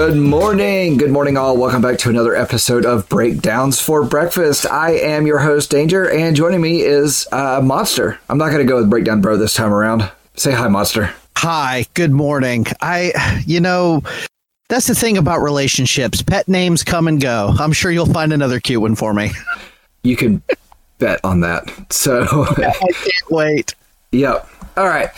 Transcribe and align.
Good 0.00 0.16
morning. 0.16 0.96
Good 0.96 1.10
morning, 1.10 1.36
all. 1.36 1.58
Welcome 1.58 1.82
back 1.82 1.98
to 1.98 2.08
another 2.08 2.34
episode 2.34 2.86
of 2.86 3.06
Breakdowns 3.10 3.82
for 3.82 4.02
Breakfast. 4.02 4.64
I 4.64 4.92
am 4.92 5.26
your 5.26 5.40
host, 5.40 5.70
Danger, 5.70 6.10
and 6.10 6.34
joining 6.34 6.62
me 6.62 6.80
is 6.80 7.28
uh, 7.32 7.60
Monster. 7.62 8.18
I'm 8.30 8.38
not 8.38 8.46
going 8.46 8.60
to 8.60 8.64
go 8.64 8.76
with 8.78 8.88
Breakdown 8.88 9.20
Bro 9.20 9.36
this 9.36 9.52
time 9.52 9.74
around. 9.74 10.10
Say 10.36 10.52
hi, 10.52 10.68
Monster. 10.68 11.12
Hi, 11.36 11.84
good 11.92 12.12
morning. 12.12 12.64
I, 12.80 13.42
you 13.46 13.60
know, 13.60 14.00
that's 14.70 14.86
the 14.86 14.94
thing 14.94 15.18
about 15.18 15.42
relationships. 15.42 16.22
Pet 16.22 16.48
names 16.48 16.82
come 16.82 17.06
and 17.06 17.20
go. 17.20 17.54
I'm 17.58 17.72
sure 17.72 17.90
you'll 17.90 18.06
find 18.06 18.32
another 18.32 18.58
cute 18.58 18.80
one 18.80 18.94
for 18.94 19.12
me. 19.12 19.32
You 20.02 20.16
can 20.16 20.42
bet 20.96 21.20
on 21.24 21.40
that. 21.40 21.92
So, 21.92 22.22
I 22.56 22.72
can't 22.72 23.30
wait. 23.30 23.74
Yep. 24.12 24.48
All 24.78 24.86
right. 24.86 25.10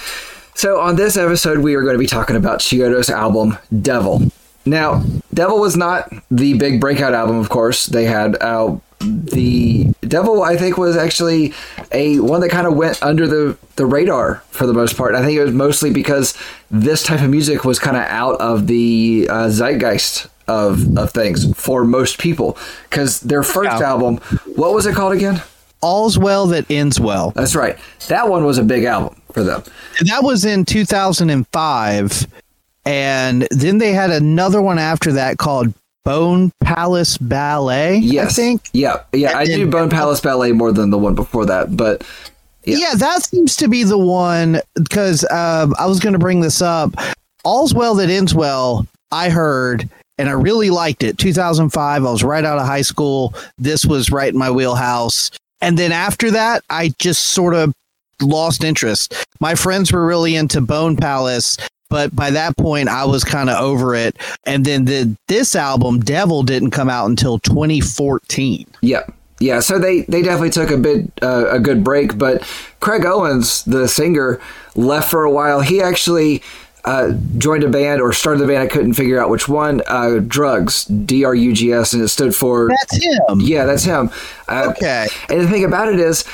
So, 0.57 0.81
on 0.81 0.97
this 0.97 1.17
episode, 1.17 1.59
we 1.59 1.77
are 1.77 1.83
going 1.83 1.95
to 1.95 2.01
be 2.01 2.09
talking 2.09 2.35
about 2.35 2.59
Chiodo's 2.59 3.11
album, 3.11 3.57
Devil. 3.81 4.33
Now, 4.65 5.03
Devil 5.35 5.59
was 5.61 5.77
not 5.77 6.13
the 6.31 6.55
big 6.55 6.81
breakout 6.81 7.15
album, 7.15 7.37
of 7.37 7.49
course. 7.49 7.87
They 7.87 8.05
had 8.05 8.37
uh, 8.41 8.77
the 9.01 9.93
Devil, 10.03 10.43
I 10.43 10.57
think, 10.57 10.79
was 10.79 10.97
actually 10.97 11.53
a 11.91 12.21
one 12.21 12.41
that 12.43 12.51
kind 12.51 12.67
of 12.67 12.75
went 12.75 13.03
under 13.03 13.27
the, 13.27 13.57
the 13.77 13.87
radar 13.87 14.37
for 14.51 14.67
the 14.67 14.73
most 14.73 14.97
part. 14.97 15.15
I 15.15 15.25
think 15.25 15.37
it 15.39 15.43
was 15.45 15.53
mostly 15.53 15.91
because 15.93 16.37
this 16.71 17.03
type 17.03 17.21
of 17.23 17.31
music 17.31 17.65
was 17.65 17.79
kind 17.79 17.97
of 17.97 18.05
out 18.05 18.41
of 18.41 18.67
the 18.69 19.27
uh, 19.29 19.49
zeitgeist 19.51 20.29
of, 20.47 20.97
of 20.97 21.11
things 21.13 21.53
for 21.59 21.85
most 21.85 22.19
people. 22.19 22.57
Because 22.89 23.21
their 23.21 23.43
first 23.43 23.71
Yeah. 23.81 23.89
album, 23.91 24.19
what 24.55 24.73
was 24.75 24.87
it 24.87 24.95
called 24.95 25.13
again? 25.13 25.43
All's 25.81 26.17
well 26.17 26.47
that 26.49 26.71
ends 26.71 27.01
well. 27.01 27.33
That's 27.33 27.57
right. 27.57 27.77
That 28.07 28.29
one 28.29 28.45
was 28.45 28.59
a 28.59 28.63
big 28.63 28.85
album 28.85 29.21
for 29.33 29.43
them. 29.43 29.65
And 29.99 30.09
that 30.09 30.23
was 30.23 30.45
in 30.45 30.65
2005. 30.65 32.27
And 32.85 33.47
then 33.51 33.79
they 33.79 33.93
had 33.93 34.11
another 34.11 34.61
one 34.61 34.79
after 34.79 35.13
that 35.13 35.39
called 35.39 35.73
Bone 36.05 36.51
Palace 36.63 37.17
Ballet. 37.19 37.99
Yes. 37.99 38.33
I 38.39 38.43
think. 38.43 38.69
Yeah. 38.73 39.03
Yeah. 39.13 39.37
I 39.37 39.43
And 39.43 39.49
do 39.51 39.59
then- 39.59 39.71
Bone 39.71 39.91
Palace 39.91 40.21
Ballet 40.21 40.53
more 40.53 40.73
than 40.73 40.91
the 40.91 40.99
one 40.99 41.15
before 41.15 41.47
that, 41.47 41.77
but 41.77 42.03
Yeah. 42.65 42.79
Yeah. 42.79 42.95
that 42.97 43.23
seems 43.23 43.57
to 43.57 43.69
be 43.69 43.85
the 43.85 43.99
one 43.99 44.61
because 44.75 45.25
um, 45.31 45.75
I 45.79 45.87
was 45.87 46.01
going 46.01 46.15
to 46.15 46.19
bring 46.19 46.41
this 46.41 46.61
up. 46.61 46.91
All's 47.45 47.73
well 47.75 47.95
that 47.97 48.11
ends 48.11 48.35
well. 48.35 48.87
I 49.13 49.29
heard. 49.31 49.89
And 50.19 50.29
I 50.29 50.33
really 50.33 50.71
liked 50.71 51.03
it. 51.03 51.19
2005. 51.19 52.05
I 52.05 52.11
was 52.11 52.23
right 52.23 52.45
out 52.45 52.59
of 52.59 52.67
high 52.67 52.83
school. 52.83 53.35
This 53.59 53.85
was 53.87 54.11
right 54.11 54.33
in 54.33 54.39
my 54.39 54.51
wheelhouse. 54.51 55.31
And 55.61 55.79
then 55.79 55.91
after 55.93 56.31
that, 56.33 56.63
I 56.71 56.93
just 56.99 57.29
sort 57.29 57.55
of 57.55 57.73
lost 58.21 58.63
interest. 58.63 59.15
My 59.41 59.55
friends 59.55 59.91
were 59.93 60.07
really 60.07 60.37
into 60.37 60.61
Bone 60.61 60.97
Palace, 60.97 61.57
but 61.93 62.17
by 62.17 62.31
that 62.31 62.57
point, 62.57 62.89
I 62.89 63.05
was 63.05 63.23
kind 63.23 63.49
of 63.51 63.61
over 63.61 63.95
it. 63.95 64.17
And 64.47 64.65
then 64.65 64.87
the 64.87 65.15
this 65.29 65.55
album, 65.55 66.01
Devil, 66.01 66.43
didn't 66.43 66.71
come 66.73 66.89
out 66.89 67.07
until 67.09 67.39
2014. 67.39 68.67
Yeah. 68.81 69.03
Yeah, 69.41 69.59
so 69.59 69.79
they, 69.81 70.03
they 70.03 70.23
definitely 70.23 70.51
took 70.51 70.71
a 70.71 70.77
bit 70.77 71.11
uh, 71.21 71.49
a 71.51 71.59
good 71.59 71.83
break, 71.83 72.17
but 72.17 72.43
Craig 72.79 73.05
Owens, 73.05 73.65
the 73.65 73.89
singer, 73.89 74.41
left 74.77 75.11
for 75.11 75.25
a 75.25 75.31
while. 75.33 75.61
He 75.61 75.83
actually 75.83 76.43
uh, 76.85 77.13
joined 77.39 77.65
a 77.65 77.69
band 77.69 78.01
or 78.01 78.13
started 78.13 78.39
the 78.41 78.47
band. 78.47 78.63
I 78.63 78.69
couldn't 78.69 78.93
figure 78.95 79.19
out 79.21 79.31
which 79.31 79.49
one. 79.49 79.83
Uh, 79.89 80.21
Drugs, 80.25 80.85
D 80.85 81.25
R 81.25 81.35
U 81.35 81.53
G 81.53 81.73
S, 81.73 81.93
and 81.93 82.03
it 82.05 82.09
stood 82.09 82.37
for 82.37 82.69
That's 82.69 83.05
him. 83.05 83.41
yeah, 83.41 83.65
that's 83.65 83.83
him. 83.85 84.11
Uh, 84.49 84.69
Okay. 84.77 85.09
And 85.29 85.41
the 85.41 85.49
thing 85.49 85.65
about 85.65 85.89
it 85.89 85.99
is, 85.99 86.25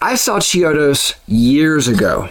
I 0.00 0.16
saw 0.16 0.40
Chiodos 0.40 1.14
years 1.28 1.86
ago. 1.86 2.28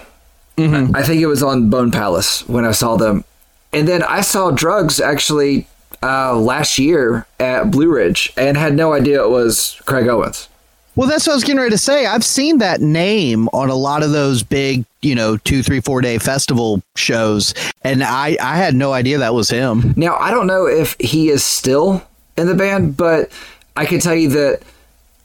I 0.59 1.03
think 1.03 1.21
it 1.21 1.27
was 1.27 1.41
on 1.41 1.69
Bone 1.69 1.91
Palace 1.91 2.47
when 2.47 2.65
I 2.65 2.71
saw 2.71 2.97
them, 2.97 3.23
and 3.71 3.87
then 3.87 4.03
I 4.03 4.21
saw 4.21 4.51
Drugs 4.51 4.99
actually 4.99 5.67
uh, 6.03 6.35
last 6.35 6.77
year 6.77 7.25
at 7.39 7.71
Blue 7.71 7.89
Ridge, 7.89 8.33
and 8.37 8.57
had 8.57 8.75
no 8.75 8.93
idea 8.93 9.23
it 9.23 9.29
was 9.29 9.81
Craig 9.85 10.07
Owens. 10.07 10.49
Well, 10.95 11.07
that's 11.07 11.25
what 11.27 11.33
I 11.33 11.35
was 11.37 11.43
getting 11.43 11.59
ready 11.59 11.71
to 11.71 11.77
say. 11.77 12.05
I've 12.05 12.25
seen 12.25 12.57
that 12.57 12.81
name 12.81 13.47
on 13.53 13.69
a 13.69 13.75
lot 13.75 14.03
of 14.03 14.11
those 14.11 14.43
big, 14.43 14.83
you 15.01 15.15
know, 15.15 15.37
two, 15.37 15.63
three, 15.63 15.79
four 15.79 16.01
day 16.01 16.17
festival 16.17 16.81
shows, 16.97 17.53
and 17.83 18.03
I, 18.03 18.35
I 18.41 18.57
had 18.57 18.75
no 18.75 18.91
idea 18.91 19.19
that 19.19 19.33
was 19.33 19.49
him. 19.49 19.93
Now 19.95 20.17
I 20.17 20.29
don't 20.31 20.47
know 20.47 20.67
if 20.67 20.97
he 20.99 21.29
is 21.29 21.43
still 21.43 22.03
in 22.37 22.47
the 22.47 22.55
band, 22.55 22.97
but 22.97 23.31
I 23.77 23.85
can 23.85 23.99
tell 24.01 24.15
you 24.15 24.29
that 24.29 24.61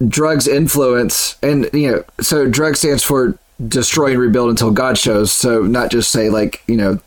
Drugs 0.06 0.46
influence, 0.46 1.36
and 1.42 1.68
you 1.72 1.90
know, 1.90 2.04
so 2.20 2.48
Drug 2.48 2.76
stands 2.76 3.02
for 3.02 3.36
destroy 3.69 4.10
and 4.12 4.20
rebuild 4.20 4.50
until 4.50 4.70
God 4.70 4.98
shows. 4.98 5.32
So 5.32 5.62
not 5.62 5.91
just 5.91 6.10
say 6.10 6.31
like 6.31 6.62
you 6.66 6.76
know. 6.76 6.98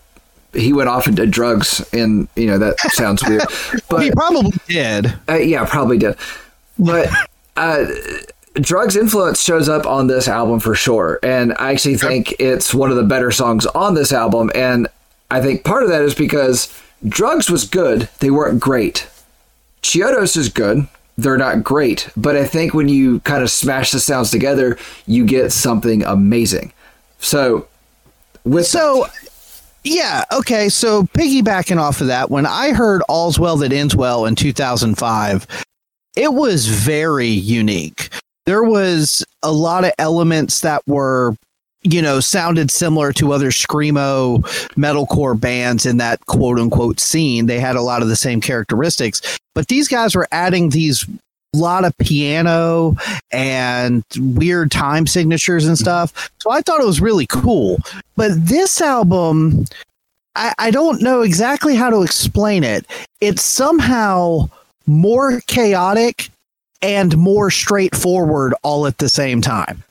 He 0.54 0.74
went 0.74 0.90
off 0.90 1.06
and 1.06 1.16
did 1.16 1.30
drugs, 1.30 1.88
and 1.94 2.28
you 2.36 2.48
know 2.48 2.58
that 2.58 2.80
sounds 2.92 3.22
weird, 3.24 3.44
but 3.90 4.02
he 4.02 4.12
probably 4.12 4.52
did. 4.68 5.14
Uh, 5.30 5.36
yeah, 5.36 5.66
probably 5.66 6.00
did. 6.00 6.16
But 6.80 7.10
uh, 7.58 7.86
drugs 8.54 8.96
influence 8.96 9.44
shows 9.44 9.70
up 9.70 9.86
on 9.86 10.08
this 10.08 10.28
album 10.28 10.60
for 10.60 10.74
sure, 10.74 11.20
and 11.22 11.54
I 11.60 11.74
actually 11.74 11.98
think 11.98 12.34
it's 12.40 12.74
one 12.74 12.90
of 12.90 12.98
the 12.98 13.04
better 13.04 13.30
songs 13.30 13.66
on 13.68 13.94
this 13.94 14.12
album. 14.12 14.50
And 14.56 14.88
I 15.30 15.42
think 15.42 15.64
part 15.64 15.84
of 15.84 15.90
that 15.90 16.02
is 16.02 16.16
because 16.16 16.74
drugs 17.08 17.52
was 17.52 17.66
good; 17.66 18.10
they 18.20 18.32
weren't 18.32 18.60
great. 18.60 19.08
Chiodos 19.84 20.38
is 20.38 20.50
good; 20.50 20.88
they're 21.18 21.38
not 21.38 21.64
great. 21.64 22.10
But 22.16 22.36
I 22.36 22.46
think 22.46 22.74
when 22.74 22.88
you 22.88 23.20
kind 23.22 23.44
of 23.44 23.50
smash 23.50 23.92
the 23.92 24.00
sounds 24.00 24.32
together, 24.32 24.78
you 25.06 25.26
get 25.26 25.52
something 25.52 26.04
amazing. 26.04 26.72
So, 27.20 27.68
with 28.44 28.68
So, 28.68 29.08
yeah, 29.84 30.24
okay. 30.32 30.70
So, 30.70 31.04
piggybacking 31.04 31.78
off 31.78 32.02
of 32.02 32.08
that, 32.08 32.30
when 32.30 32.46
I 32.46 32.72
heard 32.72 33.02
All's 33.10 33.40
Well 33.40 33.58
That 33.58 33.74
Ends 33.74 33.96
Well 33.96 34.26
in 34.26 34.36
2005, 34.36 35.48
it 36.16 36.34
was 36.34 36.68
very 36.68 37.28
unique. 37.28 38.10
There 38.46 38.64
was 38.64 39.26
a 39.44 39.52
lot 39.52 39.84
of 39.84 39.92
elements 40.00 40.62
that 40.62 40.82
were, 40.88 41.36
you 41.94 42.02
know, 42.02 42.20
sounded 42.20 42.72
similar 42.72 43.14
to 43.14 43.32
other 43.32 43.50
screamo 43.50 44.42
metalcore 44.76 45.40
bands 45.40 45.86
in 45.86 45.98
that 45.98 46.26
quote 46.26 46.60
unquote 46.60 47.00
scene. 47.00 47.46
They 47.46 47.60
had 47.60 47.76
a 47.76 47.82
lot 47.82 48.02
of 48.02 48.10
the 48.10 48.16
same 48.16 48.42
characteristics, 48.42 49.40
but 49.54 49.68
these 49.68 49.88
guys 49.88 50.16
were 50.16 50.28
adding 50.32 50.70
these 50.70 51.06
lot 51.54 51.86
of 51.86 51.98
piano 51.98 52.96
and 53.32 54.04
weird 54.18 54.72
time 54.72 55.08
signatures 55.08 55.66
and 55.66 55.78
stuff. 55.78 56.30
So 56.40 56.52
I 56.52 56.62
thought 56.62 56.82
it 56.82 56.86
was 56.86 57.02
really 57.02 57.26
cool. 57.26 57.80
But 58.16 58.32
this 58.36 58.82
album, 58.82 59.66
I, 60.36 60.54
I 60.60 60.72
don't 60.72 61.02
know 61.02 61.22
exactly 61.22 61.76
how 61.76 61.90
to 61.90 62.04
explain 62.04 62.64
it. 62.64 62.86
It's 63.22 63.44
somehow 63.44 64.50
more 64.86 65.42
chaotic 65.48 66.30
and 66.82 67.18
more 67.18 67.50
straightforward 67.50 68.54
all 68.62 68.86
at 68.86 69.00
the 69.00 69.10
same 69.10 69.42
time. 69.42 69.84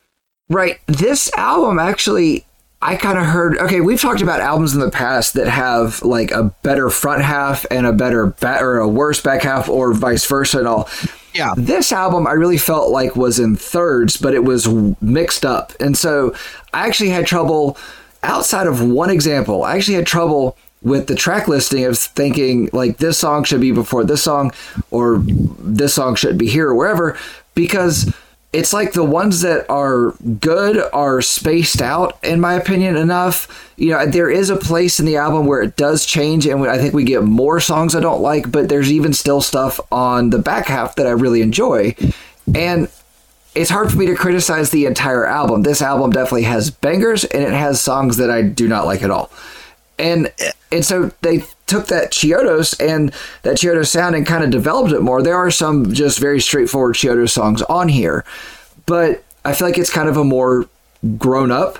Right. 0.48 0.80
This 0.86 1.32
album 1.34 1.78
actually 1.78 2.44
I 2.82 2.94
kind 2.96 3.18
of 3.18 3.24
heard 3.24 3.58
okay, 3.58 3.80
we've 3.80 4.00
talked 4.00 4.20
about 4.20 4.40
albums 4.40 4.74
in 4.74 4.80
the 4.80 4.90
past 4.90 5.34
that 5.34 5.48
have 5.48 6.02
like 6.02 6.30
a 6.30 6.54
better 6.62 6.90
front 6.90 7.22
half 7.22 7.64
and 7.70 7.86
a 7.86 7.92
better 7.92 8.26
back 8.26 8.62
or 8.62 8.78
a 8.78 8.88
worse 8.88 9.20
back 9.20 9.42
half 9.42 9.68
or 9.68 9.92
vice 9.94 10.26
versa 10.26 10.58
and 10.58 10.68
all. 10.68 10.88
Yeah. 11.34 11.54
This 11.56 11.90
album 11.90 12.26
I 12.26 12.32
really 12.32 12.58
felt 12.58 12.90
like 12.90 13.16
was 13.16 13.38
in 13.38 13.56
thirds, 13.56 14.16
but 14.16 14.34
it 14.34 14.44
was 14.44 14.68
mixed 15.00 15.44
up. 15.44 15.72
And 15.80 15.96
so 15.96 16.34
I 16.72 16.86
actually 16.86 17.10
had 17.10 17.26
trouble 17.26 17.76
outside 18.22 18.66
of 18.66 18.82
one 18.82 19.10
example. 19.10 19.64
I 19.64 19.76
actually 19.76 19.94
had 19.94 20.06
trouble 20.06 20.56
with 20.82 21.06
the 21.06 21.14
track 21.14 21.48
listing 21.48 21.84
of 21.84 21.98
thinking 21.98 22.68
like 22.72 22.98
this 22.98 23.18
song 23.18 23.44
should 23.44 23.60
be 23.60 23.72
before 23.72 24.04
this 24.04 24.22
song 24.22 24.52
or 24.90 25.18
this 25.26 25.94
song 25.94 26.14
should 26.14 26.38
be 26.38 26.46
here 26.46 26.68
or 26.68 26.74
wherever 26.74 27.18
because 27.54 28.14
it's 28.56 28.72
like 28.72 28.92
the 28.92 29.04
ones 29.04 29.42
that 29.42 29.68
are 29.68 30.12
good 30.40 30.82
are 30.94 31.20
spaced 31.20 31.82
out 31.82 32.18
in 32.24 32.40
my 32.40 32.54
opinion 32.54 32.96
enough. 32.96 33.70
You 33.76 33.90
know 33.90 34.06
there 34.06 34.30
is 34.30 34.48
a 34.48 34.56
place 34.56 34.98
in 34.98 35.04
the 35.04 35.16
album 35.16 35.44
where 35.44 35.60
it 35.60 35.76
does 35.76 36.06
change 36.06 36.46
and 36.46 36.66
i 36.66 36.78
think 36.78 36.94
we 36.94 37.04
get 37.04 37.22
more 37.22 37.60
songs 37.60 37.94
i 37.94 38.00
don't 38.00 38.22
like 38.22 38.50
but 38.50 38.70
there's 38.70 38.90
even 38.90 39.12
still 39.12 39.42
stuff 39.42 39.78
on 39.92 40.30
the 40.30 40.38
back 40.38 40.66
half 40.66 40.96
that 40.96 41.06
i 41.06 41.10
really 41.10 41.42
enjoy. 41.42 41.94
And 42.54 42.88
it's 43.54 43.68
hard 43.68 43.90
for 43.90 43.98
me 43.98 44.06
to 44.06 44.14
criticize 44.14 44.70
the 44.70 44.86
entire 44.86 45.26
album. 45.26 45.62
This 45.62 45.82
album 45.82 46.10
definitely 46.10 46.44
has 46.44 46.70
bangers 46.70 47.24
and 47.24 47.42
it 47.42 47.52
has 47.52 47.78
songs 47.78 48.16
that 48.16 48.30
i 48.30 48.40
do 48.40 48.66
not 48.66 48.86
like 48.86 49.02
at 49.02 49.10
all 49.10 49.30
and 49.98 50.32
and 50.70 50.84
so 50.84 51.10
they 51.22 51.42
took 51.66 51.86
that 51.86 52.12
Chiodos 52.12 52.78
and 52.80 53.12
that 53.42 53.56
Chiodos 53.56 53.88
sound 53.88 54.14
and 54.14 54.26
kind 54.26 54.44
of 54.44 54.50
developed 54.50 54.92
it 54.92 55.00
more. 55.00 55.22
There 55.22 55.36
are 55.36 55.50
some 55.50 55.92
just 55.92 56.18
very 56.18 56.40
straightforward 56.40 56.96
Chiodos 56.96 57.30
songs 57.30 57.62
on 57.62 57.88
here, 57.88 58.24
but 58.86 59.24
I 59.44 59.52
feel 59.52 59.68
like 59.68 59.78
it's 59.78 59.90
kind 59.90 60.08
of 60.08 60.16
a 60.16 60.24
more 60.24 60.68
grown 61.18 61.50
up 61.50 61.78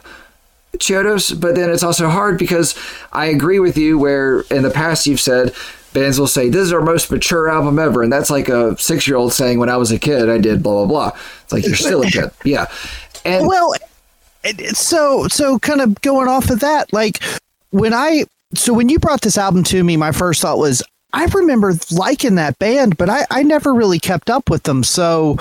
Chiodos. 0.79 1.39
But 1.39 1.55
then 1.55 1.71
it's 1.71 1.83
also 1.83 2.09
hard 2.09 2.39
because 2.39 2.75
I 3.13 3.27
agree 3.27 3.59
with 3.59 3.77
you 3.77 3.99
where 3.99 4.41
in 4.51 4.63
the 4.63 4.71
past 4.71 5.07
you've 5.07 5.21
said 5.21 5.55
bands 5.93 6.19
will 6.19 6.27
say 6.27 6.49
this 6.49 6.63
is 6.63 6.73
our 6.73 6.83
most 6.83 7.11
mature 7.11 7.49
album 7.49 7.79
ever, 7.79 8.03
and 8.03 8.13
that's 8.13 8.31
like 8.31 8.49
a 8.49 8.77
six 8.79 9.07
year 9.07 9.17
old 9.17 9.33
saying 9.33 9.59
when 9.59 9.69
I 9.69 9.77
was 9.77 9.91
a 9.91 9.99
kid 9.99 10.29
I 10.29 10.39
did 10.39 10.63
blah 10.63 10.85
blah 10.85 10.87
blah. 10.87 11.21
It's 11.45 11.53
like 11.53 11.67
you're 11.67 11.77
still 11.77 12.03
a 12.03 12.11
kid, 12.11 12.31
yeah. 12.45 12.67
And 13.25 13.47
Well, 13.47 13.75
so 14.73 15.27
so 15.29 15.59
kind 15.59 15.81
of 15.81 16.01
going 16.03 16.29
off 16.29 16.51
of 16.51 16.61
that, 16.61 16.93
like 16.93 17.21
when 17.71 17.95
I 17.95 18.25
so 18.55 18.73
when 18.73 18.89
you 18.89 18.99
brought 18.99 19.23
this 19.23 19.39
album 19.39 19.65
to 19.65 19.83
me, 19.83 19.97
my 19.97 20.13
first 20.13 20.41
thought 20.41 20.59
was 20.59 20.83
I 21.13 21.25
remember 21.27 21.73
liking 21.91 22.35
that 22.37 22.59
band, 22.59 22.97
but 22.97 23.09
I, 23.09 23.27
I 23.31 23.43
never 23.43 23.73
really 23.73 23.99
kept 23.99 24.31
up 24.31 24.51
with 24.51 24.65
them. 24.65 24.85
So 24.85 25.37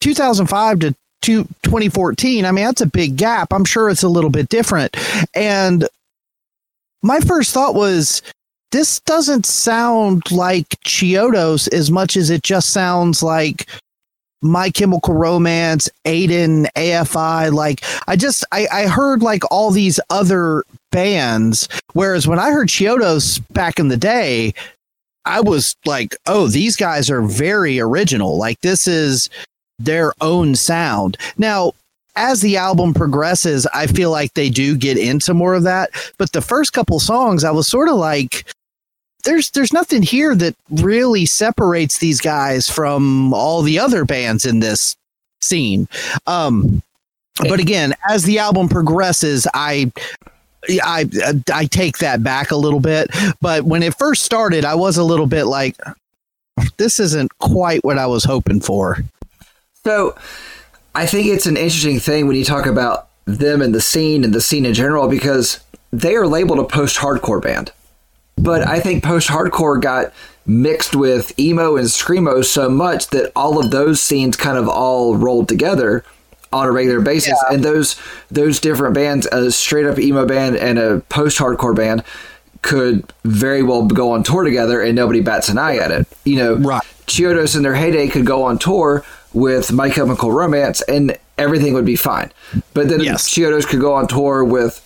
2005 0.00 0.78
to, 0.80 0.94
to 1.22 1.44
2014, 1.44 2.44
I 2.44 2.50
mean, 2.50 2.64
that's 2.64 2.80
a 2.80 2.86
big 2.86 3.16
gap. 3.16 3.52
I'm 3.52 3.64
sure 3.64 3.90
it's 3.90 4.02
a 4.02 4.08
little 4.08 4.30
bit 4.30 4.48
different. 4.48 4.96
And 5.34 5.86
my 7.02 7.20
first 7.20 7.52
thought 7.52 7.74
was, 7.74 8.22
this 8.70 9.00
doesn't 9.00 9.46
sound 9.46 10.30
like 10.30 10.68
Chiodos 10.84 11.72
as 11.72 11.90
much 11.90 12.16
as 12.16 12.30
it 12.30 12.42
just 12.42 12.70
sounds 12.70 13.22
like 13.22 13.66
my 14.42 14.70
Chemical 14.70 15.14
Romance, 15.14 15.88
Aiden, 16.04 16.66
AFI. 16.74 17.52
Like 17.52 17.82
I 18.06 18.16
just 18.16 18.44
I, 18.52 18.66
I 18.72 18.86
heard 18.86 19.22
like 19.22 19.42
all 19.50 19.70
these 19.70 19.98
other 20.10 20.64
bands. 20.90 21.68
Whereas 21.92 22.26
when 22.26 22.38
I 22.38 22.50
heard 22.50 22.68
Chiodos 22.68 23.40
back 23.50 23.78
in 23.78 23.88
the 23.88 23.96
day, 23.96 24.54
I 25.24 25.40
was 25.40 25.76
like, 25.84 26.16
oh, 26.26 26.48
these 26.48 26.76
guys 26.76 27.10
are 27.10 27.22
very 27.22 27.78
original. 27.80 28.38
Like 28.38 28.60
this 28.60 28.88
is 28.88 29.28
their 29.78 30.12
own 30.20 30.54
sound. 30.54 31.16
Now, 31.36 31.72
as 32.16 32.40
the 32.40 32.56
album 32.56 32.94
progresses, 32.94 33.66
I 33.72 33.86
feel 33.86 34.10
like 34.10 34.34
they 34.34 34.50
do 34.50 34.76
get 34.76 34.98
into 34.98 35.34
more 35.34 35.54
of 35.54 35.62
that. 35.62 35.90
But 36.18 36.32
the 36.32 36.40
first 36.40 36.72
couple 36.72 36.98
songs, 36.98 37.44
I 37.44 37.50
was 37.52 37.68
sort 37.68 37.88
of 37.88 37.94
like, 37.94 38.44
there's 39.24 39.50
there's 39.50 39.72
nothing 39.72 40.02
here 40.02 40.34
that 40.34 40.56
really 40.70 41.26
separates 41.26 41.98
these 41.98 42.20
guys 42.20 42.68
from 42.68 43.34
all 43.34 43.62
the 43.62 43.78
other 43.78 44.04
bands 44.04 44.44
in 44.46 44.60
this 44.60 44.96
scene. 45.40 45.88
Um, 46.26 46.82
but 47.40 47.60
again, 47.60 47.94
as 48.08 48.24
the 48.24 48.38
album 48.38 48.68
progresses, 48.68 49.46
I 49.54 49.92
I 50.82 51.08
I 51.52 51.66
take 51.66 51.98
that 51.98 52.22
back 52.22 52.50
a 52.50 52.56
little 52.56 52.80
bit. 52.80 53.10
But 53.40 53.64
when 53.64 53.82
it 53.82 53.94
first 53.96 54.22
started, 54.22 54.64
I 54.64 54.74
was 54.74 54.96
a 54.96 55.04
little 55.04 55.26
bit 55.26 55.44
like, 55.44 55.76
this 56.76 56.98
isn't 56.98 57.36
quite 57.38 57.84
what 57.84 57.98
I 57.98 58.06
was 58.06 58.24
hoping 58.24 58.60
for. 58.60 58.98
So, 59.84 60.16
I 60.94 61.06
think 61.06 61.28
it's 61.28 61.46
an 61.46 61.56
interesting 61.56 62.00
thing 62.00 62.26
when 62.26 62.36
you 62.36 62.44
talk 62.44 62.66
about 62.66 63.08
them 63.24 63.62
and 63.62 63.74
the 63.74 63.80
scene 63.80 64.24
and 64.24 64.34
the 64.34 64.40
scene 64.40 64.66
in 64.66 64.74
general 64.74 65.08
because 65.08 65.60
they 65.92 66.16
are 66.16 66.26
labeled 66.26 66.58
a 66.58 66.64
post-hardcore 66.64 67.42
band. 67.42 67.72
But 68.36 68.66
I 68.66 68.80
think 68.80 69.02
post 69.02 69.28
hardcore 69.28 69.80
got 69.80 70.12
mixed 70.46 70.94
with 70.94 71.38
emo 71.38 71.76
and 71.76 71.86
screamo 71.86 72.44
so 72.44 72.68
much 72.68 73.08
that 73.08 73.32
all 73.36 73.58
of 73.58 73.70
those 73.70 74.00
scenes 74.00 74.36
kind 74.36 74.56
of 74.56 74.68
all 74.68 75.16
rolled 75.16 75.48
together 75.48 76.04
on 76.52 76.66
a 76.66 76.72
regular 76.72 77.00
basis. 77.00 77.38
Yeah. 77.48 77.54
And 77.54 77.64
those 77.64 77.96
those 78.30 78.60
different 78.60 78.94
bands, 78.94 79.26
a 79.26 79.50
straight 79.50 79.86
up 79.86 79.98
emo 79.98 80.26
band 80.26 80.56
and 80.56 80.78
a 80.78 81.00
post 81.08 81.38
hardcore 81.38 81.76
band, 81.76 82.04
could 82.62 83.12
very 83.24 83.62
well 83.62 83.86
go 83.86 84.12
on 84.12 84.22
tour 84.22 84.44
together 84.44 84.80
and 84.80 84.96
nobody 84.96 85.20
bats 85.20 85.48
an 85.48 85.58
eye 85.58 85.76
at 85.76 85.90
it. 85.90 86.06
You 86.24 86.36
know, 86.36 86.54
right. 86.54 86.82
Chiodos 87.06 87.56
in 87.56 87.62
their 87.62 87.74
heyday 87.74 88.08
could 88.08 88.26
go 88.26 88.44
on 88.44 88.58
tour 88.58 89.04
with 89.32 89.72
My 89.72 89.90
Chemical 89.90 90.32
Romance 90.32 90.82
and 90.82 91.18
everything 91.36 91.74
would 91.74 91.86
be 91.86 91.96
fine. 91.96 92.30
But 92.74 92.88
then 92.88 93.00
yes. 93.00 93.28
Chiodos 93.28 93.66
could 93.66 93.80
go 93.80 93.94
on 93.94 94.08
tour 94.08 94.44
with 94.44 94.84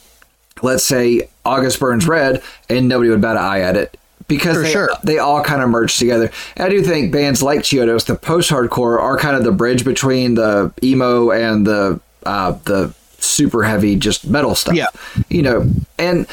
let's 0.62 0.84
say 0.84 1.28
August 1.44 1.80
Burns 1.80 2.06
Red, 2.06 2.42
and 2.68 2.88
nobody 2.88 3.10
would 3.10 3.20
bat 3.20 3.36
an 3.36 3.42
eye 3.42 3.60
at 3.60 3.76
it 3.76 3.98
because 4.28 4.62
they, 4.62 4.70
sure. 4.70 4.90
they 5.04 5.18
all 5.18 5.42
kind 5.42 5.62
of 5.62 5.68
merge 5.68 5.98
together. 5.98 6.30
And 6.56 6.66
I 6.66 6.68
do 6.68 6.82
think 6.82 7.12
bands 7.12 7.42
like 7.42 7.60
Chiodos, 7.60 8.06
the 8.06 8.14
post-hardcore, 8.14 8.98
are 9.00 9.16
kind 9.18 9.36
of 9.36 9.44
the 9.44 9.52
bridge 9.52 9.84
between 9.84 10.34
the 10.34 10.72
emo 10.82 11.30
and 11.30 11.66
the 11.66 12.00
uh, 12.24 12.52
the 12.64 12.94
super 13.18 13.62
heavy 13.62 13.96
just 13.96 14.26
metal 14.26 14.54
stuff. 14.54 14.74
Yeah, 14.74 14.86
you 15.28 15.42
know, 15.42 15.68
and 15.98 16.26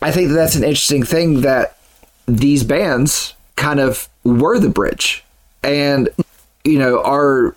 I 0.00 0.10
think 0.10 0.28
that 0.28 0.34
that's 0.34 0.54
an 0.54 0.64
interesting 0.64 1.02
thing 1.02 1.42
that 1.42 1.76
these 2.26 2.64
bands 2.64 3.34
kind 3.56 3.80
of 3.80 4.08
were 4.24 4.58
the 4.58 4.68
bridge, 4.68 5.24
and 5.62 6.08
you 6.64 6.78
know 6.78 7.02
are 7.02 7.54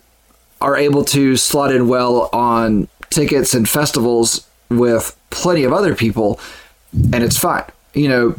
are 0.62 0.78
able 0.78 1.04
to 1.06 1.38
slot 1.38 1.74
in 1.74 1.88
well 1.88 2.30
on 2.34 2.88
tickets 3.10 3.54
and 3.54 3.68
festivals 3.68 4.48
with 4.70 5.16
plenty 5.30 5.64
of 5.64 5.74
other 5.74 5.96
people, 5.96 6.40
and 6.94 7.24
it's 7.24 7.38
fine. 7.38 7.66
You 7.94 8.10
know, 8.10 8.36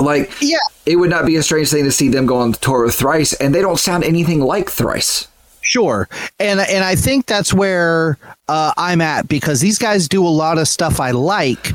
like 0.00 0.30
yeah, 0.40 0.58
it 0.86 0.96
would 0.96 1.10
not 1.10 1.26
be 1.26 1.36
a 1.36 1.42
strange 1.42 1.70
thing 1.70 1.84
to 1.84 1.92
see 1.92 2.08
them 2.08 2.26
go 2.26 2.36
on 2.38 2.52
tour 2.52 2.84
with 2.84 2.94
Thrice, 2.94 3.32
and 3.34 3.54
they 3.54 3.60
don't 3.60 3.78
sound 3.78 4.04
anything 4.04 4.40
like 4.40 4.70
Thrice. 4.70 5.28
Sure, 5.60 6.08
and 6.38 6.60
and 6.60 6.84
I 6.84 6.94
think 6.94 7.26
that's 7.26 7.52
where 7.52 8.18
uh, 8.48 8.72
I'm 8.76 9.00
at 9.00 9.28
because 9.28 9.60
these 9.60 9.78
guys 9.78 10.08
do 10.08 10.26
a 10.26 10.28
lot 10.28 10.58
of 10.58 10.68
stuff 10.68 11.00
I 11.00 11.10
like, 11.10 11.72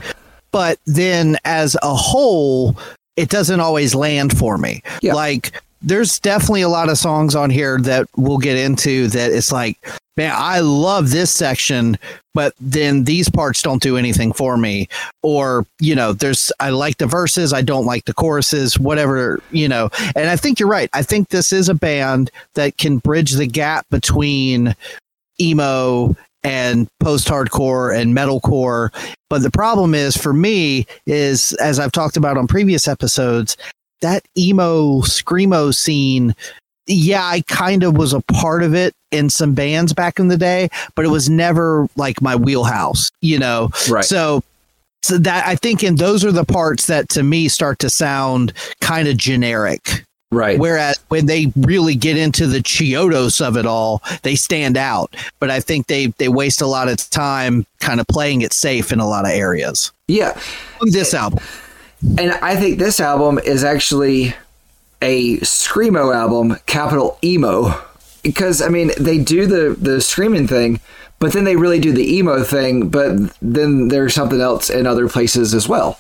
but 0.52 0.80
then 0.86 1.38
as 1.46 1.78
a 1.84 1.94
whole, 1.94 2.78
it 3.16 3.30
doesn't 3.30 3.60
always 3.60 3.94
land 3.94 4.38
for 4.38 4.58
me. 4.58 4.82
Yeah. 5.02 5.14
Like 5.14 5.62
there's 5.84 6.20
definitely 6.20 6.62
a 6.62 6.70
lot 6.70 6.90
of 6.90 6.98
songs 6.98 7.36
on 7.36 7.50
here 7.50 7.78
that 7.80 8.08
we'll 8.16 8.38
get 8.38 8.58
into 8.58 9.08
that 9.10 9.32
it's 9.32 9.52
like 9.52 9.78
man, 10.18 10.34
I 10.36 10.60
love 10.60 11.10
this 11.10 11.32
section, 11.32 11.98
but 12.34 12.54
then 12.60 13.06
these 13.06 13.30
parts 13.30 13.62
don't 13.62 13.82
do 13.82 13.98
anything 13.98 14.32
for 14.32 14.58
me. 14.58 14.88
Or, 15.22 15.66
you 15.80 15.96
know, 15.96 16.14
there's, 16.14 16.52
I 16.60 16.70
like 16.70 16.98
the 16.98 17.08
verses, 17.08 17.54
I 17.54 17.62
don't 17.62 17.86
like 17.86 18.06
the 18.06 18.14
choruses, 18.14 18.78
whatever, 18.80 19.42
you 19.52 19.68
know. 19.68 19.90
And 20.16 20.30
I 20.30 20.36
think 20.36 20.60
you're 20.60 20.70
right. 20.70 20.90
I 20.94 21.02
think 21.02 21.30
this 21.30 21.52
is 21.52 21.70
a 21.70 21.74
band 21.74 22.32
that 22.56 22.78
can 22.78 22.98
bridge 23.00 23.32
the 23.32 23.48
gap 23.48 23.88
between 23.90 24.76
emo 25.42 26.16
and 26.44 26.88
post 27.00 27.28
hardcore 27.28 27.96
and 27.96 28.16
metalcore. 28.16 28.90
But 29.30 29.42
the 29.42 29.52
problem 29.52 29.96
is 29.96 30.16
for 30.16 30.34
me 30.34 30.86
is 31.08 31.54
as 31.54 31.80
I've 31.80 31.92
talked 31.92 32.18
about 32.18 32.38
on 32.38 32.48
previous 32.48 32.88
episodes, 32.88 33.58
that 34.02 34.24
emo 34.38 35.02
screamo 35.02 35.74
scene 35.74 36.36
yeah, 36.88 37.26
I 37.26 37.42
kind 37.48 37.84
of 37.84 37.96
was 37.98 38.14
a 38.14 38.22
part 38.22 38.64
of 38.64 38.74
it 38.74 38.94
in 39.12 39.30
some 39.30 39.54
bands 39.54 39.94
back 39.94 40.20
in 40.20 40.28
the 40.28 40.38
day, 40.38 40.70
but 40.96 41.06
it 41.06 41.10
was 41.10 41.30
never 41.30 41.88
like 41.96 42.22
my 42.22 42.36
wheelhouse, 42.36 43.12
you 43.22 43.40
know? 43.40 43.70
Right. 43.90 44.04
So, 44.04 44.44
so 45.02 45.18
that 45.20 45.46
I 45.48 45.56
think, 45.56 45.84
and 45.84 45.98
those 45.98 46.26
are 46.26 46.32
the 46.32 46.46
parts 46.46 46.88
that 46.88 47.10
to 47.10 47.24
me 47.24 47.48
start 47.48 47.80
to 47.80 47.90
sound 47.90 48.54
kind 48.82 49.08
of 49.08 49.18
generic. 49.18 50.04
Right. 50.32 50.58
Whereas 50.58 51.00
when 51.10 51.28
they 51.28 51.54
really 51.56 51.96
get 51.96 52.18
into 52.18 52.48
the 52.48 52.60
Chiodos 52.60 53.40
of 53.40 53.56
it 53.56 53.68
all, 53.68 54.02
they 54.24 54.36
stand 54.36 54.78
out. 54.78 55.16
But 55.40 55.52
I 55.52 55.60
think 55.60 55.86
they 55.86 56.08
they 56.18 56.28
waste 56.28 56.60
a 56.60 56.66
lot 56.66 56.90
of 56.90 56.98
time 57.12 57.68
kind 57.80 58.00
of 58.00 58.08
playing 58.08 58.42
it 58.42 58.52
safe 58.52 58.92
in 58.92 59.00
a 59.00 59.08
lot 59.08 59.26
of 59.26 59.32
areas. 59.32 59.92
Yeah. 60.08 60.36
This 60.82 61.14
album. 61.14 61.40
And 62.18 62.32
I 62.34 62.56
think 62.56 62.80
this 62.80 63.00
album 63.00 63.40
is 63.40 63.64
actually 63.64 64.36
a 65.02 65.38
screamo 65.40 66.14
album, 66.14 66.58
capital 66.66 67.18
emo, 67.24 67.74
because 68.24 68.62
I 68.62 68.70
mean 68.70 68.92
they 69.00 69.18
do 69.18 69.46
the 69.46 69.76
the 69.80 70.02
screaming 70.02 70.48
thing, 70.48 70.80
but 71.20 71.34
then 71.34 71.44
they 71.44 71.56
really 71.56 71.80
do 71.80 71.92
the 71.92 72.18
emo 72.18 72.44
thing. 72.44 72.90
But 72.90 73.18
then 73.42 73.88
there's 73.88 74.14
something 74.14 74.42
else 74.42 74.70
in 74.70 74.86
other 74.88 75.08
places 75.08 75.54
as 75.54 75.68
well. 75.68 76.00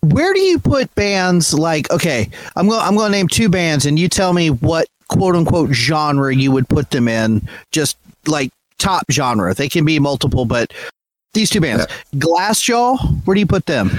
Where 0.00 0.34
do 0.34 0.40
you 0.40 0.58
put 0.58 0.94
bands 0.94 1.54
like? 1.54 1.90
Okay, 1.90 2.28
I'm 2.56 2.68
going. 2.68 2.80
I'm 2.80 2.96
going 2.96 3.10
to 3.10 3.16
name 3.16 3.28
two 3.28 3.48
bands, 3.48 3.86
and 3.86 3.98
you 3.98 4.08
tell 4.08 4.32
me 4.32 4.50
what 4.50 4.88
quote 5.08 5.34
unquote 5.34 5.70
genre 5.70 6.34
you 6.34 6.52
would 6.52 6.68
put 6.68 6.90
them 6.90 7.08
in. 7.08 7.48
Just 7.72 7.96
like 8.26 8.50
top 8.78 9.04
genre. 9.10 9.54
They 9.54 9.68
can 9.68 9.84
be 9.84 9.98
multiple, 9.98 10.44
but 10.44 10.74
these 11.32 11.48
two 11.48 11.60
bands, 11.60 11.86
yeah. 11.88 12.18
Glassjaw. 12.20 13.24
Where 13.24 13.34
do 13.34 13.40
you 13.40 13.46
put 13.46 13.66
them? 13.66 13.90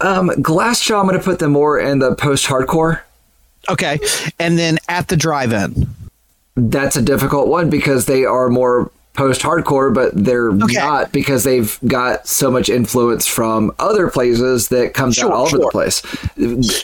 Um, 0.00 0.28
Glassjaw. 0.30 1.00
I'm 1.00 1.06
going 1.06 1.18
to 1.18 1.24
put 1.24 1.38
them 1.38 1.52
more 1.52 1.78
in 1.78 1.98
the 1.98 2.14
post-hardcore. 2.14 3.00
Okay. 3.68 3.98
And 4.38 4.58
then 4.58 4.78
at 4.88 5.08
the 5.08 5.16
drive 5.16 5.52
in. 5.52 5.88
That's 6.56 6.96
a 6.96 7.02
difficult 7.02 7.48
one 7.48 7.68
because 7.68 8.06
they 8.06 8.24
are 8.24 8.48
more 8.48 8.90
post 9.14 9.40
hardcore, 9.40 9.92
but 9.92 10.12
they're 10.14 10.50
okay. 10.50 10.74
not 10.74 11.10
because 11.10 11.42
they've 11.42 11.78
got 11.86 12.26
so 12.28 12.50
much 12.50 12.68
influence 12.68 13.26
from 13.26 13.72
other 13.78 14.08
places 14.08 14.68
that 14.68 14.94
comes 14.94 15.16
sure, 15.16 15.26
out 15.26 15.32
all 15.32 15.46
sure. 15.48 15.58
over 15.58 15.66
the 15.66 15.70
place. 15.70 16.02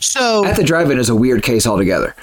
So 0.04 0.45
at 0.45 0.57
the 0.57 0.64
drive-in 0.64 0.99
is 0.99 1.09
a 1.09 1.14
weird 1.14 1.42
case 1.42 1.66
altogether. 1.66 2.16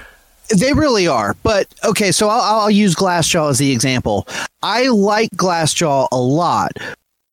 They 0.56 0.74
really 0.74 1.08
are, 1.08 1.36
but 1.44 1.68
okay. 1.84 2.12
So 2.12 2.28
I'll, 2.28 2.62
I'll 2.62 2.72
use 2.72 2.96
Glassjaw 2.96 3.52
as 3.52 3.60
the 3.60 3.72
example. 3.72 4.28
I 4.64 4.88
like 4.88 5.30
Glassjaw 5.32 6.08
a 6.12 6.20
lot, 6.20 6.72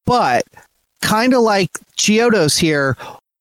but 0.04 0.44
kind 1.00 1.32
of 1.32 1.40
like 1.40 1.70
Chiodos 1.96 2.58
here, 2.58 2.96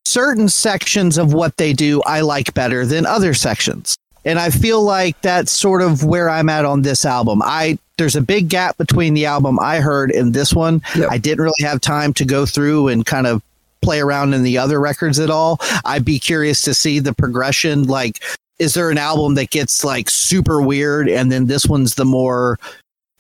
certain 0.05 0.47
sections 0.47 1.17
of 1.17 1.33
what 1.33 1.57
they 1.57 1.73
do 1.73 2.01
I 2.03 2.21
like 2.21 2.53
better 2.53 2.85
than 2.85 3.05
other 3.05 3.33
sections. 3.33 3.97
And 4.23 4.39
I 4.39 4.49
feel 4.49 4.81
like 4.81 5.19
that's 5.21 5.51
sort 5.51 5.81
of 5.81 6.03
where 6.03 6.29
I'm 6.29 6.49
at 6.49 6.65
on 6.65 6.81
this 6.81 7.05
album. 7.05 7.41
I 7.43 7.77
there's 7.97 8.15
a 8.15 8.21
big 8.21 8.49
gap 8.49 8.77
between 8.77 9.13
the 9.13 9.25
album 9.25 9.59
I 9.59 9.79
heard 9.79 10.11
and 10.11 10.33
this 10.33 10.53
one. 10.53 10.81
Yep. 10.95 11.11
I 11.11 11.17
didn't 11.17 11.43
really 11.43 11.53
have 11.61 11.79
time 11.79 12.13
to 12.13 12.25
go 12.25 12.45
through 12.45 12.89
and 12.89 13.05
kind 13.05 13.27
of 13.27 13.41
play 13.81 14.01
around 14.01 14.33
in 14.33 14.43
the 14.43 14.57
other 14.57 14.79
records 14.81 15.19
at 15.19 15.29
all. 15.29 15.59
I'd 15.85 16.03
be 16.03 16.19
curious 16.19 16.61
to 16.61 16.73
see 16.73 16.99
the 16.99 17.13
progression. 17.13 17.83
Like, 17.83 18.21
is 18.59 18.73
there 18.73 18.89
an 18.89 18.97
album 18.97 19.35
that 19.35 19.51
gets 19.51 19.83
like 19.85 20.09
super 20.09 20.61
weird 20.61 21.07
and 21.07 21.31
then 21.31 21.45
this 21.45 21.67
one's 21.67 21.95
the 21.95 22.05
more 22.05 22.59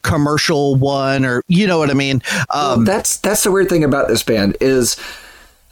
commercial 0.01 0.75
one 0.75 1.25
or 1.25 1.41
you 1.47 1.67
know 1.67 1.77
what 1.77 1.89
I 1.89 1.93
mean? 1.93 2.21
Um, 2.49 2.77
well, 2.77 2.83
that's 2.83 3.17
that's 3.17 3.43
the 3.43 3.51
weird 3.51 3.69
thing 3.69 3.83
about 3.83 4.07
this 4.07 4.23
band 4.23 4.57
is 4.59 4.97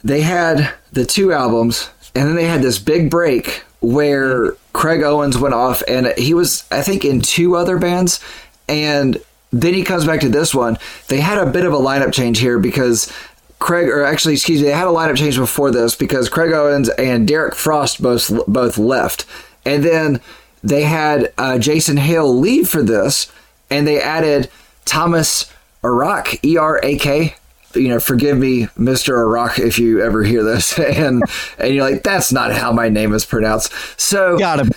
they 0.04 0.20
had 0.20 0.72
the 0.92 1.04
two 1.04 1.32
albums 1.32 1.90
and 2.14 2.28
then 2.28 2.36
they 2.36 2.44
had 2.44 2.62
this 2.62 2.78
big 2.78 3.10
break 3.10 3.64
where 3.80 4.52
Craig 4.72 5.02
Owens 5.02 5.36
went 5.36 5.54
off 5.54 5.82
and 5.88 6.12
he 6.16 6.34
was, 6.34 6.64
I 6.70 6.82
think, 6.82 7.04
in 7.04 7.20
two 7.20 7.56
other 7.56 7.78
bands. 7.78 8.20
And 8.68 9.20
then 9.52 9.74
he 9.74 9.82
comes 9.82 10.04
back 10.04 10.20
to 10.20 10.28
this 10.28 10.54
one. 10.54 10.78
They 11.08 11.20
had 11.20 11.38
a 11.38 11.50
bit 11.50 11.64
of 11.64 11.72
a 11.72 11.78
lineup 11.78 12.12
change 12.12 12.38
here 12.38 12.58
because 12.58 13.12
Craig, 13.58 13.88
or 13.88 14.04
actually, 14.04 14.34
excuse 14.34 14.60
me, 14.60 14.68
they 14.68 14.74
had 14.74 14.86
a 14.86 14.90
lineup 14.90 15.16
change 15.16 15.36
before 15.36 15.70
this 15.70 15.94
because 15.94 16.28
Craig 16.28 16.52
Owens 16.52 16.88
and 16.90 17.26
Derrick 17.26 17.54
Frost 17.54 18.02
both 18.02 18.30
both 18.46 18.76
left, 18.76 19.24
and 19.64 19.82
then 19.82 20.20
they 20.62 20.82
had 20.82 21.32
uh, 21.38 21.58
Jason 21.58 21.96
Hale 21.96 22.36
leave 22.38 22.68
for 22.68 22.82
this, 22.82 23.32
and 23.70 23.86
they 23.86 24.00
added 24.00 24.50
Thomas 24.84 25.50
Erak, 25.82 26.44
E 26.44 26.56
R 26.56 26.80
A 26.82 26.98
K. 26.98 27.36
You 27.76 27.88
know, 27.88 28.00
forgive 28.00 28.38
me, 28.38 28.68
Mister 28.76 29.14
Erak, 29.16 29.58
if 29.58 29.78
you 29.78 30.02
ever 30.02 30.22
hear 30.22 30.42
this, 30.42 30.78
and 30.78 31.22
and 31.58 31.74
you're 31.74 31.88
like, 31.88 32.02
that's 32.02 32.32
not 32.32 32.52
how 32.52 32.72
my 32.72 32.88
name 32.88 33.12
is 33.12 33.24
pronounced. 33.24 33.72
So 34.00 34.38
Got 34.38 34.60
him. 34.60 34.72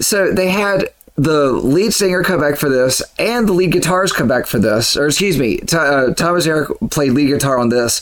so 0.00 0.32
they 0.32 0.50
had 0.50 0.90
the 1.16 1.50
lead 1.52 1.92
singer 1.92 2.22
come 2.22 2.40
back 2.40 2.56
for 2.56 2.68
this, 2.68 3.02
and 3.18 3.46
the 3.48 3.52
lead 3.52 3.72
guitars 3.72 4.12
come 4.12 4.28
back 4.28 4.46
for 4.46 4.58
this. 4.58 4.96
Or 4.96 5.06
excuse 5.06 5.38
me, 5.38 5.56
Th- 5.58 5.74
uh, 5.74 6.14
Thomas 6.14 6.46
Erak 6.46 6.90
played 6.90 7.12
lead 7.12 7.26
guitar 7.26 7.58
on 7.58 7.68
this, 7.68 8.00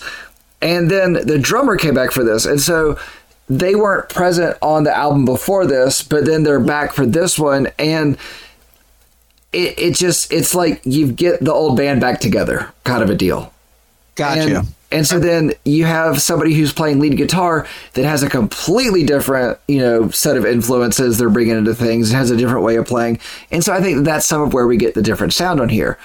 and 0.62 0.90
then 0.90 1.14
the 1.14 1.38
drummer 1.38 1.76
came 1.76 1.94
back 1.94 2.10
for 2.12 2.22
this, 2.22 2.46
and 2.46 2.60
so 2.60 2.98
they 3.50 3.74
weren't 3.74 4.08
present 4.10 4.56
on 4.60 4.84
the 4.84 4.94
album 4.96 5.24
before 5.24 5.66
this, 5.66 6.02
but 6.02 6.26
then 6.26 6.42
they're 6.42 6.60
back 6.60 6.92
for 6.92 7.06
this 7.06 7.38
one, 7.38 7.68
and 7.78 8.16
it 9.52 9.78
it 9.78 9.94
just 9.94 10.30
it's 10.32 10.54
like 10.54 10.80
you 10.84 11.10
get 11.10 11.40
the 11.40 11.52
old 11.52 11.76
band 11.76 12.00
back 12.00 12.20
together, 12.20 12.70
kind 12.84 13.02
of 13.02 13.08
a 13.10 13.14
deal. 13.14 13.52
Gotcha. 14.18 14.58
And, 14.58 14.68
and 14.90 15.06
so 15.06 15.18
then 15.18 15.52
you 15.64 15.84
have 15.84 16.20
somebody 16.20 16.54
who's 16.54 16.72
playing 16.72 16.98
lead 16.98 17.16
guitar 17.16 17.66
that 17.92 18.04
has 18.04 18.22
a 18.22 18.28
completely 18.28 19.04
different, 19.04 19.58
you 19.68 19.78
know, 19.78 20.10
set 20.10 20.36
of 20.36 20.44
influences 20.44 21.18
they're 21.18 21.30
bringing 21.30 21.56
into 21.56 21.74
things, 21.74 22.10
has 22.10 22.30
a 22.30 22.36
different 22.36 22.64
way 22.64 22.76
of 22.76 22.86
playing. 22.86 23.20
And 23.50 23.62
so 23.62 23.72
I 23.72 23.80
think 23.80 24.04
that's 24.04 24.26
some 24.26 24.40
of 24.40 24.52
where 24.52 24.66
we 24.66 24.76
get 24.76 24.94
the 24.94 25.02
different 25.02 25.34
sound 25.34 25.60
on 25.60 25.68
here. 25.68 25.98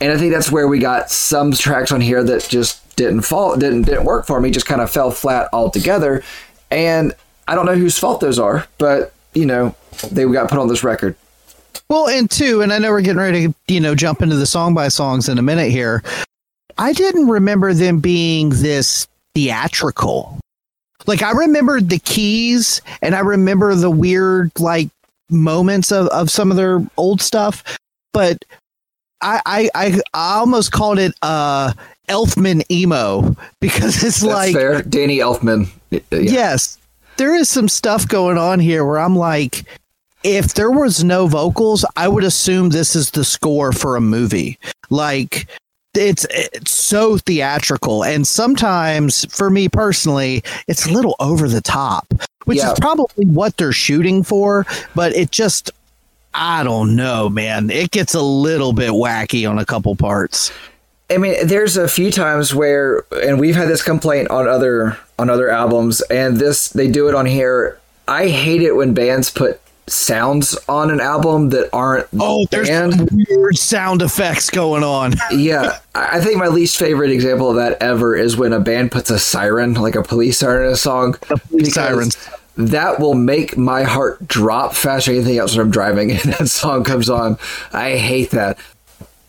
And 0.00 0.12
I 0.12 0.18
think 0.18 0.32
that's 0.32 0.50
where 0.50 0.68
we 0.68 0.78
got 0.78 1.10
some 1.10 1.52
tracks 1.52 1.92
on 1.92 2.00
here 2.00 2.22
that 2.24 2.46
just 2.48 2.96
didn't 2.96 3.22
fall, 3.22 3.56
didn't 3.56 3.82
didn't 3.82 4.04
work 4.04 4.26
for 4.26 4.40
me, 4.40 4.50
just 4.50 4.66
kind 4.66 4.80
of 4.80 4.90
fell 4.90 5.10
flat 5.10 5.48
altogether. 5.52 6.22
And 6.70 7.14
I 7.46 7.54
don't 7.54 7.66
know 7.66 7.76
whose 7.76 7.98
fault 7.98 8.20
those 8.20 8.38
are, 8.38 8.66
but 8.78 9.12
you 9.34 9.46
know, 9.46 9.74
they 10.10 10.24
got 10.24 10.50
put 10.50 10.58
on 10.58 10.68
this 10.68 10.82
record. 10.82 11.16
Well, 11.88 12.08
and 12.08 12.30
two, 12.30 12.62
and 12.62 12.72
I 12.72 12.78
know 12.78 12.90
we're 12.90 13.02
getting 13.02 13.20
ready 13.20 13.48
to, 13.48 13.54
you 13.68 13.80
know, 13.80 13.94
jump 13.94 14.22
into 14.22 14.36
the 14.36 14.46
song 14.46 14.74
by 14.74 14.88
songs 14.88 15.28
in 15.28 15.38
a 15.38 15.42
minute 15.42 15.70
here. 15.70 16.02
I 16.80 16.94
didn't 16.94 17.28
remember 17.28 17.74
them 17.74 18.00
being 18.00 18.48
this 18.48 19.06
theatrical. 19.34 20.38
Like 21.06 21.22
I 21.22 21.32
remembered 21.32 21.90
the 21.90 21.98
keys 21.98 22.80
and 23.02 23.14
I 23.14 23.20
remember 23.20 23.74
the 23.74 23.90
weird 23.90 24.50
like 24.58 24.88
moments 25.28 25.92
of, 25.92 26.06
of 26.08 26.30
some 26.30 26.50
of 26.50 26.56
their 26.56 26.84
old 26.96 27.20
stuff, 27.20 27.62
but 28.14 28.44
I 29.20 29.42
I 29.44 29.70
I, 29.74 30.00
I 30.14 30.38
almost 30.38 30.72
called 30.72 30.98
it 30.98 31.12
uh 31.20 31.74
Elfman 32.08 32.62
emo 32.70 33.36
because 33.60 34.02
it's 34.02 34.20
That's 34.20 34.22
like 34.22 34.54
fair. 34.54 34.80
Danny 34.80 35.18
Elfman. 35.18 35.68
Yeah. 35.90 36.00
yes, 36.10 36.78
there 37.18 37.34
is 37.34 37.50
some 37.50 37.68
stuff 37.68 38.08
going 38.08 38.38
on 38.38 38.58
here 38.58 38.86
where 38.86 38.98
I'm 38.98 39.16
like, 39.16 39.64
if 40.22 40.54
there 40.54 40.70
was 40.70 41.04
no 41.04 41.26
vocals, 41.26 41.84
I 41.96 42.08
would 42.08 42.24
assume 42.24 42.70
this 42.70 42.96
is 42.96 43.10
the 43.10 43.24
score 43.24 43.72
for 43.72 43.96
a 43.96 44.00
movie. 44.00 44.58
Like, 44.88 45.46
it's 45.94 46.26
it's 46.30 46.70
so 46.70 47.18
theatrical, 47.18 48.04
and 48.04 48.26
sometimes, 48.26 49.24
for 49.26 49.50
me 49.50 49.68
personally, 49.68 50.42
it's 50.68 50.86
a 50.86 50.92
little 50.92 51.16
over 51.20 51.48
the 51.48 51.60
top, 51.60 52.06
which 52.44 52.58
Yeah. 52.58 52.72
is 52.72 52.78
probably 52.80 53.26
what 53.26 53.56
they're 53.56 53.72
shooting 53.72 54.22
for. 54.22 54.66
But 54.94 55.14
it 55.16 55.30
just, 55.32 55.70
I 56.34 56.62
don't 56.62 56.94
know, 56.94 57.28
man. 57.28 57.70
It 57.70 57.90
gets 57.90 58.14
a 58.14 58.22
little 58.22 58.72
bit 58.72 58.90
wacky 58.90 59.48
on 59.48 59.58
a 59.58 59.66
couple 59.66 59.94
parts. 59.96 60.52
I 61.12 61.16
mean, 61.16 61.34
there's 61.44 61.76
a 61.76 61.88
few 61.88 62.12
times 62.12 62.54
where, 62.54 63.04
and 63.24 63.40
we've 63.40 63.56
had 63.56 63.68
this 63.68 63.82
complaint 63.82 64.30
on 64.30 64.46
other 64.46 64.96
on 65.18 65.28
other 65.28 65.50
albums, 65.50 66.02
and 66.02 66.36
this 66.36 66.68
they 66.68 66.88
do 66.88 67.08
it 67.08 67.14
on 67.16 67.26
here. 67.26 67.78
I 68.06 68.28
hate 68.28 68.62
it 68.62 68.76
when 68.76 68.94
bands 68.94 69.30
put 69.30 69.60
sounds 69.90 70.56
on 70.68 70.90
an 70.90 71.00
album 71.00 71.50
that 71.50 71.68
aren't. 71.72 72.06
Oh, 72.18 72.46
there's 72.50 72.68
some 72.68 73.08
weird 73.12 73.56
sound 73.56 74.02
effects 74.02 74.50
going 74.50 74.82
on. 74.82 75.14
yeah, 75.32 75.78
I 75.94 76.20
think 76.20 76.38
my 76.38 76.48
least 76.48 76.78
favorite 76.78 77.10
example 77.10 77.50
of 77.50 77.56
that 77.56 77.80
ever 77.82 78.16
is 78.16 78.36
when 78.36 78.52
a 78.52 78.60
band 78.60 78.92
puts 78.92 79.10
a 79.10 79.18
siren, 79.18 79.74
like 79.74 79.94
a 79.96 80.02
police 80.02 80.38
siren, 80.38 80.66
in 80.66 80.72
a 80.72 80.76
song. 80.76 81.14
police 81.48 81.74
sirens. 81.74 82.16
That 82.56 83.00
will 83.00 83.14
make 83.14 83.56
my 83.56 83.84
heart 83.84 84.26
drop 84.26 84.74
faster 84.74 85.12
than 85.12 85.20
anything 85.22 85.38
else 85.38 85.56
when 85.56 85.66
I'm 85.66 85.70
driving 85.70 86.10
and 86.12 86.20
that 86.20 86.48
song 86.48 86.84
comes 86.84 87.08
on. 87.08 87.38
I 87.72 87.96
hate 87.96 88.30
that. 88.32 88.58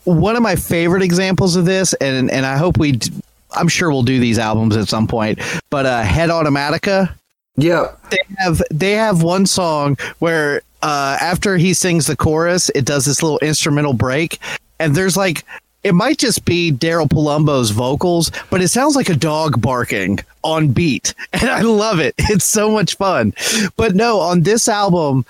one 0.04 0.36
of 0.36 0.42
my 0.42 0.56
favorite 0.56 1.02
examples 1.02 1.56
of 1.56 1.64
this, 1.64 1.94
and 1.94 2.30
and 2.30 2.44
I 2.44 2.56
hope 2.58 2.78
we, 2.78 2.92
d- 2.92 3.10
I'm 3.52 3.68
sure 3.68 3.90
we'll 3.90 4.02
do 4.02 4.18
these 4.20 4.38
albums 4.38 4.76
at 4.76 4.88
some 4.88 5.06
point. 5.06 5.38
But 5.70 5.86
uh, 5.86 6.02
Head 6.02 6.28
Automatica, 6.30 7.14
Yeah, 7.56 7.92
they 8.10 8.18
have 8.38 8.62
they 8.70 8.92
have 8.92 9.22
one 9.22 9.46
song 9.46 9.96
where 10.20 10.62
uh, 10.82 11.18
after 11.20 11.56
he 11.56 11.74
sings 11.74 12.06
the 12.06 12.16
chorus, 12.16 12.70
it 12.74 12.84
does 12.84 13.04
this 13.04 13.22
little 13.22 13.38
instrumental 13.40 13.92
break, 13.92 14.38
and 14.78 14.94
there's 14.94 15.16
like. 15.16 15.44
It 15.84 15.96
might 15.96 16.18
just 16.18 16.44
be 16.44 16.70
Daryl 16.70 17.08
Palumbo's 17.08 17.70
vocals, 17.70 18.30
but 18.50 18.62
it 18.62 18.68
sounds 18.68 18.94
like 18.94 19.08
a 19.08 19.16
dog 19.16 19.60
barking 19.60 20.20
on 20.44 20.68
beat. 20.68 21.12
And 21.32 21.50
I 21.50 21.62
love 21.62 21.98
it. 21.98 22.14
It's 22.18 22.44
so 22.44 22.70
much 22.70 22.96
fun. 22.96 23.34
But 23.76 23.96
no, 23.96 24.20
on 24.20 24.42
this 24.42 24.68
album, 24.68 25.26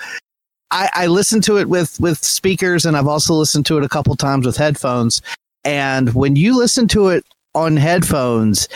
I, 0.70 0.90
I 0.92 1.06
listened 1.06 1.44
to 1.44 1.56
it 1.58 1.70
with 1.70 1.98
with 2.00 2.22
speakers, 2.22 2.84
and 2.84 2.98
I've 2.98 3.06
also 3.06 3.32
listened 3.32 3.64
to 3.66 3.78
it 3.78 3.84
a 3.84 3.88
couple 3.88 4.14
times 4.16 4.44
with 4.44 4.58
headphones. 4.58 5.22
And 5.64 6.12
when 6.14 6.36
you 6.36 6.56
listen 6.56 6.88
to 6.88 7.08
it 7.08 7.24
on 7.54 7.76
headphones, 7.76 8.68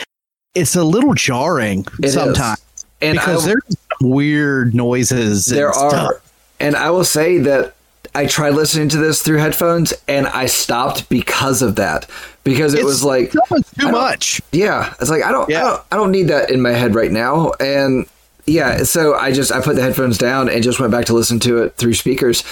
it's 0.54 0.76
a 0.76 0.84
little 0.84 1.14
jarring 1.14 1.84
It 1.98 2.06
is. 2.30 2.65
And 3.00 3.14
because 3.18 3.44
I, 3.44 3.48
there's 3.50 3.76
weird 4.00 4.74
noises. 4.74 5.46
and 5.48 5.56
there 5.56 5.72
stuff. 5.72 5.92
are, 5.92 6.20
and 6.60 6.76
I 6.76 6.90
will 6.90 7.04
say 7.04 7.38
that 7.38 7.74
I 8.14 8.26
tried 8.26 8.50
listening 8.54 8.88
to 8.90 8.96
this 8.98 9.22
through 9.22 9.38
headphones, 9.38 9.92
and 10.08 10.26
I 10.28 10.46
stopped 10.46 11.08
because 11.08 11.60
of 11.62 11.76
that. 11.76 12.08
Because 12.44 12.74
it 12.74 12.78
It's 12.78 12.84
was 12.86 13.04
like, 13.04 13.32
too 13.32 13.90
much. 13.90 14.40
yeah, 14.52 14.94
it's 15.00 15.10
like 15.10 15.24
I 15.24 15.32
don't, 15.32 15.48
Yeah. 15.50 15.58
I 15.64 15.68
don't, 15.68 15.82
I 15.92 15.96
don't 15.96 16.10
need 16.12 16.28
that 16.28 16.50
in 16.50 16.60
my 16.62 16.70
head 16.72 16.94
right 16.94 17.10
now, 17.10 17.50
and 17.58 18.06
yeah, 18.46 18.84
so 18.84 19.14
I 19.16 19.32
just 19.32 19.50
I 19.50 19.60
put 19.60 19.74
the 19.76 19.82
headphones 19.82 20.16
down 20.16 20.48
and 20.48 20.62
just 20.62 20.78
went 20.78 20.92
back 20.92 21.06
to 21.06 21.12
listen 21.14 21.40
to 21.40 21.64
it 21.64 21.74
through 21.76 21.94
speakers, 21.94 22.44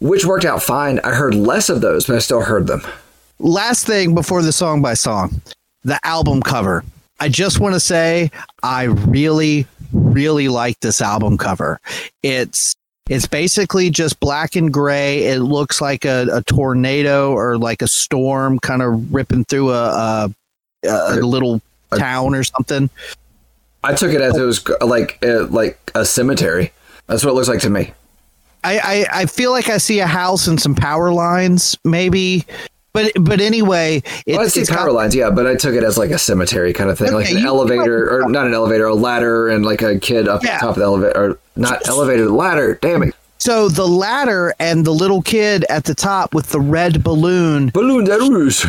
which 0.00 0.24
worked 0.24 0.46
out 0.46 0.62
fine. 0.62 0.98
I 1.04 1.10
heard 1.10 1.34
less 1.34 1.68
of 1.68 1.82
those, 1.82 2.06
but 2.06 2.16
I 2.16 2.20
still 2.20 2.40
heard 2.40 2.66
them. 2.66 2.80
Last 3.38 3.86
thing 3.86 4.14
before 4.14 4.40
the 4.40 4.52
song 4.52 4.80
by 4.80 4.94
song, 4.94 5.42
the 5.84 6.00
album 6.04 6.40
cover. 6.40 6.82
I 7.20 7.28
just 7.28 7.60
want 7.60 7.74
to 7.74 7.80
say 7.80 8.30
I 8.62 8.84
really, 8.84 9.66
really 9.92 10.48
like 10.48 10.80
this 10.80 11.00
album 11.00 11.38
cover. 11.38 11.80
It's 12.22 12.74
it's 13.08 13.26
basically 13.26 13.90
just 13.90 14.20
black 14.20 14.56
and 14.56 14.72
gray. 14.72 15.24
It 15.24 15.40
looks 15.40 15.80
like 15.80 16.04
a, 16.04 16.26
a 16.32 16.42
tornado 16.42 17.32
or 17.32 17.58
like 17.58 17.82
a 17.82 17.88
storm 17.88 18.58
kind 18.58 18.80
of 18.80 19.12
ripping 19.12 19.44
through 19.44 19.70
a, 19.70 20.30
a, 20.84 20.88
a 20.88 21.16
little 21.16 21.60
town 21.96 22.34
or 22.34 22.44
something. 22.44 22.88
I 23.84 23.94
took 23.94 24.12
it 24.12 24.20
as 24.20 24.36
it 24.36 24.42
was 24.42 24.66
like 24.80 25.18
uh, 25.24 25.46
like 25.46 25.90
a 25.94 26.04
cemetery. 26.04 26.72
That's 27.06 27.24
what 27.24 27.32
it 27.32 27.34
looks 27.34 27.48
like 27.48 27.60
to 27.60 27.70
me. 27.70 27.92
I, 28.64 28.78
I, 28.78 29.22
I 29.22 29.26
feel 29.26 29.50
like 29.50 29.68
I 29.68 29.78
see 29.78 29.98
a 29.98 30.06
house 30.06 30.46
and 30.46 30.60
some 30.60 30.74
power 30.76 31.12
lines, 31.12 31.76
maybe. 31.84 32.44
But 32.94 33.12
but 33.20 33.40
anyway, 33.40 34.02
it, 34.26 34.32
Well, 34.36 34.42
I 34.42 34.48
see 34.48 34.60
it's 34.60 34.70
power 34.70 34.92
lines, 34.92 35.14
yeah, 35.14 35.30
but 35.30 35.46
I 35.46 35.54
took 35.56 35.74
it 35.74 35.82
as 35.82 35.96
like 35.96 36.10
a 36.10 36.18
cemetery 36.18 36.72
kind 36.72 36.90
of 36.90 36.98
thing, 36.98 37.12
like 37.12 37.30
an 37.30 37.38
elevator, 37.46 38.10
or 38.22 38.28
not 38.28 38.46
an 38.46 38.52
elevator, 38.54 38.86
a 38.86 38.94
ladder, 38.94 39.48
and 39.48 39.64
like 39.64 39.80
a 39.82 39.98
kid 39.98 40.28
up 40.28 40.44
Yeah. 40.44 40.58
top 40.58 40.70
of 40.70 40.76
the 40.76 40.84
elevator, 40.84 41.16
or 41.18 41.38
not 41.56 41.86
elevator, 41.88 42.28
ladder. 42.28 42.78
Damn 42.82 43.02
it, 43.04 43.14
So 43.38 43.68
the 43.68 43.88
ladder 43.88 44.54
and 44.60 44.84
the 44.84 44.92
little 44.92 45.22
kid 45.22 45.64
at 45.70 45.84
the 45.84 45.94
top 45.94 46.34
with 46.34 46.50
the 46.50 46.60
red 46.60 47.02
balloon, 47.02 47.70
balloon 47.70 48.04
de 48.04 48.18
rouge. 48.18 48.66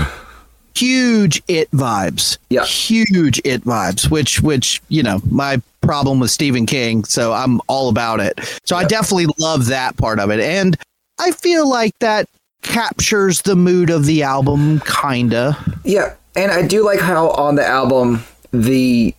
huge 0.75 1.41
it 1.47 1.69
vibes. 1.71 2.37
Yeah. 2.49 2.63
Huge 2.65 3.39
it 3.43 3.63
vibes, 3.65 4.09
which 4.09 4.41
which, 4.41 4.81
you 4.89 5.03
know, 5.03 5.21
my 5.29 5.61
problem 5.81 6.19
with 6.21 6.31
Stephen 6.31 6.65
King, 6.65 7.03
so 7.03 7.33
I'm 7.33 7.59
all 7.67 7.89
about 7.89 8.19
it. 8.21 8.39
So 8.65 8.75
I 8.77 8.85
definitely 8.85 9.27
love 9.37 9.65
that 9.67 9.97
part 9.97 10.19
of 10.19 10.31
it. 10.31 10.39
And 10.39 10.77
I 11.19 11.31
feel 11.31 11.69
like 11.69 11.93
that 11.99 12.27
captures 12.63 13.41
the 13.43 13.55
mood 13.55 13.89
of 13.89 14.05
the 14.05 14.23
album 14.23 14.81
kinda. 14.85 15.57
Yeah, 15.83 16.13
and 16.35 16.51
I 16.51 16.65
do 16.65 16.83
like 16.83 16.99
how 16.99 17.29
on 17.31 17.55
the 17.55 17.65
album 17.65 18.23
the 18.51 19.13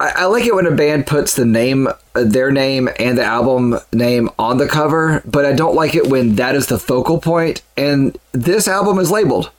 I, 0.00 0.12
I 0.16 0.24
like 0.26 0.44
it 0.44 0.54
when 0.54 0.66
a 0.66 0.70
band 0.70 1.06
puts 1.08 1.34
the 1.34 1.44
name, 1.44 1.88
uh, 1.88 1.92
their 2.24 2.52
name, 2.52 2.88
and 3.00 3.18
the 3.18 3.24
album 3.24 3.78
name 3.92 4.30
on 4.38 4.58
the 4.58 4.68
cover, 4.68 5.22
but 5.26 5.44
I 5.44 5.52
don't 5.52 5.74
like 5.74 5.96
it 5.96 6.06
when 6.08 6.36
that 6.36 6.54
is 6.54 6.68
the 6.68 6.78
focal 6.78 7.20
point. 7.20 7.62
And 7.76 8.16
this 8.30 8.68
album 8.68 9.00
is 9.00 9.10
labeled, 9.10 9.50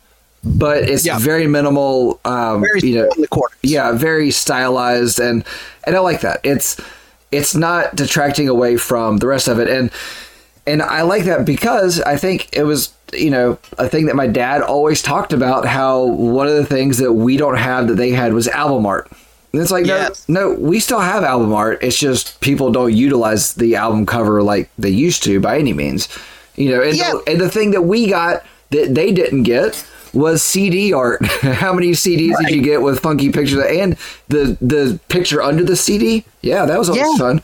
but 0.43 0.83
it's 0.83 1.05
Yeah. 1.05 1.17
very 1.19 1.45
minimal. 1.47 2.21
Um, 2.23 2.61
Very 2.61 2.79
you 2.81 2.95
know, 2.95 3.09
in 3.15 3.21
the 3.21 3.27
corner. 3.27 3.53
yeah, 3.63 3.91
very 3.91 4.31
stylized, 4.31 5.19
and 5.19 5.43
and 5.83 5.95
I 5.97 5.99
like 5.99 6.21
that. 6.21 6.39
It's 6.43 6.79
it's 7.31 7.53
not 7.53 7.95
detracting 7.95 8.47
away 8.47 8.77
from 8.77 9.17
the 9.17 9.27
rest 9.27 9.47
of 9.49 9.59
it. 9.59 9.67
And 9.69 9.91
and 10.65 10.81
I 10.81 11.01
like 11.01 11.25
that 11.25 11.43
because 11.45 11.99
I 12.01 12.15
think 12.15 12.47
it 12.53 12.63
was 12.63 12.93
you 13.13 13.29
know 13.29 13.57
a 13.77 13.87
thing 13.87 14.05
that 14.07 14.15
my 14.15 14.27
dad 14.27 14.61
always 14.61 15.01
talked 15.01 15.33
about 15.33 15.65
how 15.65 16.03
one 16.03 16.47
of 16.47 16.53
the 16.55 16.65
things 16.65 16.97
that 16.97 17.13
we 17.13 17.37
don't 17.37 17.57
have 17.57 17.87
that 17.87 17.95
they 17.95 18.11
had 18.11 18.33
was 18.33 18.47
album 18.47 18.85
art. 18.85 19.09
And 19.51 19.61
it's 19.61 19.71
like 19.71 19.85
Yes. 19.87 20.27
no, 20.29 20.51
no, 20.53 20.59
we 20.59 20.79
still 20.79 20.99
have 20.99 21.23
album 21.23 21.53
art. 21.53 21.79
It's 21.81 21.97
just 21.97 22.39
people 22.39 22.71
don't 22.71 22.93
utilize 22.93 23.53
the 23.55 23.75
album 23.75 24.05
cover 24.05 24.43
like 24.43 24.69
they 24.77 24.89
used 24.91 25.23
to 25.23 25.39
by 25.39 25.57
any 25.57 25.73
means. 25.73 26.07
You 26.55 26.69
know, 26.71 26.81
and, 26.83 26.95
Yeah. 26.95 27.11
the, 27.13 27.31
and 27.31 27.41
the 27.41 27.49
thing 27.49 27.71
that 27.71 27.81
we 27.83 28.07
got 28.07 28.43
that 28.71 28.93
they 28.93 29.11
didn't 29.11 29.43
get 29.43 29.83
was 30.13 30.43
CD 30.43 30.91
art. 30.93 31.25
How 31.41 31.73
many 31.73 31.91
CDs 31.91 32.35
did 32.39 32.55
you 32.55 32.61
get 32.61 32.81
with 32.81 32.99
funky 32.99 33.31
pictures 33.31 33.63
and 33.65 33.95
the 34.27 34.57
the 34.61 34.99
picture 35.09 35.41
under 35.41 35.63
the 35.63 35.75
CD? 35.75 36.25
Yeah, 36.41 36.65
that 36.65 36.77
was 36.77 36.89
always 36.89 37.05
Yeah. 37.07 37.17
fun. 37.17 37.41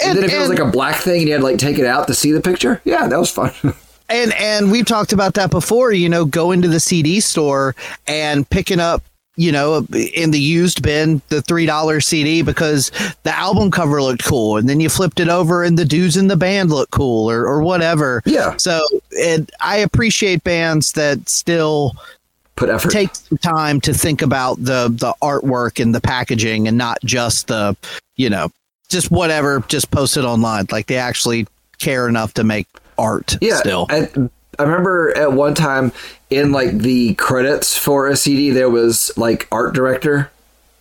And, 0.00 0.10
And- 0.10 0.18
then 0.18 0.24
if 0.24 0.32
it 0.32 0.38
was 0.38 0.48
like 0.48 0.58
a 0.58 0.64
black 0.66 0.96
thing 0.96 1.18
and 1.20 1.26
you 1.28 1.32
had 1.32 1.38
to 1.40 1.44
like 1.44 1.58
take 1.58 1.78
it 1.78 1.86
out 1.86 2.06
to 2.08 2.14
see 2.14 2.30
the 2.32 2.40
picture, 2.40 2.80
yeah, 2.84 3.06
that 3.08 3.18
was 3.18 3.30
fun. 3.30 3.52
and 4.12 4.32
and 4.34 4.70
we've 4.70 4.86
talked 4.86 5.12
about 5.12 5.34
that 5.34 5.50
before 5.50 5.92
you 5.92 6.08
know 6.08 6.24
going 6.24 6.62
to 6.62 6.68
the 6.68 6.80
cd 6.80 7.18
store 7.20 7.74
and 8.06 8.48
picking 8.50 8.78
up 8.80 9.02
you 9.36 9.50
know 9.50 9.86
in 10.14 10.30
the 10.30 10.38
used 10.38 10.82
bin 10.82 11.22
the 11.28 11.40
three 11.42 11.64
dollar 11.66 12.00
cd 12.00 12.42
because 12.42 12.90
the 13.22 13.34
album 13.34 13.70
cover 13.70 14.02
looked 14.02 14.22
cool 14.24 14.58
and 14.58 14.68
then 14.68 14.78
you 14.78 14.88
flipped 14.90 15.18
it 15.20 15.28
over 15.28 15.64
and 15.64 15.78
the 15.78 15.84
dudes 15.86 16.16
in 16.18 16.26
the 16.28 16.36
band 16.36 16.70
look 16.70 16.90
cool 16.90 17.30
or, 17.30 17.46
or 17.46 17.62
whatever 17.62 18.22
Yeah. 18.26 18.56
so 18.58 18.80
it, 19.12 19.50
i 19.60 19.78
appreciate 19.78 20.44
bands 20.44 20.92
that 20.92 21.28
still 21.28 21.92
Put 22.56 22.68
effort. 22.68 22.92
take 22.92 23.14
some 23.14 23.38
time 23.38 23.80
to 23.80 23.94
think 23.94 24.20
about 24.20 24.56
the 24.62 24.88
the 24.94 25.14
artwork 25.22 25.80
and 25.82 25.94
the 25.94 26.00
packaging 26.02 26.68
and 26.68 26.76
not 26.76 26.98
just 27.02 27.46
the 27.46 27.74
you 28.16 28.28
know 28.28 28.50
just 28.90 29.10
whatever 29.10 29.64
just 29.68 29.90
post 29.90 30.18
it 30.18 30.24
online 30.24 30.66
like 30.70 30.86
they 30.88 30.98
actually 30.98 31.46
care 31.78 32.06
enough 32.06 32.34
to 32.34 32.44
make 32.44 32.66
art 33.02 33.36
yeah. 33.42 33.56
still 33.56 33.86
I, 33.90 34.08
I 34.58 34.62
remember 34.62 35.14
at 35.16 35.32
one 35.32 35.54
time 35.54 35.92
in 36.30 36.52
like 36.52 36.78
the 36.78 37.14
credits 37.14 37.76
for 37.76 38.06
a 38.08 38.16
CD 38.16 38.50
there 38.50 38.70
was 38.70 39.10
like 39.18 39.46
art 39.52 39.74
director 39.74 40.30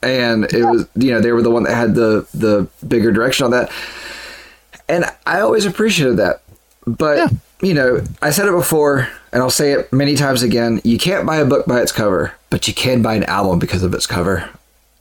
and 0.03 0.45
it 0.45 0.63
was 0.63 0.87
you 0.95 1.11
know 1.11 1.19
they 1.19 1.31
were 1.31 1.41
the 1.41 1.51
one 1.51 1.63
that 1.63 1.73
had 1.75 1.95
the 1.95 2.27
the 2.33 2.67
bigger 2.87 3.11
direction 3.11 3.45
on 3.45 3.51
that 3.51 3.71
and 4.87 5.05
I 5.25 5.41
always 5.41 5.65
appreciated 5.65 6.17
that 6.17 6.41
but 6.87 7.17
Yeah. 7.17 7.27
you 7.61 7.73
know 7.73 8.01
I 8.21 8.29
said 8.31 8.47
it 8.47 8.51
before 8.51 9.07
and 9.33 9.41
I'll 9.41 9.49
say 9.49 9.71
it 9.73 9.91
many 9.93 10.15
times 10.15 10.43
again 10.43 10.81
you 10.83 10.97
can't 10.97 11.25
buy 11.25 11.37
a 11.37 11.45
book 11.45 11.65
by 11.65 11.81
its 11.81 11.91
cover 11.91 12.33
but 12.49 12.67
you 12.67 12.73
can 12.73 13.01
buy 13.01 13.15
an 13.15 13.23
album 13.25 13.59
because 13.59 13.83
of 13.83 13.93
its 13.93 14.05
cover 14.07 14.49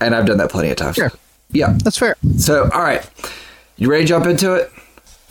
and 0.00 0.14
I've 0.14 0.26
done 0.26 0.38
that 0.38 0.50
plenty 0.50 0.70
of 0.70 0.76
times 0.76 0.96
Sure. 0.96 1.12
yeah 1.50 1.76
that's 1.84 1.98
fair 1.98 2.16
so 2.38 2.70
all 2.72 2.82
right 2.82 3.08
you 3.76 3.90
ready 3.90 4.04
to 4.04 4.08
jump 4.08 4.26
into 4.26 4.54
it 4.54 4.70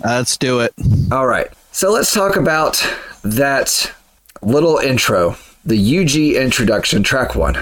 Let's 0.04 0.38
do 0.38 0.62
it. 0.62 0.74
all 1.12 1.28
right. 1.28 1.50
So 1.72 1.92
let's 1.92 2.14
talk 2.14 2.36
about 2.36 2.86
that 3.24 3.94
little 4.42 4.78
intro, 4.78 5.36
the 5.64 5.78
UG 5.78 6.36
introduction, 6.36 7.04
track 7.04 7.36
one. 7.36 7.56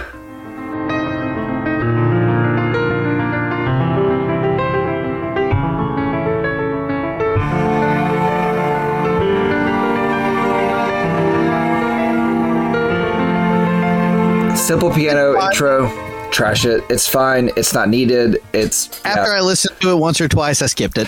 Simple 14.56 14.92
piano 14.92 15.40
intro, 15.40 16.07
trash 16.32 16.66
it. 16.66 16.84
It's 16.90 17.08
fine. 17.08 17.50
It's 17.56 17.74
not 17.74 17.90
needed. 17.90 18.38
It's 18.54 19.02
yeah. 19.04 19.12
After 19.12 19.34
I 19.34 19.42
listened 19.42 19.80
to 19.82 19.92
it 19.92 19.96
once 19.96 20.22
or 20.22 20.28
twice, 20.28 20.62
I 20.62 20.68
skipped 20.68 20.98
it. 20.98 21.08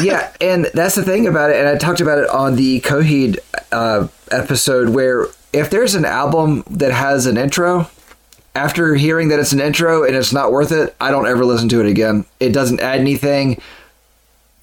yeah, 0.02 0.32
and 0.40 0.68
that's 0.74 0.94
the 0.94 1.02
thing 1.02 1.26
about 1.26 1.50
it. 1.50 1.56
And 1.56 1.68
I 1.68 1.76
talked 1.76 2.00
about 2.00 2.18
it 2.18 2.28
on 2.30 2.56
the 2.56 2.80
Coheed 2.80 3.38
uh, 3.72 4.08
episode 4.30 4.90
where 4.90 5.26
if 5.52 5.70
there's 5.70 5.94
an 5.94 6.04
album 6.04 6.64
that 6.70 6.92
has 6.92 7.26
an 7.26 7.36
intro, 7.36 7.88
after 8.54 8.94
hearing 8.94 9.28
that 9.28 9.38
it's 9.38 9.52
an 9.52 9.60
intro 9.60 10.04
and 10.04 10.14
it's 10.16 10.32
not 10.32 10.52
worth 10.52 10.72
it, 10.72 10.94
I 11.00 11.10
don't 11.10 11.26
ever 11.26 11.44
listen 11.44 11.68
to 11.70 11.80
it 11.80 11.86
again. 11.86 12.24
It 12.40 12.50
doesn't 12.52 12.80
add 12.80 13.00
anything. 13.00 13.60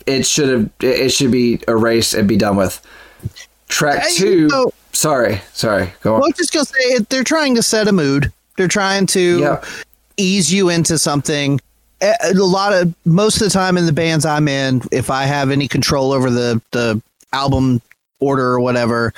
It 0.06 0.26
should 0.26 0.50
have. 0.50 0.70
It 0.82 1.10
should 1.10 1.32
be 1.32 1.60
erased 1.68 2.14
and 2.14 2.28
be 2.28 2.38
done 2.38 2.58
with. 2.58 2.82
Track 3.68 4.08
two. 4.12 4.50
so- 4.50 4.74
sorry, 4.92 5.42
sorry. 5.54 5.94
Go 6.02 6.14
on. 6.14 6.20
well, 6.20 6.28
I'm 6.28 6.34
just 6.34 6.54
gonna 6.54 6.66
say 6.66 7.00
they're 7.10 7.24
trying 7.24 7.56
to 7.56 7.64
set 7.64 7.88
a 7.88 7.92
mood. 7.92 8.32
They're 8.58 8.68
trying 8.68 9.06
to 9.08 9.40
Yeah. 9.40 9.62
ease 10.18 10.52
you 10.54 10.70
into 10.70 10.98
something. 10.98 11.60
A 12.02 12.34
lot 12.34 12.74
of 12.74 12.94
most 13.06 13.36
of 13.38 13.42
the 13.44 13.50
time 13.50 13.78
in 13.78 13.86
the 13.86 13.94
bands 13.94 14.26
I'm 14.26 14.48
in, 14.48 14.82
if 14.92 15.10
I 15.10 15.24
have 15.24 15.50
any 15.52 15.68
control 15.68 16.12
over 16.12 16.30
the 16.30 16.62
the 16.72 17.02
album 17.34 17.82
order 18.20 18.46
or 18.54 18.60
whatever, 18.60 19.14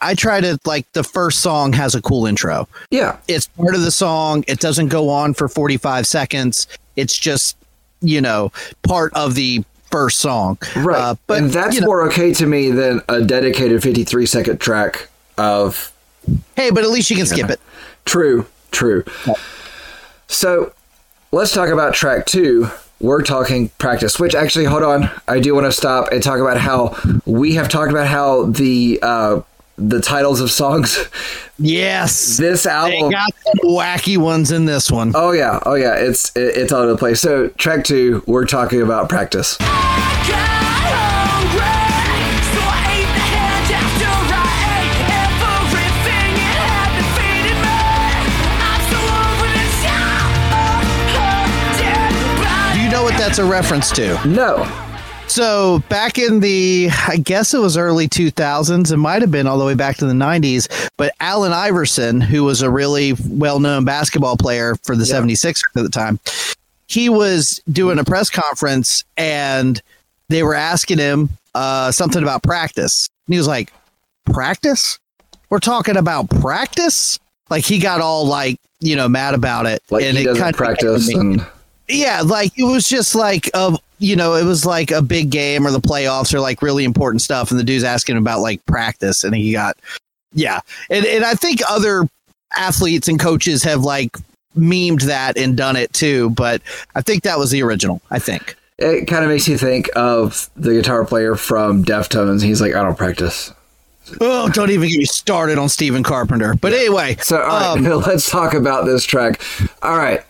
I 0.00 0.14
try 0.14 0.40
to 0.40 0.58
like 0.64 0.90
the 0.92 1.02
first 1.02 1.40
song 1.40 1.72
has 1.72 1.94
a 1.94 2.02
cool 2.02 2.26
intro. 2.26 2.68
Yeah, 2.90 3.16
It's 3.26 3.48
part 3.48 3.74
of 3.74 3.82
the 3.82 3.90
song. 3.90 4.44
It 4.46 4.60
doesn't 4.60 4.88
go 4.88 5.08
on 5.08 5.34
for 5.34 5.48
45 5.48 6.06
seconds. 6.06 6.68
It's 6.96 7.16
just 7.16 7.56
you 8.00 8.20
know 8.20 8.52
part 8.82 9.12
of 9.14 9.34
the 9.34 9.64
first 9.90 10.20
song. 10.20 10.58
right. 10.76 10.98
Uh, 11.00 11.14
but 11.26 11.38
and 11.38 11.50
that's 11.50 11.74
you 11.74 11.80
know, 11.80 11.86
more 11.86 12.02
okay 12.08 12.32
to 12.34 12.46
me 12.46 12.70
than 12.70 13.00
a 13.08 13.22
dedicated 13.22 13.82
53 13.82 14.26
second 14.26 14.60
track 14.60 15.08
of 15.38 15.90
hey, 16.54 16.70
but 16.70 16.84
at 16.84 16.90
least 16.90 17.10
you 17.10 17.16
can 17.16 17.26
skip 17.26 17.48
it. 17.50 17.58
True, 18.08 18.46
true. 18.70 19.04
So 20.28 20.72
let's 21.30 21.52
talk 21.52 21.68
about 21.68 21.92
track 21.94 22.24
two. 22.26 22.68
We're 23.00 23.22
talking 23.22 23.68
practice, 23.78 24.18
which 24.18 24.34
actually, 24.34 24.64
hold 24.64 24.82
on. 24.82 25.10
I 25.28 25.40
do 25.40 25.54
want 25.54 25.66
to 25.66 25.72
stop 25.72 26.10
and 26.10 26.22
talk 26.22 26.40
about 26.40 26.56
how 26.58 26.96
we 27.26 27.54
have 27.54 27.68
talked 27.68 27.90
about 27.92 28.06
how 28.08 28.46
the 28.46 28.98
uh, 29.02 29.42
the 29.76 30.00
titles 30.00 30.40
of 30.40 30.50
songs. 30.50 30.98
Yes. 31.60 32.36
This 32.36 32.62
They 32.62 32.70
album. 32.70 33.10
got 33.10 33.32
some 33.44 33.68
wacky 33.70 34.16
ones 34.16 34.52
in 34.52 34.64
this 34.64 34.92
one. 34.92 35.10
Oh 35.16 35.32
yeah, 35.32 35.58
oh 35.66 35.74
yeah. 35.74 35.96
It's 35.96 36.30
it, 36.36 36.56
it's 36.56 36.72
all 36.72 36.82
over 36.82 36.92
the 36.92 36.96
place. 36.96 37.20
So 37.20 37.48
track 37.48 37.82
two, 37.82 38.22
we're 38.28 38.46
talking 38.46 38.80
about 38.80 39.08
practice. 39.08 39.56
That's 53.18 53.38
a 53.38 53.44
reference 53.44 53.90
to? 53.92 54.14
No, 54.26 54.64
So 55.26 55.80
back 55.90 56.18
in 56.18 56.40
the, 56.40 56.88
I 57.06 57.16
guess 57.18 57.52
it 57.52 57.58
was 57.58 57.76
early 57.76 58.08
2000s, 58.08 58.92
it 58.92 58.96
might 58.96 59.20
have 59.20 59.30
been 59.30 59.46
all 59.46 59.58
the 59.58 59.64
way 59.64 59.74
back 59.74 59.96
to 59.98 60.06
the 60.06 60.14
90s, 60.14 60.90
but 60.96 61.12
Allen 61.20 61.52
Iverson, 61.52 62.20
who 62.20 62.44
was 62.44 62.62
a 62.62 62.70
really 62.70 63.14
well-known 63.28 63.84
basketball 63.84 64.36
player 64.36 64.76
for 64.84 64.96
the 64.96 65.04
76ers 65.04 65.64
at 65.76 65.82
the 65.82 65.90
time, 65.90 66.18
he 66.86 67.08
was 67.10 67.60
doing 67.70 67.98
a 67.98 68.04
press 68.04 68.30
conference 68.30 69.04
and 69.18 69.82
they 70.28 70.42
were 70.42 70.54
asking 70.54 70.98
him 70.98 71.28
uh, 71.54 71.90
something 71.90 72.22
about 72.22 72.42
practice. 72.42 73.08
And 73.26 73.34
he 73.34 73.38
was 73.38 73.48
like, 73.48 73.72
practice? 74.24 74.98
We're 75.50 75.58
talking 75.58 75.96
about 75.96 76.30
practice? 76.30 77.18
Like 77.50 77.64
he 77.64 77.78
got 77.78 78.00
all 78.00 78.26
like, 78.26 78.58
you 78.80 78.96
know, 78.96 79.08
mad 79.08 79.34
about 79.34 79.66
it. 79.66 79.82
like 79.90 80.04
and 80.04 80.16
he 80.16 80.22
it 80.22 80.26
doesn't 80.26 80.56
practice, 80.56 81.08
and 81.12 81.44
yeah, 81.88 82.22
like 82.24 82.58
it 82.58 82.64
was 82.64 82.88
just 82.88 83.14
like 83.14 83.50
a 83.54 83.76
you 84.00 84.14
know, 84.14 84.34
it 84.34 84.44
was 84.44 84.64
like 84.64 84.90
a 84.92 85.02
big 85.02 85.30
game 85.30 85.66
or 85.66 85.72
the 85.72 85.80
playoffs 85.80 86.32
or 86.32 86.40
like 86.40 86.62
really 86.62 86.84
important 86.84 87.20
stuff, 87.22 87.50
and 87.50 87.58
the 87.58 87.64
dude's 87.64 87.84
asking 87.84 88.16
about 88.16 88.40
like 88.40 88.64
practice, 88.66 89.24
and 89.24 89.34
he 89.34 89.52
got 89.52 89.76
yeah, 90.32 90.60
and 90.90 91.04
and 91.04 91.24
I 91.24 91.34
think 91.34 91.60
other 91.68 92.06
athletes 92.56 93.08
and 93.08 93.18
coaches 93.18 93.62
have 93.64 93.80
like 93.82 94.16
memed 94.56 95.02
that 95.02 95.36
and 95.36 95.56
done 95.56 95.76
it 95.76 95.92
too, 95.92 96.30
but 96.30 96.62
I 96.94 97.00
think 97.02 97.22
that 97.24 97.38
was 97.38 97.50
the 97.50 97.62
original. 97.62 98.00
I 98.10 98.18
think. 98.18 98.56
it 98.78 99.06
kind 99.06 99.24
of 99.24 99.30
makes 99.30 99.48
you 99.48 99.58
think 99.58 99.88
of 99.96 100.48
the 100.56 100.72
guitar 100.72 101.04
player 101.04 101.34
from 101.34 101.84
Deftones. 101.84 102.42
He's 102.42 102.60
like, 102.60 102.74
I 102.74 102.82
don't 102.82 102.96
practice. 102.96 103.52
Oh, 104.20 104.48
don't 104.48 104.70
even 104.70 104.88
get 104.88 104.98
me 104.98 105.04
started 105.04 105.58
on 105.58 105.68
Stephen 105.68 106.02
Carpenter. 106.02 106.54
But 106.54 106.72
anyway, 106.72 107.16
So, 107.20 107.42
all 107.42 107.76
right, 107.76 107.86
um, 107.86 108.00
let's 108.06 108.30
talk 108.30 108.54
about 108.54 108.86
this 108.86 109.04
track. 109.04 109.42
All 109.82 109.98
right, 109.98 110.22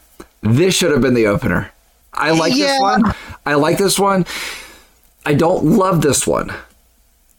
this 0.42 0.74
should 0.74 0.90
have 0.92 1.00
been 1.00 1.14
the 1.14 1.26
opener. 1.26 1.70
I 2.14 2.30
like 2.30 2.52
this 2.54 2.80
one. 2.80 3.02
I 3.46 3.54
like 3.54 3.78
this 3.78 3.98
one. 3.98 4.26
I 5.26 5.34
don't 5.34 5.64
love 5.64 6.00
this 6.02 6.26
one. 6.26 6.52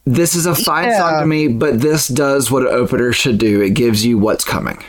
This 0.06 0.34
is 0.34 0.46
a 0.46 0.54
fine 0.54 0.88
Yeah. 0.88 0.98
song 0.98 1.20
to 1.20 1.26
me, 1.26 1.48
but 1.48 1.80
this 1.80 2.08
does 2.08 2.50
what 2.50 2.62
an 2.62 2.68
opener 2.68 3.12
should 3.12 3.38
do. 3.38 3.60
It 3.60 3.70
gives 3.74 4.04
you 4.04 4.18
what's 4.18 4.44
coming. 4.44 4.82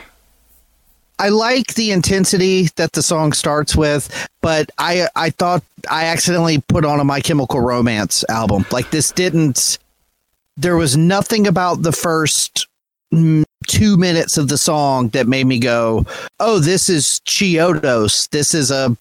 I 1.18 1.28
like 1.28 1.74
the 1.74 1.92
intensity 1.92 2.68
that 2.76 2.92
the 2.92 3.02
song 3.02 3.32
starts 3.32 3.76
with, 3.76 4.08
but 4.40 4.70
I 4.78 5.08
I 5.14 5.30
thought 5.30 5.62
I 5.90 6.06
accidentally 6.06 6.58
put 6.68 6.84
on 6.84 6.98
a 7.00 7.04
My 7.04 7.20
Chemical 7.20 7.60
Romance 7.60 8.24
album. 8.28 8.64
Like 8.72 8.90
this 8.90 9.12
didn't. 9.12 9.78
There 10.56 10.76
was 10.76 10.96
nothing 10.96 11.46
about 11.46 11.82
the 11.82 11.92
first 11.92 12.66
two 13.66 13.96
minutes 13.96 14.36
of 14.38 14.48
the 14.48 14.58
song 14.58 15.08
that 15.08 15.26
made 15.26 15.46
me 15.46 15.58
go, 15.58 16.04
"Oh, 16.40 16.58
this 16.58 16.88
is 16.88 17.20
Chiodos. 17.26 18.28
This 18.30 18.54
is 18.54 18.70
a 18.70 18.96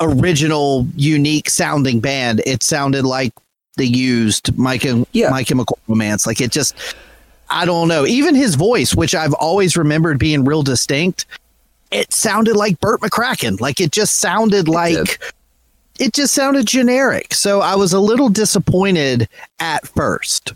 original, 0.00 0.86
unique 0.96 1.50
sounding 1.50 2.00
band. 2.00 2.42
It 2.46 2.62
sounded 2.62 3.04
like 3.04 3.32
they 3.76 3.84
used 3.84 4.56
Mike 4.58 4.84
and 4.84 5.06
Yeah. 5.12 5.30
My 5.30 5.44
Chemical 5.44 5.78
Romance. 5.88 6.26
Like 6.26 6.40
it 6.40 6.50
just, 6.50 6.74
I 7.50 7.64
don't 7.64 7.88
know. 7.88 8.06
Even 8.06 8.34
his 8.34 8.54
voice, 8.54 8.94
which 8.94 9.14
I've 9.14 9.34
always 9.34 9.76
remembered 9.76 10.18
being 10.18 10.44
real 10.44 10.62
distinct, 10.62 11.26
it 11.90 12.12
sounded 12.12 12.56
like 12.56 12.80
Bert 12.80 13.00
McCracken. 13.00 13.60
Like 13.60 13.80
it 13.80 13.92
just 13.92 14.16
sounded 14.16 14.68
like 14.68 15.20
it 15.98 16.14
just 16.14 16.32
sounded 16.32 16.66
generic. 16.66 17.34
So 17.34 17.60
I 17.60 17.74
was 17.74 17.92
a 17.92 18.00
little 18.00 18.28
disappointed 18.30 19.28
at 19.58 19.86
first. 19.88 20.52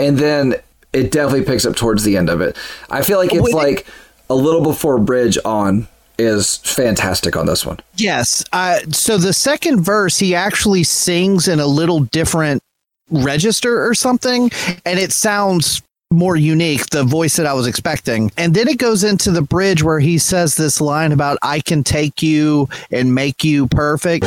and 0.00 0.18
then 0.18 0.54
it 0.92 1.10
definitely 1.10 1.44
picks 1.44 1.66
up 1.66 1.76
towards 1.76 2.04
the 2.04 2.16
end 2.16 2.30
of 2.30 2.40
it. 2.40 2.56
I 2.90 3.02
feel 3.02 3.18
like 3.18 3.32
it's 3.32 3.42
Wait. 3.42 3.54
like 3.54 3.86
a 4.30 4.34
little 4.34 4.62
before 4.62 4.98
bridge 4.98 5.38
on 5.44 5.88
is 6.18 6.56
fantastic 6.58 7.36
on 7.36 7.46
this 7.46 7.64
one. 7.64 7.78
Yes. 7.96 8.44
Uh, 8.52 8.80
so 8.90 9.18
the 9.18 9.32
second 9.32 9.82
verse, 9.82 10.18
he 10.18 10.34
actually 10.34 10.82
sings 10.82 11.46
in 11.46 11.60
a 11.60 11.66
little 11.66 12.00
different 12.00 12.62
register 13.10 13.86
or 13.86 13.94
something, 13.94 14.50
and 14.84 14.98
it 14.98 15.12
sounds 15.12 15.82
more 16.10 16.36
unique, 16.36 16.86
the 16.86 17.04
voice 17.04 17.36
that 17.36 17.46
I 17.46 17.52
was 17.52 17.66
expecting. 17.66 18.32
And 18.36 18.54
then 18.54 18.66
it 18.66 18.78
goes 18.78 19.04
into 19.04 19.30
the 19.30 19.42
bridge 19.42 19.82
where 19.82 20.00
he 20.00 20.18
says 20.18 20.56
this 20.56 20.80
line 20.80 21.12
about, 21.12 21.38
I 21.42 21.60
can 21.60 21.84
take 21.84 22.22
you 22.22 22.68
and 22.90 23.14
make 23.14 23.44
you 23.44 23.66
perfect. 23.68 24.24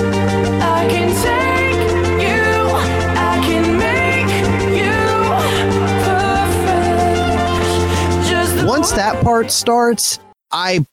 Once 8.82 8.94
that 8.94 9.24
part 9.24 9.52
starts, 9.52 10.18
I. 10.52 10.84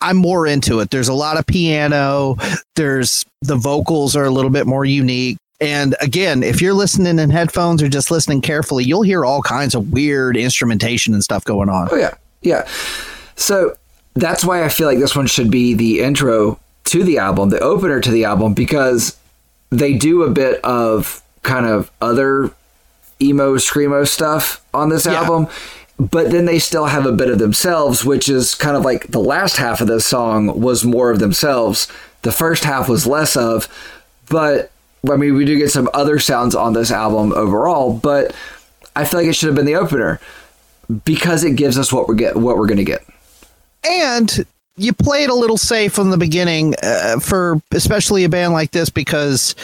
I'm 0.00 0.16
more 0.16 0.46
into 0.46 0.78
it. 0.78 0.90
There's 0.90 1.08
a 1.08 1.12
lot 1.12 1.38
of 1.40 1.44
piano. 1.46 2.36
There's 2.76 3.24
the 3.40 3.56
vocals 3.56 4.14
are 4.14 4.24
a 4.24 4.30
little 4.30 4.50
bit 4.50 4.64
more 4.64 4.84
unique. 4.84 5.38
And 5.60 5.96
again, 6.00 6.44
if 6.44 6.62
you're 6.62 6.72
listening 6.72 7.18
in 7.18 7.30
headphones 7.30 7.82
or 7.82 7.88
just 7.88 8.12
listening 8.12 8.42
carefully, 8.42 8.84
you'll 8.84 9.02
hear 9.02 9.24
all 9.24 9.42
kinds 9.42 9.74
of 9.74 9.92
weird 9.92 10.36
instrumentation 10.36 11.14
and 11.14 11.22
stuff 11.24 11.44
going 11.44 11.68
on. 11.68 11.88
Oh 11.90 11.96
yeah, 11.96 12.14
yeah. 12.42 12.68
So 13.34 13.76
that's 14.14 14.44
why 14.44 14.62
I 14.64 14.68
feel 14.68 14.86
like 14.86 15.00
this 15.00 15.16
one 15.16 15.26
should 15.26 15.50
be 15.50 15.74
the 15.74 16.00
intro 16.00 16.60
to 16.84 17.02
the 17.02 17.18
album, 17.18 17.48
the 17.50 17.58
opener 17.58 18.00
to 18.00 18.10
the 18.12 18.24
album, 18.24 18.54
because 18.54 19.16
they 19.70 19.94
do 19.94 20.22
a 20.22 20.30
bit 20.30 20.60
of 20.64 21.20
kind 21.42 21.66
of 21.66 21.90
other 22.00 22.52
emo 23.20 23.56
screamo 23.56 24.06
stuff 24.06 24.64
on 24.72 24.90
this 24.90 25.06
Yeah. 25.06 25.14
album, 25.22 25.48
but 26.10 26.30
then 26.32 26.46
they 26.46 26.58
still 26.58 26.86
have 26.86 27.06
a 27.06 27.12
bit 27.12 27.30
of 27.30 27.38
themselves, 27.38 28.04
which 28.04 28.28
is 28.28 28.54
kind 28.54 28.76
of 28.76 28.84
like 28.84 29.08
the 29.08 29.20
last 29.20 29.56
half 29.56 29.80
of 29.80 29.86
this 29.86 30.04
song 30.04 30.60
was 30.60 30.84
more 30.84 31.10
of 31.10 31.20
themselves. 31.20 31.86
The 32.22 32.32
first 32.32 32.64
half 32.64 32.88
was 32.88 33.06
less 33.06 33.36
of, 33.36 33.68
but 34.28 34.72
I 35.08 35.16
mean, 35.16 35.34
we 35.34 35.44
do 35.44 35.56
get 35.56 35.70
some 35.70 35.88
other 35.94 36.18
sounds 36.18 36.54
on 36.54 36.72
this 36.72 36.90
album 36.90 37.32
overall, 37.32 37.92
but 37.96 38.34
I 38.96 39.04
feel 39.04 39.20
like 39.20 39.28
it 39.28 39.34
should 39.34 39.46
have 39.46 39.56
been 39.56 39.66
the 39.66 39.76
opener 39.76 40.20
because 41.04 41.44
it 41.44 41.56
gives 41.56 41.78
us 41.78 41.92
what 41.92 42.08
we're 42.08 42.14
get 42.14 42.36
what 42.36 42.58
we're 42.58 42.66
gonna 42.66 42.84
get. 42.84 43.04
And 43.88 44.44
you 44.76 44.92
play 44.92 45.24
it 45.24 45.30
a 45.30 45.34
little 45.34 45.56
safe 45.56 45.92
from 45.92 46.10
the 46.10 46.16
beginning 46.16 46.74
uh, 46.82 47.20
for 47.20 47.60
especially 47.72 48.24
a 48.24 48.28
band 48.28 48.52
like 48.52 48.72
this 48.72 48.90
because 48.90 49.54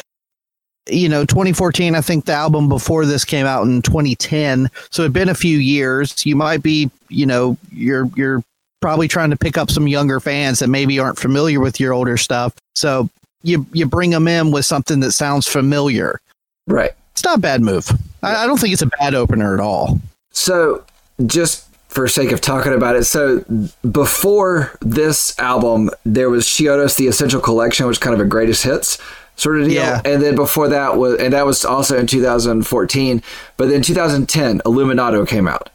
you 0.90 1.08
know 1.08 1.24
2014 1.24 1.94
i 1.94 2.00
think 2.00 2.24
the 2.24 2.32
album 2.32 2.68
before 2.68 3.04
this 3.04 3.24
came 3.24 3.46
out 3.46 3.64
in 3.64 3.82
2010 3.82 4.70
so 4.90 5.02
it'd 5.02 5.12
been 5.12 5.28
a 5.28 5.34
few 5.34 5.58
years. 5.58 6.24
You 6.24 6.36
might 6.36 6.62
be 6.62 6.90
you 7.08 7.26
know 7.26 7.56
you're 7.72 8.06
you're 8.14 8.42
probably 8.80 9.08
trying 9.08 9.30
to 9.30 9.36
pick 9.36 9.58
up 9.58 9.70
some 9.70 9.88
younger 9.88 10.20
fans 10.20 10.60
that 10.60 10.68
maybe 10.68 10.98
aren't 10.98 11.18
familiar 11.18 11.60
with 11.60 11.80
your 11.80 11.92
older 11.92 12.16
stuff. 12.16 12.54
So 12.74 13.08
you 13.42 13.66
you 13.72 13.86
bring 13.86 14.10
them 14.10 14.28
in 14.28 14.50
with 14.50 14.66
something 14.66 15.00
that 15.00 15.12
sounds 15.12 15.46
familiar. 15.46 16.20
Right. 16.66 16.92
it's 17.12 17.24
not 17.24 17.38
a 17.38 17.40
bad 17.40 17.62
move. 17.62 17.90
I, 18.22 18.44
I 18.44 18.46
don't 18.46 18.60
think 18.60 18.72
it's 18.72 18.82
a 18.82 18.90
bad 18.98 19.14
opener 19.14 19.54
at 19.54 19.60
all. 19.60 20.00
So, 20.30 20.84
just 21.24 21.66
for 21.88 22.06
sake 22.06 22.30
of 22.30 22.42
talking 22.42 22.74
about 22.74 22.94
it, 22.94 23.04
so 23.04 23.42
before 23.90 24.76
this 24.82 25.38
album, 25.38 25.88
there 26.04 26.28
was 26.28 26.44
Chiodos 26.44 26.96
the 26.96 27.06
Essential 27.06 27.40
Collection, 27.40 27.86
which 27.86 27.94
is 27.94 27.98
kind 27.98 28.12
of 28.12 28.20
a 28.20 28.28
greatest 28.28 28.64
hits 28.64 28.98
sort 29.38 29.60
of 29.60 29.68
deal. 29.68 29.74
Yeah. 29.74 30.02
And 30.04 30.22
then 30.22 30.34
before 30.34 30.68
that 30.68 30.96
was, 30.96 31.18
and 31.18 31.32
that 31.32 31.46
was 31.46 31.64
also 31.64 31.96
in 31.96 32.06
2014. 32.06 33.22
But 33.56 33.68
then 33.68 33.80
2010, 33.80 34.60
Illuminaudio 34.60 35.26
came 35.26 35.48
out. 35.48 35.70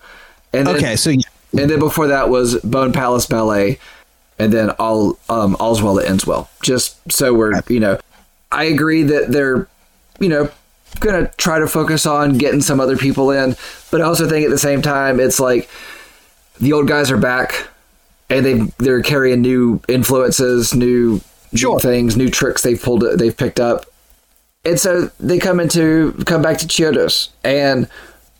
And 0.51 0.67
then, 0.67 0.75
okay 0.75 0.95
so 0.95 1.09
yeah. 1.09 1.21
and 1.57 1.67
then 1.69 1.79
before 1.79 2.07
that 2.07 2.29
was 2.29 2.57
Bone 2.57 2.93
Palace 2.93 3.25
Ballet, 3.25 3.79
and 4.37 4.53
then 4.53 4.69
all 4.71 5.17
um, 5.29 5.55
All's 5.59 5.81
Well 5.81 5.95
That 5.95 6.07
Ends 6.07 6.27
Well. 6.27 6.47
Just 6.61 7.11
so 7.11 7.33
we're 7.33 7.59
you 7.69 7.79
know, 7.79 7.99
I 8.51 8.65
agree 8.65 9.01
that 9.01 9.31
they're 9.31 9.67
you 10.19 10.29
know 10.29 10.51
gonna 10.99 11.31
try 11.37 11.57
to 11.57 11.67
focus 11.67 12.05
on 12.05 12.37
getting 12.37 12.61
some 12.61 12.79
other 12.79 12.97
people 12.97 13.31
in, 13.31 13.55
but 13.89 13.99
I 13.99 14.03
also 14.03 14.29
think 14.29 14.45
at 14.45 14.51
the 14.51 14.59
same 14.59 14.83
time 14.83 15.19
it's 15.19 15.39
like 15.39 15.67
the 16.59 16.73
old 16.73 16.87
guys 16.87 17.09
are 17.09 17.17
back, 17.17 17.67
and 18.29 18.45
they 18.45 18.53
they're 18.77 19.01
carrying 19.01 19.41
new 19.41 19.81
influences, 19.87 20.75
new, 20.75 21.19
new 21.53 21.79
things, 21.79 22.17
new 22.17 22.29
tricks 22.29 22.61
they've 22.63 22.81
pulled, 22.81 23.03
they've 23.17 23.35
picked 23.35 23.59
up, 23.59 23.85
and 24.65 24.79
so 24.79 25.11
they 25.19 25.39
come 25.39 25.59
into 25.59 26.13
come 26.25 26.41
back 26.41 26.57
to 26.59 26.67
Chiodos, 26.67 27.29
and 27.43 27.87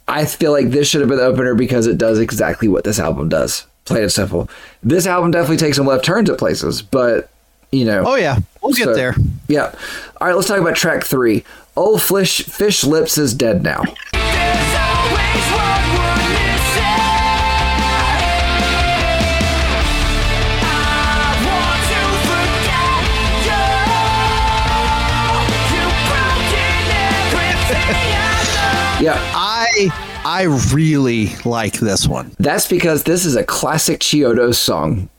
I 0.07 0.25
feel 0.25 0.51
like 0.51 0.69
this 0.69 0.87
should 0.87 1.01
have 1.01 1.09
been 1.09 1.17
the 1.17 1.25
opener 1.25 1.55
because 1.55 1.87
it 1.87 1.97
does 1.97 2.19
exactly 2.19 2.67
what 2.67 2.83
this 2.83 2.99
album 2.99 3.29
does. 3.29 3.65
Plain 3.85 4.03
and 4.03 4.11
simple. 4.11 4.49
This 4.81 5.05
album 5.05 5.31
definitely 5.31 5.57
takes 5.57 5.77
some 5.77 5.85
left 5.85 6.05
turns 6.05 6.29
at 6.29 6.37
places, 6.37 6.81
but 6.81 7.29
you 7.71 7.85
know. 7.85 8.03
oh 8.05 8.15
yeah 8.15 8.37
we'll 8.61 8.73
get 8.73 8.85
so- 8.85 8.93
there 8.93 9.15
Yeah. 9.47 9.73
All 10.21 10.27
right, 10.27 10.35
let's 10.35 10.47
talk 10.47 10.59
about 10.59 10.75
track 10.75 11.03
three. 11.03 11.43
Ole 11.75 11.97
Fish 11.97 12.43
Fish 12.45 12.83
Lips 12.83 13.17
is 13.17 13.33
dead 13.33 13.63
now. 13.63 13.83
Yeah, 29.03 29.19
I 29.35 29.89
I 30.23 30.43
really 30.73 31.27
like 31.43 31.73
this 31.73 32.07
one. 32.07 32.33
that's 32.39 32.69
because 32.69 33.03
this 33.03 33.25
is 33.25 33.35
a 33.35 33.43
classic 33.43 33.99
Chiodo 33.99 34.55
song. 34.55 35.09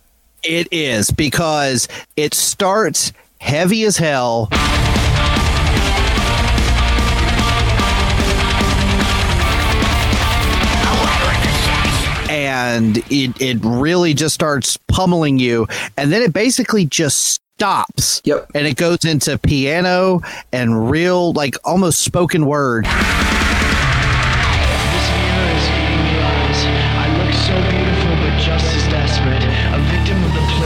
It 0.43 0.69
is 0.73 1.11
because 1.11 1.87
it 2.17 2.33
starts 2.33 3.13
heavy 3.43 3.85
as 3.85 3.99
hell. 3.99 4.49
And 12.31 12.97
it, 13.11 13.39
it 13.39 13.59
really 13.63 14.15
just 14.15 14.35
starts 14.35 14.79
pummeling 14.89 15.39
you. 15.39 15.67
And 15.99 16.11
then 16.11 16.23
it 16.23 16.33
basically 16.33 16.87
just 16.87 17.43
stops. 17.57 18.23
Yep. 18.25 18.51
And 18.55 18.67
it 18.67 18.77
goes 18.77 19.05
into 19.05 19.37
piano 19.39 20.23
and 20.53 20.91
real, 20.91 21.35
like 21.35 21.55
almost 21.65 22.01
spoken 22.01 22.47
word. 22.47 22.87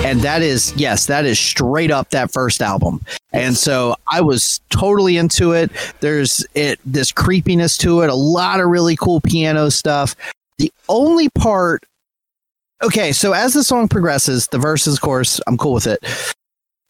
And 0.09 0.23
that 0.23 0.41
is 0.41 0.75
yes 0.75 1.05
that 1.07 1.27
is 1.27 1.39
straight 1.39 1.91
up 1.91 2.09
that 2.11 2.33
first 2.33 2.63
album. 2.63 3.03
And 3.33 3.57
so 3.57 3.95
i 4.11 4.21
was 4.21 4.61
totally 4.71 5.17
into 5.19 5.53
it. 5.53 5.71
There's 6.01 6.47
it 6.55 6.81
this 6.85 7.13
creepiness 7.13 7.77
to 7.79 8.01
it 8.01 8.11
a 8.11 8.15
lot 8.15 8.61
of 8.61 8.69
really 8.69 8.97
cool 8.97 9.21
piano 9.21 9.71
stuff. 9.71 10.17
The 10.57 10.73
only 10.89 11.29
part 11.31 11.85
okay 12.83 13.13
so 13.13 13.33
as 13.33 13.53
the 13.55 13.65
song 13.65 13.89
progresses 13.89 14.47
the 14.49 14.59
verses 14.59 14.95
of 14.95 15.01
course 15.01 15.41
i'm 15.47 15.59
cool 15.59 15.75
with 15.75 15.87
it. 15.87 16.01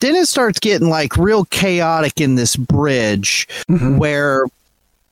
Then 0.00 0.14
it 0.14 0.28
starts 0.28 0.60
getting 0.60 0.88
like 0.88 1.16
real 1.16 1.44
chaotic 1.46 2.20
in 2.20 2.36
this 2.36 2.54
bridge 2.54 3.48
mm-hmm. 3.68 3.98
where 3.98 4.44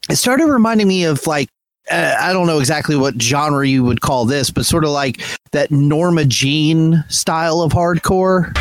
it 0.08 0.14
started 0.14 0.46
reminding 0.46 0.86
me 0.86 1.02
of 1.04 1.26
like 1.26 1.48
uh, 1.90 2.16
I 2.18 2.32
don't 2.32 2.46
know 2.46 2.58
exactly 2.58 2.96
what 2.96 3.20
genre 3.20 3.66
you 3.66 3.84
would 3.84 4.00
call 4.00 4.24
this, 4.24 4.50
but 4.50 4.66
sort 4.66 4.84
of 4.84 4.90
like 4.90 5.20
that 5.52 5.70
Norma 5.70 6.24
Jean 6.24 7.04
style 7.08 7.60
of 7.60 7.72
hardcore. 7.72 8.52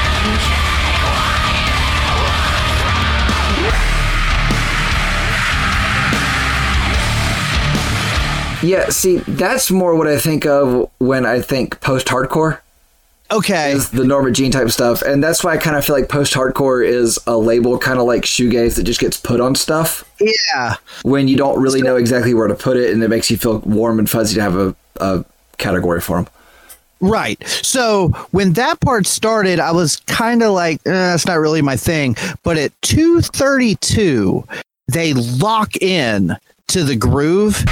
Yeah, 8.64 8.90
see, 8.90 9.18
that's 9.18 9.70
more 9.70 9.96
what 9.96 10.08
I 10.08 10.18
think 10.18 10.46
of 10.46 10.90
when 10.98 11.26
I 11.26 11.40
think 11.42 11.82
post 11.82 12.08
hardcore. 12.08 12.60
Okay. 13.32 13.72
is 13.72 13.90
the 13.90 14.04
Norma 14.04 14.32
Jean 14.32 14.52
type 14.52 14.70
stuff, 14.70 15.02
and 15.02 15.24
that's 15.24 15.44
why 15.44 15.54
I 15.54 15.58
kind 15.58 15.76
of 15.76 15.84
feel 15.86 15.96
like 15.96 16.10
post 16.10 16.34
hardcore 16.34 16.86
is 16.86 17.18
a 17.28 17.36
label 17.38 17.78
kind 17.80 18.00
of 18.00 18.06
like 18.06 18.24
shoegaze 18.24 18.76
that 18.76 18.84
just 18.84 19.00
gets 19.00 19.18
put 19.18 19.42
on 19.42 19.56
stuff 19.56 20.04
Yeah. 20.20 20.76
when 21.04 21.28
you 21.28 21.36
don't 21.36 21.60
really 21.60 21.82
know 21.82 21.96
exactly 21.96 22.34
where 22.34 22.48
to 22.48 22.56
put 22.56 22.78
it, 22.78 22.94
and 22.94 23.04
it 23.04 23.10
makes 23.10 23.32
you 23.32 23.38
feel 23.38 23.60
warm 23.60 23.98
and 24.00 24.10
fuzzy 24.10 24.36
to 24.36 24.42
have 24.42 24.56
a, 24.56 24.76
a 24.98 25.26
category 25.58 26.02
for 26.02 26.18
them. 26.18 26.28
Right. 27.02 27.44
So 27.48 28.10
when 28.32 28.54
that 28.54 28.80
part 28.80 29.06
started, 29.06 29.60
I 29.60 29.72
was 29.72 29.98
kind 30.08 30.42
of 30.42 30.54
like, 30.54 30.78
eh, 30.86 30.92
that's 30.92 31.26
not 31.28 31.36
really 31.40 31.62
my 31.62 31.76
thing. 31.76 32.16
But 32.44 32.58
at 32.58 32.72
232, 32.84 34.44
they 34.88 35.14
lock 35.14 35.76
in 35.78 36.36
to 36.68 36.84
the 36.84 36.96
groove. 36.96 37.64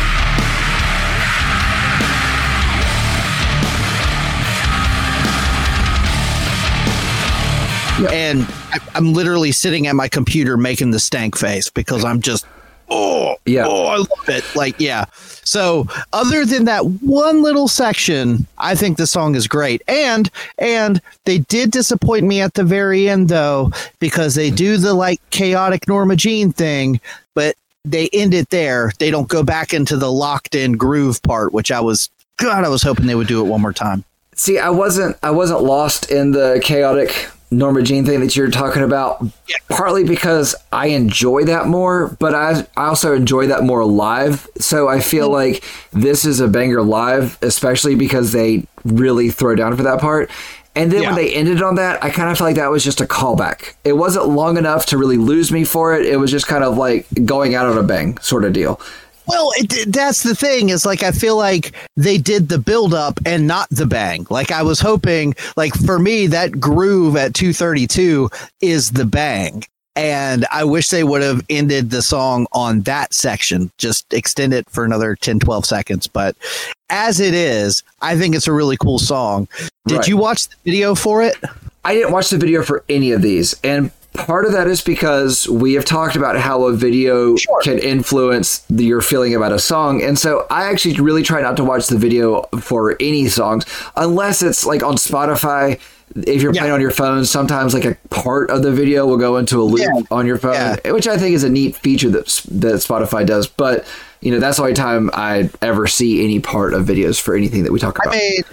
And 8.11 8.41
I, 8.71 8.79
I'm 8.95 9.13
literally 9.13 9.51
sitting 9.51 9.87
at 9.87 9.95
my 9.95 10.07
computer 10.07 10.57
making 10.57 10.91
the 10.91 10.99
stank 10.99 11.37
face 11.37 11.69
because 11.69 12.03
I'm 12.03 12.21
just, 12.21 12.45
oh, 12.89 13.35
Yeah. 13.45 13.65
oh, 13.67 13.85
I 13.87 13.97
love 13.97 14.29
it. 14.29 14.43
Like, 14.55 14.79
yeah. 14.79 15.05
So 15.45 15.87
other 16.13 16.45
than 16.45 16.65
that 16.65 16.85
one 17.01 17.41
little 17.43 17.67
section, 17.67 18.47
I 18.57 18.75
think 18.75 18.97
the 18.97 19.05
song 19.07 19.35
is 19.35 19.47
great. 19.47 19.81
And 19.87 20.29
and 20.57 21.01
they 21.25 21.39
did 21.39 21.71
disappoint 21.71 22.25
me 22.25 22.41
at 22.41 22.53
the 22.53 22.63
very 22.63 23.09
end 23.09 23.29
though, 23.29 23.71
because 23.99 24.35
they 24.35 24.49
do 24.49 24.77
the 24.77 24.93
like 24.93 25.19
chaotic 25.29 25.87
Norma 25.87 26.15
Jean 26.15 26.51
thing, 26.53 26.99
but 27.35 27.55
they 27.85 28.09
end 28.13 28.33
it 28.33 28.49
there. 28.49 28.93
They 28.99 29.11
don't 29.11 29.27
go 29.27 29.43
back 29.43 29.73
into 29.73 29.97
the 29.97 30.11
locked 30.11 30.55
in 30.55 30.73
groove 30.77 31.21
part, 31.23 31.51
which 31.53 31.71
I 31.71 31.81
was 31.81 32.09
God, 32.37 32.63
I 32.63 32.69
was 32.69 32.81
hoping 32.81 33.05
they 33.05 33.15
would 33.15 33.27
do 33.27 33.45
it 33.45 33.49
one 33.49 33.61
more 33.61 33.73
time. 33.73 34.03
See, 34.35 34.57
I 34.57 34.69
wasn't 34.69 35.17
I 35.21 35.29
wasn't 35.31 35.61
lost 35.63 36.09
in 36.09 36.31
the 36.31 36.59
chaotic 36.63 37.29
Norma 37.57 37.81
Jean 37.81 38.05
thing 38.05 38.19
that 38.21 38.35
you're 38.35 38.49
talking 38.49 38.83
about. 38.83 39.25
Partly 39.69 40.03
because 40.03 40.55
I 40.71 40.87
enjoy 40.87 41.45
that 41.45 41.67
more, 41.67 42.15
but 42.19 42.35
I 42.35 42.65
I 42.75 42.87
also 42.87 43.13
enjoy 43.15 43.47
that 43.47 43.63
more 43.63 43.85
live. 43.85 44.47
So 44.57 44.87
I 44.87 44.99
feel 44.99 45.29
mm-hmm. 45.29 45.53
like 45.53 45.63
this 45.91 46.25
is 46.25 46.39
a 46.39 46.47
banger 46.47 46.81
live, 46.81 47.37
especially 47.41 47.95
because 47.95 48.31
they 48.31 48.65
really 48.83 49.29
throw 49.29 49.55
down 49.55 49.75
for 49.75 49.83
that 49.83 49.99
part. 49.99 50.29
And 50.75 50.91
then 50.91 51.03
when 51.03 51.15
they 51.15 51.31
ended 51.31 51.61
on 51.61 51.75
that, 51.75 52.03
I 52.03 52.09
kind 52.09 52.31
of 52.31 52.37
felt 52.37 52.47
like 52.47 52.55
that 52.55 52.71
was 52.71 52.83
just 52.83 52.99
a 52.99 53.05
callback. 53.05 53.75
It 53.83 53.93
wasn't 53.93 54.29
long 54.29 54.57
enough 54.57 54.87
to 54.87 54.97
really 54.97 55.17
lose 55.17 55.51
me 55.51 55.65
for 55.65 55.95
it. 55.95 56.07
It 56.07 56.17
was 56.17 56.31
just 56.31 56.47
kind 56.47 56.63
of 56.63 56.77
like 56.77 57.05
going 57.25 57.53
out 57.53 57.67
on 57.67 57.77
a 57.77 57.83
bang 57.83 58.17
sort 58.19 58.43
of 58.43 58.53
deal. 58.53 58.81
Well, 59.27 59.51
it, 59.55 59.91
that's 59.93 60.23
the 60.23 60.35
thing 60.35 60.69
is 60.69 60.85
like 60.85 61.03
I 61.03 61.11
feel 61.11 61.37
like 61.37 61.73
they 61.95 62.17
did 62.17 62.49
the 62.49 62.57
build 62.59 62.93
up 62.93 63.19
and 63.25 63.47
not 63.47 63.69
the 63.69 63.85
bang. 63.85 64.27
Like 64.29 64.51
I 64.51 64.63
was 64.63 64.79
hoping, 64.79 65.33
like 65.55 65.73
for 65.73 65.97
me, 65.99 66.27
that 66.27 66.59
groove 66.59 67.15
at 67.15 67.33
232 67.33 68.29
is 68.61 68.91
the 68.91 69.05
bang. 69.05 69.63
And 69.95 70.45
I 70.51 70.63
wish 70.63 70.89
they 70.89 71.03
would 71.03 71.21
have 71.21 71.45
ended 71.51 71.91
the 71.91 72.01
song 72.01 72.47
on 72.51 72.81
that 72.81 73.13
section, 73.13 73.71
just 73.77 74.11
extend 74.11 74.51
it 74.51 74.67
for 74.69 74.83
another 74.83 75.15
10, 75.15 75.39
12 75.39 75.65
seconds. 75.67 76.07
But 76.07 76.35
as 76.89 77.19
it 77.19 77.35
is, 77.35 77.83
I 78.01 78.17
think 78.17 78.35
it's 78.35 78.47
a 78.47 78.53
really 78.53 78.75
cool 78.77 78.97
song. 78.97 79.47
Did 79.85 79.97
Right. 79.99 80.07
you 80.07 80.17
watch 80.17 80.47
the 80.47 80.55
video 80.65 80.95
for 80.95 81.21
it? 81.21 81.35
I 81.85 81.93
didn't 81.93 82.11
watch 82.11 82.29
the 82.29 82.37
video 82.39 82.63
for 82.63 82.83
any 82.89 83.11
of 83.11 83.21
these, 83.21 83.55
and 83.63 83.91
part 84.13 84.45
of 84.45 84.51
that 84.53 84.67
is 84.67 84.81
because 84.81 85.47
we 85.49 85.73
have 85.73 85.85
talked 85.85 86.15
about 86.15 86.37
how 86.37 86.65
a 86.65 86.73
video 86.73 87.35
Sure. 87.35 87.59
can 87.61 87.79
influence 87.79 88.59
the, 88.69 88.83
your 88.85 89.01
feeling 89.01 89.35
about 89.35 89.51
a 89.51 89.59
song, 89.59 90.01
and 90.01 90.17
so 90.17 90.45
I 90.49 90.65
actually 90.69 90.95
really 90.95 91.23
try 91.23 91.41
not 91.41 91.57
to 91.57 91.63
watch 91.63 91.87
the 91.87 91.97
video 91.97 92.43
for 92.59 92.95
any 92.99 93.27
songs 93.27 93.65
unless 93.95 94.41
it's 94.43 94.65
like 94.65 94.83
on 94.83 94.95
Spotify. 94.95 95.79
If 96.15 96.43
you're 96.43 96.53
Yeah. 96.53 96.61
playing 96.61 96.73
on 96.75 96.81
your 96.81 96.91
phone, 96.91 97.25
sometimes 97.25 97.73
like 97.73 97.85
a 97.85 97.97
part 98.11 98.51
of 98.51 98.61
the 98.61 98.71
video 98.71 99.07
will 99.07 99.17
go 99.17 99.37
into 99.37 99.59
a 99.59 99.63
loop 99.63 99.79
Yeah. 99.81 100.01
on 100.11 100.27
your 100.27 100.37
phone, 100.37 100.53
Yeah. 100.53 100.91
which 100.91 101.07
I 101.07 101.17
think 101.17 101.33
is 101.35 101.43
a 101.43 101.49
neat 101.49 101.75
feature 101.75 102.09
that 102.11 102.25
that 102.51 102.75
Spotify 102.75 103.25
does. 103.25 103.47
But 103.47 103.83
you 104.21 104.31
know, 104.31 104.39
that's 104.39 104.55
the 104.57 104.63
only 104.63 104.73
time 104.75 105.09
I 105.13 105.49
ever 105.61 105.85
see 105.87 106.23
any 106.23 106.39
part 106.39 106.73
of 106.75 106.85
videos 106.85 107.19
for 107.19 107.35
anything 107.35 107.63
that 107.63 107.73
we 107.73 107.79
talk 107.79 107.97
I 107.99 108.03
about. 108.03 108.15
made 108.15 108.45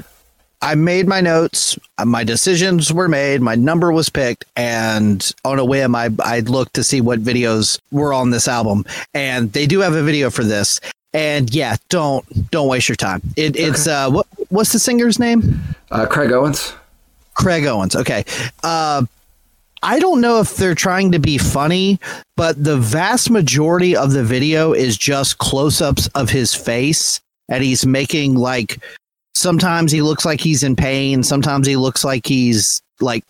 I 0.63 0.75
made 0.75 1.09
my 1.09 1.21
notes. 1.21 1.79
uh, 1.99 2.05
My 2.05 2.23
decisions 2.25 2.93
were 2.93 3.09
made. 3.09 3.41
My 3.41 3.55
number 3.55 3.93
was 3.93 4.09
picked, 4.11 4.45
and 4.57 5.33
on 5.45 5.59
a 5.59 5.65
whim, 5.65 5.95
I 5.95 6.11
I 6.23 6.41
looked 6.41 6.75
to 6.75 6.85
see 6.85 7.01
what 7.01 7.21
videos 7.23 7.81
were 7.91 8.13
on 8.13 8.31
this 8.31 8.47
album, 8.47 8.85
and 9.15 9.53
they 9.53 9.67
do 9.67 9.81
have 9.81 9.95
a 9.95 10.03
video 10.03 10.31
for 10.31 10.45
this. 10.45 10.81
And 11.13 11.53
yeah, 11.55 11.77
don't 11.89 12.25
don't 12.51 12.69
waste 12.69 12.89
your 12.89 12.97
time. 12.97 13.23
It, 13.37 13.57
it's 13.57 13.87
uh, 13.87 14.11
what 14.11 14.27
what's 14.51 14.73
the 14.73 14.79
singer's 14.79 15.19
name? 15.19 15.61
Uh, 15.91 16.07
Craig 16.07 16.31
Owens. 16.31 16.75
Craig 17.35 17.65
Owens. 17.67 17.97
Okay. 17.97 18.25
Uh, 18.63 19.05
I 19.83 19.99
don't 19.99 20.21
know 20.21 20.41
if 20.41 20.57
they're 20.57 20.75
trying 20.75 21.11
to 21.13 21.19
be 21.19 21.39
funny, 21.39 21.99
but 22.37 22.63
the 22.63 22.77
vast 22.77 23.31
majority 23.31 23.97
of 23.97 24.13
the 24.13 24.23
video 24.23 24.75
is 24.75 24.99
just 24.99 25.39
close 25.39 25.81
ups 25.81 26.07
of 26.15 26.29
his 26.29 26.55
face. 26.55 27.21
And 27.49 27.65
he's 27.65 27.85
making 27.85 28.35
like 28.37 28.81
sometimes 29.35 29.93
he 29.93 30.03
looks 30.03 30.25
like 30.25 30.41
he's 30.41 30.63
in 30.63 30.77
pain. 30.77 31.23
Sometimes 31.23 31.67
he 31.67 31.77
looks 31.77 32.05
like 32.05 32.27
he's 32.27 32.83
like 33.01 33.25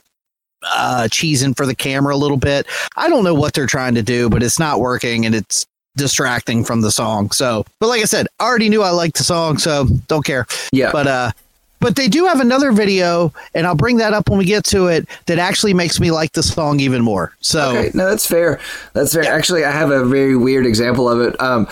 uh, 0.62 1.08
cheesing 1.10 1.56
for 1.56 1.66
the 1.66 1.74
camera 1.74 2.14
a 2.14 2.18
little 2.18 2.36
bit. 2.36 2.66
I 2.96 3.08
don't 3.08 3.24
know 3.24 3.34
what 3.34 3.54
they're 3.54 3.66
trying 3.66 3.94
to 3.94 4.02
do, 4.02 4.28
but 4.28 4.42
it's 4.42 4.58
not 4.58 4.80
working 4.80 5.26
and 5.26 5.34
it's 5.34 5.66
distracting 5.96 6.64
from 6.64 6.80
the 6.80 6.90
song. 6.90 7.30
So, 7.30 7.64
but 7.78 7.88
like 7.88 8.00
I 8.00 8.04
said, 8.04 8.26
I 8.38 8.44
already 8.44 8.68
knew 8.68 8.82
I 8.82 8.90
liked 8.90 9.18
the 9.18 9.24
song, 9.24 9.58
so 9.58 9.86
don't 10.08 10.24
care. 10.24 10.46
Yeah. 10.72 10.92
But 10.92 11.06
uh 11.06 11.32
but 11.80 11.96
they 11.96 12.08
do 12.08 12.26
have 12.26 12.40
another 12.40 12.72
video 12.72 13.32
and 13.54 13.66
I'll 13.66 13.74
bring 13.74 13.96
that 13.96 14.12
up 14.12 14.28
when 14.28 14.38
we 14.38 14.44
get 14.44 14.64
to 14.64 14.88
it 14.88 15.08
that 15.26 15.38
actually 15.38 15.72
makes 15.72 15.98
me 15.98 16.10
like 16.10 16.32
the 16.32 16.42
song 16.42 16.78
even 16.78 17.00
more. 17.02 17.32
So 17.40 17.70
Okay, 17.70 17.90
no, 17.94 18.06
that's 18.06 18.26
fair. 18.26 18.60
That's 18.92 19.14
fair. 19.14 19.24
Actually, 19.24 19.64
I 19.64 19.70
have 19.70 19.90
a 19.90 20.04
very 20.04 20.36
weird 20.36 20.66
example 20.66 21.08
of 21.08 21.22
it. 21.22 21.40
Um, 21.40 21.66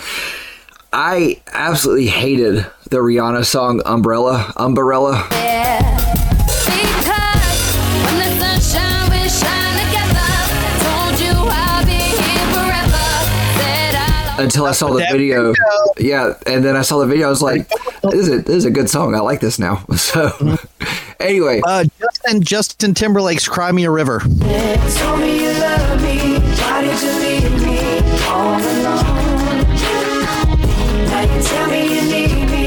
I 0.93 1.39
absolutely 1.53 2.07
hated 2.07 2.65
the 2.89 2.97
Rihanna 2.97 3.45
song 3.45 3.81
"Umbrella." 3.85 4.51
Umbrella. 4.57 5.25
Because 5.29 5.37
when 8.15 8.39
the 8.39 8.59
sunshine 8.59 9.11
we 9.11 9.29
shine 9.29 9.75
together, 9.85 10.29
told 10.83 11.19
you 11.19 11.33
I'll 11.49 11.85
be 11.85 11.91
here 11.91 12.47
forever. 12.53 13.05
Said 13.59 13.95
I'll 13.95 14.41
Until 14.43 14.65
I 14.65 14.71
saw 14.71 14.91
the 14.93 14.99
That 14.99 15.11
video, 15.11 15.53
yeah, 15.97 16.33
and 16.47 16.63
then 16.63 16.75
I 16.75 16.81
saw 16.81 16.99
the 16.99 17.05
video. 17.07 17.27
I 17.27 17.29
was 17.29 17.41
like, 17.41 17.67
"This 18.03 18.27
is 18.27 18.29
a, 18.29 18.37
this 18.39 18.55
is 18.55 18.65
a 18.65 18.71
good 18.71 18.89
song. 18.89 19.13
I 19.15 19.19
like 19.19 19.39
this 19.39 19.59
now." 19.59 19.83
So, 19.99 20.31
anyway, 21.19 21.61
uh 21.65 21.83
Justin 21.99 22.41
Justin 22.41 22.93
Timberlake's 22.95 23.47
Cry 23.47 23.71
Me 23.71 23.83
a 23.85 23.91
River. 23.91 24.21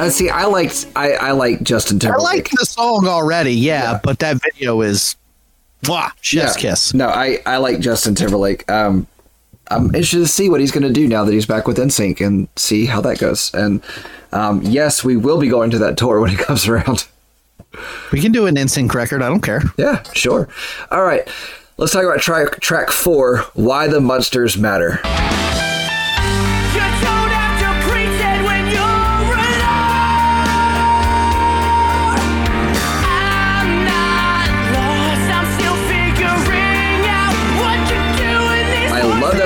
Uh, 0.07 0.11
see, 0.11 0.29
I 0.31 0.45
liked 0.45 0.87
I, 0.97 1.13
I 1.13 1.31
like 1.33 1.63
Justin 1.63 1.99
Timberlake. 1.99 2.27
I 2.27 2.33
like 2.37 2.51
the 2.51 2.67
song 2.67 3.07
already, 3.07 3.55
yeah, 3.55 4.01
but 4.03 4.19
that 4.21 4.41
video 4.43 4.81
is 4.83 5.17
Mwah, 5.83 6.11
chef's 6.21 6.57
Yeah. 6.57 6.71
kiss. 6.71 6.95
No, 6.95 7.09
I 7.09 7.39
I 7.47 7.57
like 7.59 7.81
Justin 7.81 8.15
Timberlake. 8.15 8.71
Um, 8.71 9.07
I'm 9.71 9.87
interested 9.87 10.19
to 10.19 10.27
see 10.29 10.49
what 10.51 10.61
he's 10.61 10.71
going 10.71 10.83
to 10.87 10.93
do 10.93 11.09
now 11.09 11.25
that 11.25 11.33
he's 11.33 11.47
back 11.47 11.67
with 11.67 11.79
NSYNC 11.79 12.21
and 12.25 12.49
see 12.57 12.85
how 12.87 13.01
that 13.01 13.19
goes. 13.19 13.53
And 13.55 13.83
um, 14.33 14.61
yes, 14.63 15.03
we 15.03 15.17
will 15.17 15.39
be 15.41 15.49
going 15.49 15.71
to 15.71 15.79
that 15.79 15.97
tour 15.97 16.21
when 16.21 16.31
it 16.31 16.39
comes 16.39 16.69
around. 16.69 17.07
We 18.13 18.21
can 18.21 18.33
do 18.33 18.47
an 18.47 18.57
NSYNC 18.57 18.93
record, 18.93 19.23
I 19.23 19.29
don't 19.29 19.41
care. 19.41 19.63
Yeah, 19.79 20.03
sure. 20.13 20.49
All 20.91 21.05
right, 21.05 21.27
let's 21.79 21.93
talk 21.93 22.05
about 22.05 22.21
track 22.21 22.61
track 22.61 22.91
four. 22.91 23.39
Why 23.55 23.89
the 23.89 24.01
monsters 24.01 24.59
matter. 24.59 25.01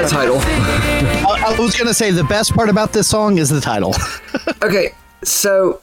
That 0.09 0.15
title. 0.15 0.39
I, 0.41 1.55
I 1.55 1.59
was 1.59 1.77
gonna 1.77 1.95
say 1.95 2.11
the 2.11 2.25
best 2.25 2.53
part 2.55 2.69
about 2.69 2.93
this 2.93 3.09
song 3.09 3.39
is 3.39 3.49
the 3.49 3.61
title. 3.61 3.95
Okay, 4.63 4.93
so 5.23 5.81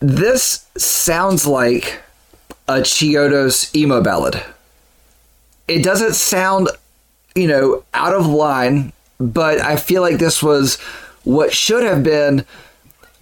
this 0.00 0.66
sounds 0.76 1.46
like 1.46 2.00
a 2.68 2.74
Chiodos 2.80 3.74
emo 3.74 4.00
ballad. 4.00 4.42
It 5.66 5.82
doesn't 5.82 6.14
sound, 6.14 6.68
you 7.34 7.46
know, 7.48 7.84
out 7.92 8.14
of 8.14 8.26
line, 8.26 8.92
but 9.18 9.60
I 9.60 9.76
feel 9.76 10.02
like 10.02 10.18
this 10.18 10.42
was 10.42 10.76
what 11.24 11.52
should 11.52 11.82
have 11.82 12.02
been 12.02 12.44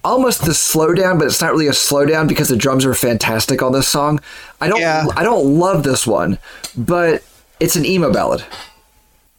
almost 0.05 0.44
the 0.44 0.53
slowdown, 0.53 1.18
but 1.18 1.27
it's 1.27 1.40
not 1.40 1.53
really 1.53 1.68
a 1.68 1.73
slowdown 1.73 2.29
because 2.29 2.49
the 2.49 2.57
drums 2.57 2.85
are 2.85 2.94
fantastic 2.94 3.62
on 3.62 3.73
this 3.73 3.88
song. 3.88 4.20
I 4.61 4.68
don't 4.68 4.81
Yeah. 4.81 5.07
I 5.16 5.23
don't 5.23 5.59
love 5.59 5.83
this 5.83 6.07
one, 6.07 6.38
but 6.77 7.23
it's 7.59 7.75
an 7.75 7.87
emo 7.87 8.12
ballad. 8.12 8.44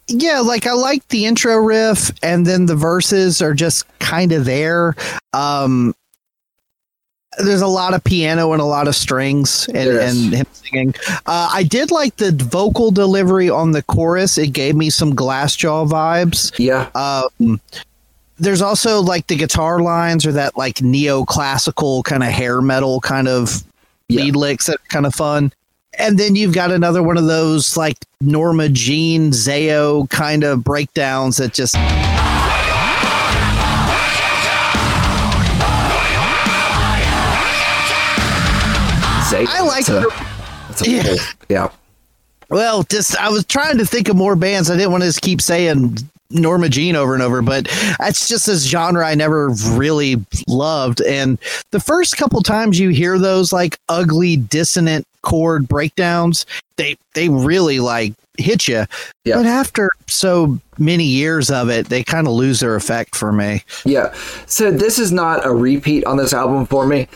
Yeah, 0.07 0.39
like 0.39 0.67
I 0.67 0.73
like 0.73 1.07
the 1.09 1.25
intro 1.25 1.57
riff, 1.57 2.11
and 2.23 2.45
then 2.45 2.65
the 2.65 2.75
verses 2.75 3.41
are 3.41 3.53
just 3.53 3.85
kind 3.99 4.31
of 4.31 4.45
there. 4.45 4.95
Um, 5.33 5.93
there's 7.37 7.61
a 7.61 7.67
lot 7.67 7.93
of 7.93 8.01
piano 8.03 8.53
and 8.53 8.61
a 8.61 8.65
lot 8.65 8.87
of 8.87 8.95
strings 8.95 9.67
and, 9.67 9.89
and 9.89 10.33
him 10.33 10.45
singing. 10.53 10.93
Uh, 11.25 11.49
I 11.51 11.63
did 11.63 11.91
like 11.91 12.15
the 12.15 12.31
vocal 12.31 12.91
delivery 12.91 13.49
on 13.49 13.71
the 13.71 13.83
chorus. 13.83 14.37
It 14.37 14.53
gave 14.53 14.75
me 14.75 14.89
some 14.89 15.13
Glassjaw 15.13 15.89
vibes. 15.89 16.57
Yeah. 16.57 16.89
Um, 16.95 17.59
there's 18.37 18.61
also 18.61 19.01
like 19.01 19.27
the 19.27 19.35
guitar 19.35 19.81
lines 19.81 20.25
or 20.25 20.31
that 20.31 20.55
like 20.57 20.75
neoclassical 20.75 22.05
kind 22.05 22.23
of 22.23 22.29
hair 22.29 22.61
metal 22.61 23.01
kind 23.01 23.27
of 23.27 23.63
Yeah. 24.07 24.21
lead 24.23 24.35
licks 24.37 24.67
that 24.67 24.79
kind 24.87 25.05
of 25.05 25.13
fun. 25.13 25.51
And 25.97 26.17
then 26.17 26.36
you've 26.36 26.53
got 26.53 26.71
another 26.71 27.01
one 27.01 27.17
of 27.17 27.25
those 27.25 27.77
like 27.77 27.97
Norma 28.21 28.69
Jean 28.69 29.31
Zao 29.31 30.10
kind 30.10 30.43
of 30.43 30.63
breakdowns 30.63 31.38
that 31.38 31.53
just 31.53 31.75
I 39.38 39.62
like 39.62 39.86
that's 39.86 39.89
a- 39.89 39.93
the- 39.93 40.25
that's 40.69 40.81
a 40.88 40.89
Yeah. 40.89 41.15
yeah. 41.49 41.69
Well, 42.49 42.84
just 42.84 43.17
I 43.17 43.29
was 43.29 43.43
trying 43.45 43.77
to 43.79 43.86
think 43.86 44.08
of 44.08 44.15
more 44.15 44.36
bands. 44.36 44.69
I 44.69 44.75
didn't 44.77 44.91
want 44.91 45.01
to 45.03 45.10
just 45.10 45.21
keep 45.21 45.41
saying 45.41 45.97
Norma 46.29 46.69
Jean 46.69 46.95
over 46.95 47.13
and 47.15 47.23
over, 47.23 47.41
but 47.41 47.67
that's 47.99 48.27
just 48.27 48.45
this 48.45 48.63
genre 48.65 49.05
I 49.05 49.15
never 49.15 49.49
really 49.71 50.23
loved. 50.47 51.01
And 51.01 51.39
the 51.71 51.79
first 51.79 52.17
couple 52.17 52.41
times 52.41 52.79
you 52.79 52.89
hear 52.89 53.17
those 53.17 53.51
like 53.51 53.77
ugly 53.89 54.38
dissonant 54.38 55.08
chord 55.25 55.67
breakdowns, 55.67 56.45
they 56.77 56.95
they 57.13 57.27
really 57.27 57.79
like 57.79 58.13
hit 58.38 58.67
you. 58.67 58.85
Yeah. 59.25 59.38
But 59.38 59.45
after 59.45 59.89
so 60.07 60.59
many 60.77 61.03
years 61.05 61.49
of 61.49 61.69
it, 61.69 61.88
they 61.88 62.03
kind 62.03 62.27
of 62.27 62.33
lose 62.33 62.59
their 62.61 62.75
effect 62.75 63.15
for 63.15 63.31
me. 63.31 63.63
Yeah. 63.85 64.13
So 64.45 64.71
this 64.71 64.99
is 64.99 65.11
not 65.11 65.45
a 65.45 65.51
repeat 65.51 66.05
on 66.05 66.17
this 66.17 66.33
album 66.33 66.65
for 66.65 66.85
me. 66.85 67.07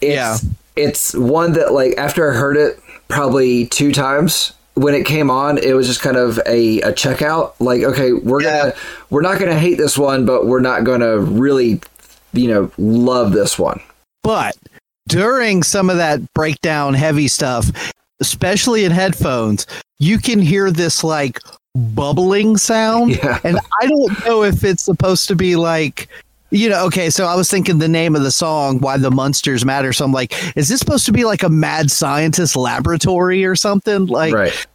It's, 0.00 0.14
Yeah. 0.14 0.36
It's 0.74 1.14
one 1.14 1.52
that 1.52 1.72
like 1.72 1.96
after 1.98 2.30
I 2.32 2.34
heard 2.36 2.56
it 2.56 2.80
probably 3.08 3.66
two 3.66 3.92
times 3.92 4.52
when 4.74 4.94
it 4.94 5.04
came 5.04 5.30
on, 5.30 5.58
it 5.58 5.74
was 5.74 5.86
just 5.86 6.00
kind 6.00 6.16
of 6.16 6.38
a, 6.46 6.80
a 6.80 6.92
checkout. 6.92 7.52
Like, 7.60 7.82
okay, 7.82 8.12
we're 8.14 8.42
Yeah. 8.42 8.58
gonna 8.62 8.74
we're 9.10 9.20
not 9.22 9.38
gonna 9.38 9.58
hate 9.58 9.76
this 9.76 9.96
one, 9.98 10.24
but 10.26 10.46
we're 10.46 10.60
not 10.60 10.82
gonna 10.84 11.18
really, 11.18 11.80
you 12.32 12.48
know, 12.48 12.70
love 12.78 13.32
this 13.32 13.58
one. 13.58 13.80
But 14.24 14.56
during 15.08 15.62
some 15.62 15.90
of 15.90 15.96
that 15.96 16.20
breakdown 16.34 16.94
heavy 16.94 17.28
stuff, 17.28 17.70
especially 18.20 18.84
in 18.84 18.92
headphones, 18.92 19.66
you 19.98 20.18
can 20.18 20.40
hear 20.40 20.70
this 20.70 21.02
like 21.04 21.38
bubbling 21.74 22.56
sound. 22.56 23.16
Yeah. 23.22 23.38
And 23.44 23.58
I 23.80 23.86
don't 23.86 24.24
know 24.24 24.42
if 24.42 24.64
it's 24.64 24.82
supposed 24.82 25.28
to 25.28 25.36
be 25.36 25.56
like, 25.56 26.08
you 26.50 26.68
know, 26.68 26.84
okay, 26.86 27.08
so 27.08 27.24
I 27.26 27.34
was 27.34 27.50
thinking 27.50 27.78
the 27.78 27.88
name 27.88 28.14
of 28.14 28.22
the 28.22 28.30
song, 28.30 28.78
Why 28.80 28.98
the 28.98 29.10
Monsters 29.10 29.64
Matter. 29.64 29.92
So 29.92 30.04
I'm 30.04 30.12
like, 30.12 30.34
is 30.56 30.68
this 30.68 30.80
supposed 30.80 31.06
to 31.06 31.12
be 31.12 31.24
like 31.24 31.42
a 31.42 31.48
mad 31.48 31.90
scientist 31.90 32.56
laboratory 32.56 33.44
or 33.44 33.56
something? 33.56 34.06
Like, 34.06 34.34
right. 34.34 34.66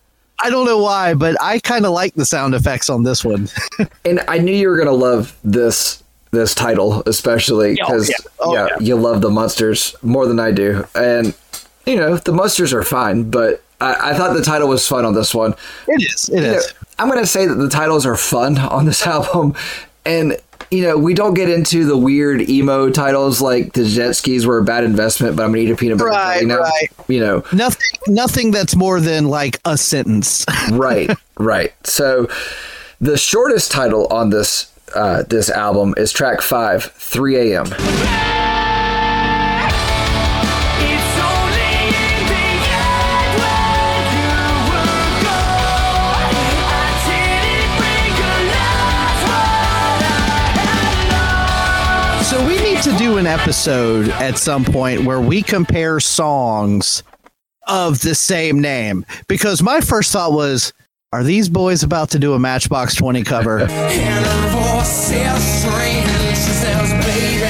I 0.42 0.50
don't 0.50 0.66
know 0.66 0.82
why, 0.82 1.14
but 1.14 1.36
I 1.42 1.60
kind 1.60 1.86
of 1.86 1.92
like 1.92 2.14
the 2.16 2.26
sound 2.26 2.54
effects 2.56 2.90
on 2.90 3.04
this 3.04 3.24
one. 3.24 3.50
And 4.06 4.22
I 4.28 4.38
knew 4.38 4.54
you 4.54 4.70
were 4.70 4.78
gonna 4.78 4.92
love 4.92 5.38
this 5.44 6.02
this 6.32 6.54
title, 6.56 7.04
especially 7.06 7.72
Oh, 7.82 7.86
because 7.86 8.10
yeah. 8.10 8.16
Oh, 8.40 8.54
yeah, 8.54 8.68
yeah. 8.72 8.78
you 8.80 8.96
love 8.96 9.22
the 9.22 9.30
monsters 9.30 9.96
more 10.02 10.28
than 10.28 10.40
I 10.40 10.52
do, 10.52 10.86
and 10.96 11.34
you 11.86 11.96
know 11.96 12.18
the 12.18 12.32
monsters 12.34 12.74
are 12.74 12.84
fine, 12.84 13.30
but 13.30 13.64
I, 13.80 14.12
I 14.12 14.14
thought 14.18 14.34
the 14.36 14.44
title 14.44 14.68
was 14.68 14.88
fun 14.88 15.06
on 15.06 15.14
this 15.14 15.34
one. 15.36 15.54
It 15.88 16.02
is. 16.04 16.30
It 16.30 16.36
You 16.44 16.52
know. 16.52 16.60
I'm 17.00 17.08
gonna 17.10 17.26
say 17.28 17.46
that 17.46 17.56
the 17.56 17.70
titles 17.70 18.06
are 18.06 18.18
fun 18.18 18.58
on 18.78 18.86
this 18.86 19.06
album, 19.06 19.54
and 20.06 20.38
you 20.70 20.82
know 20.82 20.98
we 20.98 21.14
don't 21.14 21.34
get 21.34 21.48
into 21.50 21.86
the 21.86 21.96
weird 21.98 22.50
emo 22.50 22.90
titles 22.90 23.40
like 23.40 23.72
the 23.74 23.86
jet 23.86 24.14
skis 24.18 24.46
were 24.46 24.58
a 24.58 24.64
bad 24.64 24.84
investment, 24.84 25.36
but 25.38 25.44
I'm 25.44 25.52
gonna 25.52 25.62
eat 25.64 25.72
a 25.72 25.76
peanut 25.76 25.98
butter 26.00 26.10
Right, 26.10 26.34
jelly 26.42 26.46
now. 26.48 26.60
right. 26.60 26.90
You 27.08 27.20
know, 27.22 27.44
Nothing, 27.54 27.88
nothing 28.08 28.52
that's 28.52 28.76
more 28.76 29.00
than 29.00 29.30
like 29.30 29.60
a 29.64 29.78
sentence. 29.78 30.44
right, 30.72 31.10
right. 31.38 31.74
So 31.88 32.28
the 33.00 33.16
shortest 33.18 33.72
title 33.72 34.08
on 34.08 34.30
this 34.32 34.74
uh, 34.96 35.24
this 35.24 35.50
album 35.50 35.94
is 35.98 36.12
track 36.12 36.42
five, 36.42 36.84
3 36.84 37.36
a.m. 37.54 37.66
It's 40.80 41.18
only 41.20 41.88
in 41.88 42.28
the 42.28 42.48
end 42.72 43.34
when 43.42 44.04
you 44.16 44.32
will 44.72 45.12
go. 45.24 45.40
I 46.70 46.80
didn't 47.08 47.74
realize 47.84 49.22
what 49.28 49.52
I 49.94 50.56
had 50.58 51.08
lost. 52.18 52.30
So 52.30 52.38
we 52.48 52.56
need 52.62 52.82
to 52.84 52.94
do 52.98 53.18
an 53.18 53.28
episode 53.28 54.10
at 54.10 54.38
some 54.38 54.64
point 54.64 55.04
where 55.04 55.22
we 55.22 55.42
compare 55.42 56.00
songs 56.00 57.04
of 57.68 58.00
the 58.02 58.16
same 58.16 58.62
name 58.62 59.06
because 59.28 59.62
my 59.62 59.82
first 59.82 60.14
thought 60.14 60.32
was 60.32 60.72
are 61.14 61.24
these 61.24 61.48
boys 61.48 61.84
about 61.84 62.10
to 62.12 62.20
do 62.20 62.34
a 62.34 62.40
Matchbox 62.40 62.96
20 62.96 63.24
cover? 63.24 63.60
And 63.70 64.26
her 64.26 64.50
voice 64.50 64.88
says 64.90 65.62
strange. 65.62 66.06
She 66.30 66.52
says, 66.52 66.92
baby, 67.06 67.44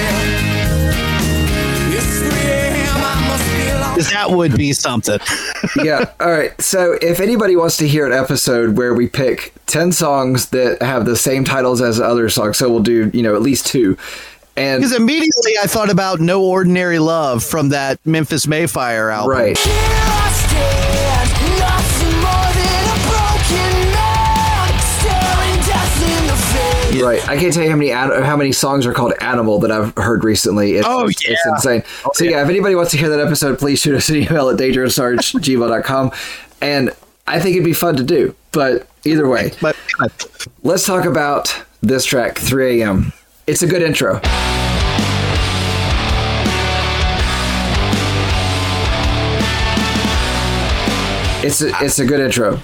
it's 1.96 2.20
3 2.20 2.30
a.m. 2.30 2.98
I 2.98 3.28
must 3.28 3.46
be 3.56 3.74
lost. 3.74 3.96
'Cause 3.96 4.10
that 4.12 4.30
would 4.32 4.56
be 4.56 4.74
something. 4.74 5.20
yeah. 5.84 6.06
All 6.20 6.30
right. 6.32 6.60
So 6.62 6.98
if 7.02 7.20
anybody 7.20 7.56
wants 7.56 7.78
to 7.78 7.88
hear 7.88 8.06
an 8.06 8.14
episode 8.14 8.78
where 8.78 8.94
we 8.94 9.08
pick 9.08 9.54
10 9.66 9.92
songs 9.92 10.50
that 10.50 10.82
have 10.84 11.06
the 11.06 11.16
same 11.16 11.44
titles 11.44 11.82
as 11.82 12.00
other 12.00 12.30
songs, 12.30 12.58
so 12.58 12.70
we'll 12.70 12.84
do, 12.84 13.10
you 13.14 13.24
know, 13.24 13.36
at 13.36 13.42
least 13.42 13.66
two. 13.66 13.98
And 14.56 14.82
Because 14.82 14.96
immediately 14.96 15.54
I 15.62 15.68
thought 15.68 15.90
about 15.92 16.20
No 16.20 16.44
Ordinary 16.44 17.00
Love 17.00 17.44
from 17.44 17.70
that 17.70 18.00
Memphis 18.06 18.46
May 18.48 18.66
Fire 18.68 19.10
album. 19.10 19.32
right. 19.32 19.58
Face. 26.98 27.04
Right. 27.04 27.30
I 27.30 27.38
can't 27.38 27.54
tell 27.54 27.64
you 27.64 27.70
how 27.70 27.76
many 27.76 27.92
an- 27.92 28.24
how 28.24 28.36
many 28.38 28.52
songs 28.52 28.86
are 28.86 28.94
called 28.94 29.14
Animal 29.22 29.60
that 29.60 29.72
I've 29.72 29.94
heard 29.98 30.24
recently. 30.24 30.76
It's, 30.76 30.88
Oh, 30.90 31.08
It's 31.08 31.28
yeah. 31.28 31.36
insane. 31.50 31.84
so 32.14 32.24
yeah. 32.24 32.42
if 32.44 32.50
anybody 32.50 32.76
wants 32.76 32.92
to 32.92 32.98
hear 32.98 33.10
that 33.10 33.20
episode, 33.20 33.60
please 33.60 33.80
shoot 33.80 33.96
us 33.96 34.10
an 34.10 34.16
email 34.18 34.50
at 34.50 34.58
dangeroussearch@gmail.com. 34.58 36.12
And 36.62 36.92
I 37.28 37.40
think 37.40 37.56
it'd 37.56 37.66
be 37.66 37.74
fun 37.74 37.96
to 37.98 38.04
do. 38.04 38.34
But 38.52 38.88
either 39.06 39.28
way, 39.28 39.52
But 39.62 39.76
let's 40.64 40.86
talk 40.86 41.06
about 41.06 41.56
this 41.82 42.06
track, 42.06 42.38
3 42.40 42.82
a.m. 42.82 43.14
It's 43.46 43.62
a 43.62 43.68
good 43.68 43.82
intro. 43.82 44.20
It's 51.44 51.62
a, 51.62 51.70
it's 51.82 52.00
a 52.00 52.06
good 52.06 52.20
intro. 52.20 52.60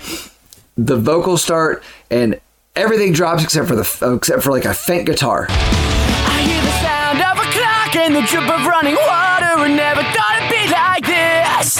The 0.76 0.98
vocals 0.98 1.42
start 1.42 1.84
and 2.10 2.40
everything 2.76 3.14
drops 3.14 3.44
except 3.44 3.68
for 3.68 3.76
the 3.76 4.14
except 4.16 4.44
for 4.44 4.52
like 4.52 4.66
a 4.66 4.74
faint 4.74 5.06
guitar. 5.06 5.48
I 5.50 6.42
hear 6.46 6.62
the 6.62 6.72
sound 6.82 7.20
of 7.22 7.38
a 7.46 7.52
clock 7.52 7.96
and 7.96 8.16
the 8.16 8.22
drip 8.22 8.44
of 8.50 8.66
running 8.66 8.96
water. 8.96 9.46
I 9.46 9.74
never 9.76 10.02
thought 10.02 10.38
it'd 10.38 10.50
be 10.50 10.72
like 10.72 11.06
this. 11.06 11.78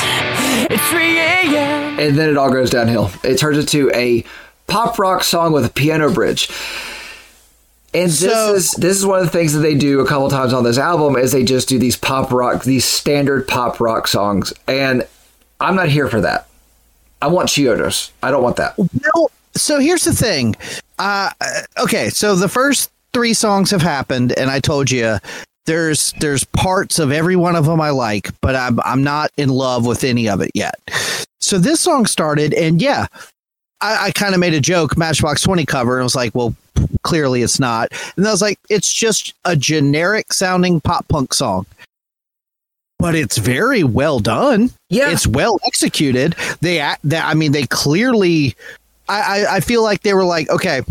It's 0.72 0.90
3 0.90 1.18
a.m. 1.20 2.00
and 2.00 2.18
then 2.18 2.30
it 2.30 2.38
all 2.38 2.52
goes 2.52 2.70
downhill. 2.70 3.12
It 3.24 3.38
turns 3.38 3.58
into 3.58 3.92
a 3.94 4.24
pop 4.68 4.98
rock 5.00 5.24
song 5.24 5.52
with 5.54 5.66
a 5.66 5.70
piano 5.70 6.12
bridge. 6.12 6.50
And 7.96 8.10
this 8.10 8.20
So- 8.20 8.54
is 8.56 8.72
this 8.72 8.98
is 8.98 9.06
one 9.06 9.20
of 9.20 9.26
the 9.26 9.32
things 9.32 9.54
that 9.54 9.60
they 9.60 9.76
do 9.76 10.00
a 10.00 10.08
couple 10.08 10.30
times 10.30 10.54
on 10.54 10.64
this 10.64 10.78
album 10.78 11.16
is 11.16 11.32
they 11.32 11.44
just 11.44 11.68
do 11.68 11.78
these 11.78 11.96
pop 11.96 12.32
rock, 12.32 12.64
these 12.64 12.86
standard 12.86 13.48
pop 13.48 13.80
rock 13.80 14.08
songs, 14.08 14.52
and 14.68 15.06
I'm 15.60 15.76
not 15.76 15.90
here 15.90 16.08
for 16.08 16.22
that. 16.22 16.48
I 17.22 17.28
want 17.28 17.50
Chiodos. 17.50 18.10
I 18.22 18.32
don't 18.32 18.44
want 18.44 18.56
that. 18.58 18.74
Well, 18.78 19.32
so 19.56 19.80
here's 19.80 20.04
the 20.04 20.14
thing. 20.14 20.56
Uh, 21.00 21.30
okay, 21.80 22.10
so 22.10 22.36
the 22.36 22.50
first 22.50 22.92
three 23.14 23.34
songs 23.34 23.70
have 23.72 23.82
happened, 23.82 24.34
and 24.38 24.50
I 24.50 24.60
told 24.60 24.90
you 24.92 25.18
there's 25.66 26.14
there's 26.20 26.44
parts 26.44 27.00
of 27.00 27.12
every 27.12 27.36
one 27.36 27.56
of 27.56 27.66
them 27.66 27.80
I 27.82 27.90
like, 27.92 28.30
but 28.42 28.56
I'm 28.56 28.80
I'm 28.82 29.04
not 29.04 29.32
in 29.38 29.50
love 29.50 29.86
with 29.86 30.04
any 30.04 30.28
of 30.30 30.42
it 30.42 30.52
yet. 30.54 30.76
So 31.40 31.58
this 31.58 31.80
song 31.82 32.06
started, 32.06 32.54
and 32.54 32.82
yeah, 32.82 33.08
I, 33.82 34.06
I 34.08 34.12
kind 34.12 34.34
of 34.34 34.40
made 34.40 34.54
a 34.54 34.62
joke, 34.62 34.98
Matchbox 34.98 35.42
Twenty 35.42 35.66
cover, 35.66 35.96
and 35.98 36.02
I 36.02 36.04
was 36.04 36.16
like, 36.16 36.34
well, 36.36 36.56
clearly 37.04 37.42
it's 37.44 37.60
not, 37.60 37.90
and 38.18 38.28
I 38.28 38.32
was 38.32 38.42
like, 38.42 38.60
it's 38.70 38.92
just 38.92 39.34
a 39.46 39.56
generic 39.56 40.34
sounding 40.34 40.82
pop 40.82 41.08
punk 41.08 41.34
song. 41.34 41.66
But 43.00 43.16
it's 43.16 43.38
very 43.38 43.84
well 43.84 44.20
done 44.20 44.72
Yeah. 44.90 45.12
it's 45.12 45.28
well 45.28 45.60
executed. 45.68 46.36
They, 46.62 46.80
act- 46.80 47.02
they 47.04 47.18
I 47.18 47.34
mean, 47.34 47.52
they 47.52 47.66
clearly. 47.66 48.56
I, 49.10 49.46
I 49.50 49.60
feel 49.60 49.84
like 49.84 50.02
they 50.02 50.14
were 50.14 50.26
like, 50.26 50.50
okay, 50.50 50.82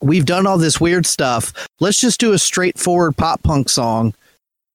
we've 0.00 0.26
done 0.26 0.46
all 0.46 0.58
this 0.58 0.80
weird 0.80 1.06
stuff. 1.06 1.52
Let's 1.80 2.00
just 2.00 2.20
do 2.20 2.32
a 2.32 2.38
straightforward 2.38 3.16
pop 3.16 3.42
punk 3.42 3.68
song 3.68 4.14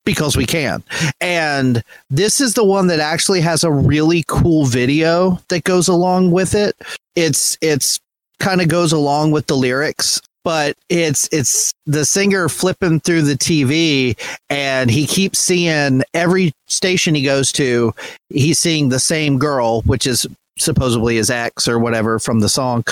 because 0.05 0.38
we 0.38 0.45
can. 0.45 0.83
And 1.21 1.83
this 2.09 2.39
is 2.39 2.53
the 2.53 2.63
one 2.63 2.88
that 2.88 2.99
actually 2.99 3.41
has 3.41 3.63
a 3.63 3.71
really 3.71 4.23
cool 4.27 4.65
video 4.65 5.39
that 5.49 5.63
goes 5.63 5.88
along 5.88 6.31
with 6.31 6.53
it. 6.53 6.75
It's 7.15 7.57
it's 7.61 7.99
kind 8.39 8.61
of 8.61 8.67
goes 8.67 8.91
along 8.91 9.31
with 9.31 9.47
the 9.47 9.55
lyrics 9.55 10.21
but 10.45 10.77
it's 10.89 11.27
it's 11.33 11.73
the 11.86 12.05
singer 12.05 12.47
flipping 12.47 12.99
through 13.01 13.23
the 13.23 13.33
TV 13.33 14.17
and 14.49 14.91
he 14.91 15.07
keeps 15.07 15.39
seeing 15.39 16.03
every 16.13 16.53
station 16.67 17.15
he 17.15 17.23
goes 17.23 17.51
to 17.51 17.93
he's 18.29 18.59
seeing 18.59 18.89
the 18.89 18.99
same 18.99 19.39
girl 19.39 19.81
which 19.81 20.05
is 20.05 20.27
supposedly 20.58 21.16
his 21.18 21.30
ex 21.30 21.68
or 21.68 21.80
whatever 21.80 22.20
from 22.20 22.39
the 22.39 22.49
song 22.49 22.84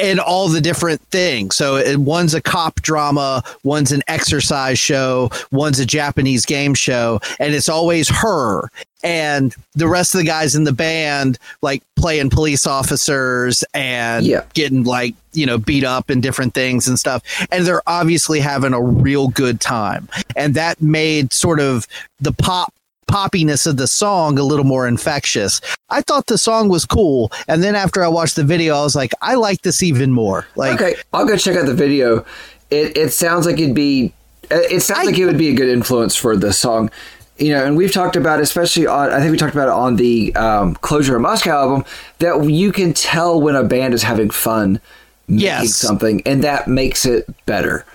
and 0.00 0.20
all 0.20 0.48
the 0.48 0.60
different 0.60 1.00
things. 1.10 1.56
So 1.56 1.82
one's 1.98 2.32
a 2.32 2.40
cop 2.40 2.76
drama, 2.82 3.42
one's 3.64 3.90
an 3.90 4.02
exercise 4.06 4.78
show, 4.78 5.28
one's 5.50 5.80
a 5.80 5.86
Japanese 5.86 6.46
game 6.46 6.74
show, 6.74 7.20
and 7.40 7.52
it's 7.52 7.68
always 7.68 8.08
her 8.08 8.70
and 9.02 9.54
the 9.74 9.88
rest 9.88 10.14
of 10.14 10.18
the 10.18 10.24
guys 10.26 10.54
in 10.56 10.64
the 10.64 10.72
band 10.72 11.38
like 11.62 11.82
playing 11.96 12.30
police 12.30 12.66
officers 12.66 13.62
and 13.74 14.26
Yeah. 14.26 14.42
getting 14.54 14.82
like 14.84 15.14
you 15.32 15.46
know 15.46 15.56
beat 15.56 15.84
up 15.84 16.10
and 16.10 16.20
different 16.20 16.52
things 16.52 16.88
and 16.88 16.98
stuff 16.98 17.22
and 17.52 17.64
they're 17.64 17.82
obviously 17.86 18.40
having 18.40 18.72
a 18.72 18.82
real 18.82 19.28
good 19.28 19.60
time 19.60 20.08
and 20.34 20.54
that 20.54 20.82
made 20.82 21.32
sort 21.32 21.60
of 21.60 21.86
the 22.20 22.32
pop 22.32 22.74
poppiness 23.08 23.66
of 23.66 23.76
the 23.76 23.86
song 23.86 24.38
a 24.38 24.42
little 24.42 24.64
more 24.64 24.86
infectious 24.86 25.60
i 25.90 26.00
thought 26.02 26.26
the 26.26 26.38
song 26.38 26.68
was 26.68 26.84
cool 26.84 27.32
and 27.48 27.62
then 27.62 27.74
after 27.74 28.04
i 28.04 28.08
watched 28.08 28.36
the 28.36 28.44
video 28.44 28.76
i 28.76 28.82
was 28.82 28.94
like 28.94 29.12
i 29.22 29.34
like 29.34 29.62
this 29.62 29.82
even 29.82 30.12
more 30.12 30.46
like 30.56 30.80
okay, 30.80 30.94
I'll 31.12 31.26
go 31.26 31.36
check 31.36 31.56
out 31.56 31.66
the 31.66 31.74
video. 31.74 32.24
It 32.70 32.96
it 32.96 33.12
sounds 33.14 33.46
like 33.46 33.58
it'd 33.58 33.74
be. 33.74 34.12
It 34.50 34.82
sounds 34.82 35.00
I- 35.00 35.04
like 35.04 35.18
it 35.18 35.24
would 35.24 35.38
be 35.38 35.48
a 35.48 35.54
good 35.54 35.68
influence 35.70 36.14
for 36.14 36.36
the 36.36 36.52
song. 36.52 36.90
You 37.38 37.50
know, 37.54 37.64
and 37.64 37.76
we've 37.76 37.92
talked 37.92 38.16
about, 38.16 38.40
especially 38.40 38.86
on, 38.86 39.10
I 39.10 39.20
think 39.20 39.30
we 39.30 39.38
talked 39.38 39.54
about 39.54 39.68
it 39.68 39.72
on 39.74 39.96
the 39.96 40.34
um, 40.36 40.74
Closure 40.74 41.16
of 41.16 41.22
Moscow 41.22 41.52
album, 41.52 41.84
that 42.18 42.44
you 42.50 42.72
can 42.72 42.92
tell 42.92 43.40
when 43.40 43.54
a 43.56 43.62
band 43.64 43.94
is 43.94 44.02
having 44.02 44.28
fun 44.28 44.80
making 45.28 45.44
Yes. 45.46 45.76
something, 45.76 46.20
and 46.26 46.42
that 46.44 46.66
makes 46.68 47.06
it 47.06 47.26
better. 47.46 47.86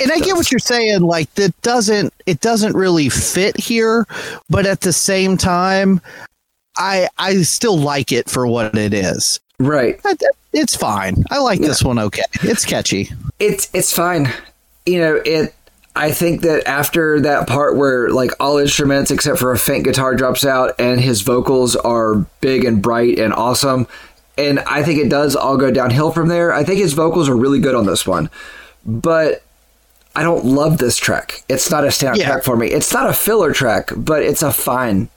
And 0.00 0.12
I 0.12 0.18
get 0.20 0.36
what 0.36 0.50
you're 0.52 0.58
saying. 0.58 1.00
Like 1.00 1.32
that 1.34 1.58
doesn't 1.62 2.12
it 2.26 2.40
doesn't 2.40 2.74
really 2.76 3.08
fit 3.08 3.56
here, 3.58 4.06
but 4.50 4.66
at 4.66 4.82
the 4.82 4.92
same 4.92 5.36
time, 5.36 6.00
I 6.76 7.08
I 7.18 7.42
still 7.42 7.78
like 7.78 8.12
it 8.12 8.28
for 8.30 8.46
what 8.46 8.76
it 8.76 8.92
is. 8.94 9.40
Right. 9.58 10.00
I- 10.04 10.14
It's 10.52 10.74
fine. 10.76 11.24
I 11.30 11.38
like 11.38 11.60
this 11.60 11.82
one. 11.82 11.98
Okay, 11.98 12.22
it's 12.42 12.64
catchy. 12.64 13.10
it's 13.38 13.68
it's 13.74 13.92
fine. 13.92 14.32
You 14.86 15.00
know, 15.00 15.14
it 15.24 15.54
I 15.96 16.12
think 16.12 16.42
that 16.42 16.66
after 16.68 17.20
that 17.20 17.48
part 17.48 17.76
where 17.76 18.08
like 18.10 18.30
all 18.40 18.58
instruments 18.58 19.10
except 19.10 19.38
for 19.38 19.52
a 19.52 19.58
faint 19.58 19.84
guitar 19.84 20.14
drops 20.14 20.44
out 20.44 20.74
and 20.78 21.00
his 21.00 21.22
vocals 21.22 21.74
are 21.76 22.24
big 22.40 22.64
and 22.64 22.80
bright 22.80 23.18
and 23.18 23.34
awesome 23.34 23.86
and 24.36 24.60
I 24.60 24.84
think 24.84 25.00
it 25.00 25.08
does 25.08 25.34
all 25.34 25.56
go 25.56 25.70
downhill 25.72 26.12
from 26.12 26.28
there. 26.28 26.52
I 26.52 26.62
think 26.62 26.78
his 26.78 26.92
vocals 26.92 27.28
are 27.28 27.36
really 27.36 27.58
good 27.58 27.74
on 27.74 27.84
this 27.86 28.06
one. 28.06 28.30
But 28.86 29.42
I 30.16 30.22
don't 30.22 30.44
love 30.44 30.78
this 30.78 30.96
track. 30.96 31.42
It's 31.48 31.70
not 31.70 31.84
a 31.84 31.88
standout 31.88 32.16
Yeah. 32.16 32.26
track 32.32 32.44
for 32.44 32.56
me. 32.56 32.68
It's 32.68 32.92
not 32.92 33.08
a 33.08 33.12
filler 33.12 33.52
track, 33.52 33.90
but 33.96 34.22
it's 34.22 34.42
a 34.42 34.52
fine 34.52 35.08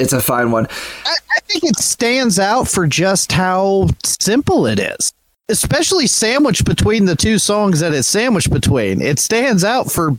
it's 0.00 0.12
a 0.12 0.20
fine 0.20 0.50
one. 0.50 0.66
I, 1.04 1.14
I 1.36 1.40
think 1.46 1.64
it 1.64 1.76
stands 1.78 2.38
out 2.38 2.68
for 2.68 2.86
just 2.86 3.32
how 3.32 3.88
simple 4.04 4.66
it 4.66 4.78
is. 4.78 5.12
Especially 5.48 6.06
sandwiched 6.06 6.64
between 6.64 7.04
the 7.04 7.14
two 7.14 7.38
songs 7.38 7.80
that 7.80 7.92
it's 7.92 8.08
sandwiched 8.08 8.50
between. 8.50 9.00
It 9.00 9.18
stands 9.18 9.62
out 9.62 9.92
for 9.92 10.18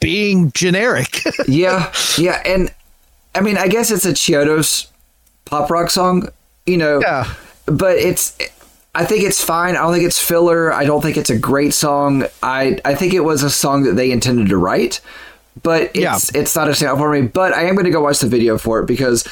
being 0.00 0.50
generic. 0.52 1.20
yeah, 1.46 1.92
yeah, 2.18 2.42
and 2.44 2.72
I 3.34 3.40
mean, 3.40 3.58
I 3.58 3.68
guess 3.68 3.90
it's 3.90 4.06
a 4.06 4.12
Chiodos 4.12 4.88
pop 5.44 5.70
rock 5.70 5.90
song, 5.90 6.28
you 6.66 6.76
know. 6.78 7.00
Yeah. 7.00 7.32
But 7.66 7.96
it's, 7.98 8.36
I 8.94 9.04
think 9.04 9.24
it's 9.24 9.42
fine. 9.42 9.76
I 9.76 9.80
don't 9.82 9.92
think 9.92 10.04
it's 10.04 10.20
filler. 10.20 10.72
I 10.72 10.84
don't 10.84 11.00
think 11.02 11.16
it's 11.16 11.30
a 11.30 11.38
great 11.38 11.74
song. 11.74 12.24
I 12.42 12.78
I 12.84 12.94
think 12.94 13.12
it 13.12 13.20
was 13.20 13.42
a 13.42 13.50
song 13.50 13.82
that 13.84 13.94
they 13.94 14.10
intended 14.12 14.48
to 14.48 14.56
write, 14.56 15.00
but 15.62 15.90
it's 15.94 16.34
it's 16.34 16.54
not 16.54 16.68
a 16.68 16.72
standout 16.72 16.98
for 16.98 17.10
me. 17.10 17.22
But 17.22 17.52
I 17.54 17.62
am 17.64 17.74
going 17.74 17.86
to 17.86 17.90
go 17.90 18.00
watch 18.02 18.20
the 18.20 18.28
video 18.28 18.56
for 18.58 18.80
it 18.80 18.86
because, 18.86 19.26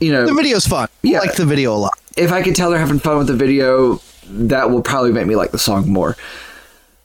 you 0.00 0.10
know, 0.12 0.26
the 0.26 0.34
video's 0.34 0.66
fun. 0.66 0.88
Yeah. 1.02 1.18
I 1.18 1.20
like 1.20 1.36
the 1.36 1.46
video 1.46 1.72
a 1.74 1.78
lot. 1.78 1.98
if 2.16 2.32
I 2.32 2.42
can 2.42 2.52
tell 2.54 2.70
they're 2.70 2.80
having 2.80 2.98
fun 2.98 3.18
with 3.18 3.28
the 3.28 3.36
video, 3.36 4.00
that 4.28 4.70
will 4.70 4.82
probably 4.82 5.12
make 5.12 5.26
me 5.26 5.36
like 5.36 5.52
the 5.52 5.58
song 5.58 5.88
more. 5.88 6.16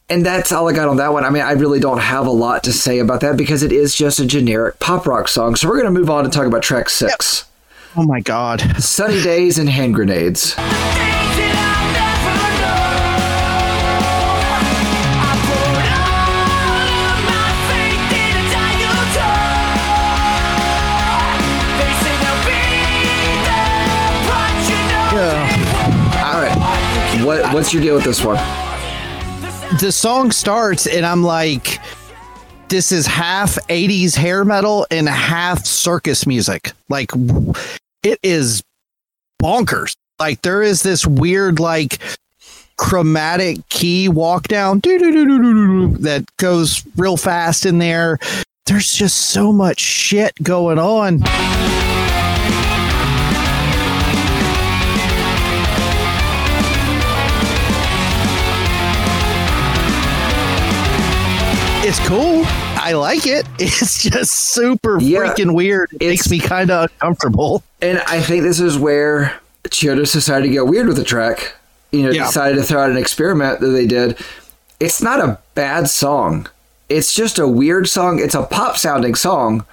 And 0.09 0.25
that's 0.25 0.51
all 0.51 0.67
I 0.67 0.73
got 0.73 0.89
on 0.89 0.97
that 0.97 1.13
one. 1.13 1.23
I 1.23 1.29
mean, 1.29 1.43
I 1.43 1.51
really 1.53 1.79
don't 1.79 1.99
have 1.99 2.27
a 2.27 2.31
lot 2.31 2.65
to 2.65 2.73
say 2.73 2.99
about 2.99 3.21
that 3.21 3.37
because 3.37 3.63
it 3.63 3.71
is 3.71 3.95
just 3.95 4.19
a 4.19 4.25
generic 4.25 4.77
pop 4.79 5.05
rock 5.07 5.29
song. 5.29 5.55
So 5.55 5.69
we're 5.69 5.79
going 5.81 5.93
to 5.93 5.97
move 5.97 6.09
on 6.09 6.25
and 6.25 6.33
talk 6.33 6.45
about 6.47 6.63
track 6.63 6.89
six 6.89 7.45
Oh 7.95 8.03
my 8.03 8.19
god. 8.21 8.59
Sunny 8.83 9.21
Days 9.21 9.57
and 9.57 9.69
Hand 9.69 9.93
Grenades. 9.95 10.55
What, 27.31 27.53
what's 27.53 27.73
your 27.73 27.81
deal 27.81 27.95
with 27.95 28.03
this 28.03 28.25
one? 28.25 28.35
the 29.79 29.89
song 29.89 30.31
starts 30.31 30.85
and 30.85 31.05
I'm 31.05 31.23
like, 31.23 31.79
this 32.67 32.91
is 32.91 33.07
half 33.07 33.55
80s 33.67 34.17
hair 34.17 34.43
metal 34.43 34.85
and 34.91 35.07
half 35.07 35.65
circus 35.65 36.27
music. 36.27 36.73
Like, 36.89 37.11
it 38.03 38.19
is 38.21 38.61
bonkers. 39.41 39.95
Like, 40.19 40.41
there 40.41 40.61
is 40.61 40.83
this 40.83 41.07
weird, 41.07 41.61
like, 41.61 41.99
chromatic 42.75 43.65
key 43.69 44.09
walk 44.09 44.49
down 44.49 44.81
that 44.81 46.25
goes 46.35 46.85
real 46.97 47.15
fast 47.15 47.65
in 47.65 47.77
there. 47.77 48.19
There's 48.65 48.91
just 48.91 49.27
so 49.27 49.53
much 49.53 49.79
shit 49.79 50.33
going 50.43 50.79
on. 50.79 51.21
It's 61.91 62.07
cool. 62.07 62.43
I 62.45 62.93
like 62.93 63.27
it. 63.27 63.45
It's 63.59 64.01
just 64.01 64.31
super 64.31 64.97
Yeah, 65.01 65.19
freaking 65.19 65.53
weird. 65.53 65.89
It 65.99 66.07
makes 66.07 66.31
me 66.31 66.39
kind 66.39 66.71
of 66.71 66.89
uncomfortable. 66.89 67.63
And 67.81 67.99
I 68.07 68.21
think 68.21 68.43
this 68.43 68.61
is 68.61 68.77
where 68.77 69.37
Chiodos 69.65 70.13
decided 70.13 70.47
to 70.47 70.53
get 70.53 70.67
weird 70.67 70.87
with 70.87 70.95
the 70.95 71.03
track. 71.03 71.53
You 71.91 72.03
know, 72.03 72.11
Yeah. 72.11 72.27
decided 72.27 72.55
to 72.55 72.63
throw 72.63 72.83
out 72.83 72.91
an 72.91 72.95
experiment 72.97 73.59
that 73.59 73.67
they 73.71 73.87
did. 73.87 74.17
It's 74.79 75.01
not 75.01 75.19
a 75.19 75.37
bad 75.53 75.89
song. 75.89 76.47
It's 76.87 77.13
just 77.13 77.37
a 77.37 77.45
weird 77.45 77.89
song. 77.89 78.19
It's 78.19 78.35
a 78.35 78.43
pop 78.43 78.77
sounding 78.77 79.13
song, 79.15 79.65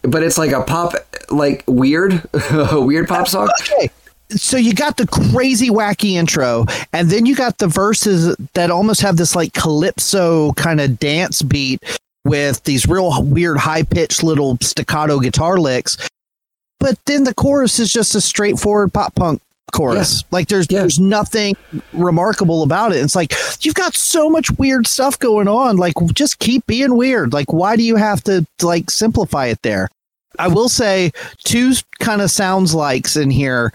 but 0.00 0.22
it's 0.22 0.38
like 0.38 0.52
a 0.52 0.62
pop, 0.62 0.94
like 1.28 1.62
weird, 1.66 2.22
a 2.52 2.80
weird 2.80 3.06
pop 3.06 3.28
song. 3.28 3.50
Okay. 3.60 3.90
So 4.30 4.56
you 4.56 4.74
got 4.74 4.96
the 4.96 5.06
crazy 5.06 5.70
wacky 5.70 6.12
intro, 6.12 6.66
and 6.92 7.10
then 7.10 7.26
you 7.26 7.36
got 7.36 7.58
the 7.58 7.68
verses 7.68 8.36
that 8.54 8.70
almost 8.70 9.00
have 9.02 9.16
this 9.16 9.36
like 9.36 9.52
calypso 9.52 10.52
kind 10.54 10.80
of 10.80 10.98
dance 10.98 11.42
beat 11.42 11.82
with 12.24 12.62
these 12.64 12.88
real 12.88 13.22
weird 13.22 13.56
high 13.56 13.84
pitched 13.84 14.22
little 14.24 14.58
staccato 14.60 15.20
guitar 15.20 15.58
licks. 15.58 15.96
But 16.80 16.98
then 17.06 17.24
the 17.24 17.34
chorus 17.34 17.78
is 17.78 17.92
just 17.92 18.14
a 18.14 18.20
straightforward 18.20 18.92
pop 18.92 19.14
punk 19.14 19.40
chorus. 19.72 20.24
Like 20.30 20.48
there's 20.48 20.66
Yeah. 20.70 20.80
there's 20.80 20.98
nothing 20.98 21.56
remarkable 21.92 22.62
about 22.62 22.92
it. 22.92 22.96
It's 22.96 23.14
like 23.16 23.32
you've 23.60 23.74
got 23.74 23.94
so 23.94 24.28
much 24.28 24.50
weird 24.58 24.86
stuff 24.86 25.18
going 25.18 25.48
on. 25.48 25.76
Like 25.76 25.94
just 26.14 26.38
keep 26.38 26.66
being 26.66 26.96
weird. 26.96 27.32
Like 27.32 27.52
why 27.52 27.76
do 27.76 27.82
you 27.82 27.96
have 27.96 28.22
to 28.24 28.44
like 28.62 28.90
simplify 28.90 29.46
it 29.46 29.62
there? 29.62 29.88
I 30.38 30.48
will 30.48 30.68
say 30.68 31.12
two 31.44 31.72
kind 32.00 32.20
of 32.20 32.30
sounds 32.30 32.74
likes 32.74 33.16
in 33.16 33.30
here. 33.30 33.72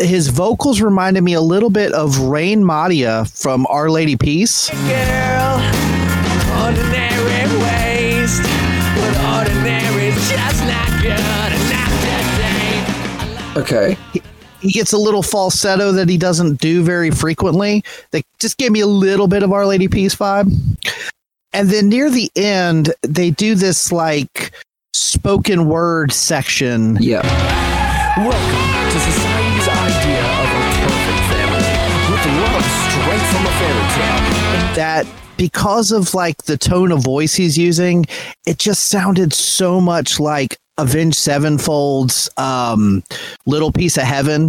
His 0.00 0.28
vocals 0.28 0.80
reminded 0.80 1.22
me 1.22 1.34
a 1.34 1.42
little 1.42 1.68
bit 1.68 1.92
of 1.92 2.18
Raine 2.18 2.64
Maida 2.64 3.26
from 3.26 3.66
Our 3.68 3.90
Lady 3.90 4.16
Peace. 4.16 4.70
girl, 4.70 5.56
ordinary 6.64 7.44
waste, 7.60 8.42
but 8.96 9.14
ordinary's 9.36 10.16
just 10.30 10.64
not 10.64 11.02
good 11.02 11.52
enough 11.60 11.94
today. 12.00 13.60
Okay. 13.60 13.96
He 14.62 14.70
gets 14.70 14.92
a 14.94 14.98
little 14.98 15.22
falsetto 15.22 15.92
that 15.92 16.08
he 16.08 16.16
doesn't 16.16 16.60
do 16.60 16.82
very 16.82 17.10
frequently. 17.10 17.84
That 18.12 18.24
just 18.38 18.56
gave 18.56 18.72
me 18.72 18.80
a 18.80 18.86
little 18.86 19.28
bit 19.28 19.42
of 19.42 19.52
Our 19.52 19.66
Lady 19.66 19.88
Peace 19.88 20.14
vibe. 20.14 20.50
And 21.52 21.68
then 21.68 21.90
near 21.90 22.08
the 22.08 22.30
end, 22.36 22.94
they 23.02 23.30
do 23.30 23.54
this 23.54 23.92
like 23.92 24.52
spoken 24.94 25.66
word 25.66 26.10
section 26.12 26.96
Yeah. 27.00 27.22
Welcome 28.16 28.69
fairy 33.60 33.86
tale. 33.94 34.74
that 34.76 35.06
because 35.36 35.92
of 35.92 36.12
like 36.14 36.36
the 36.44 36.56
tone 36.56 36.92
of 36.92 37.02
voice 37.02 37.34
he's 37.34 37.56
using, 37.56 38.04
it 38.46 38.58
just 38.58 38.88
sounded 38.88 39.32
so 39.32 39.80
much 39.80 40.18
like 40.20 40.58
Avenged 40.78 41.16
Sevenfold's 41.18 42.28
um, 42.36 43.02
Little 43.46 43.70
Piece 43.72 43.96
of 43.96 44.04
Heaven. 44.04 44.48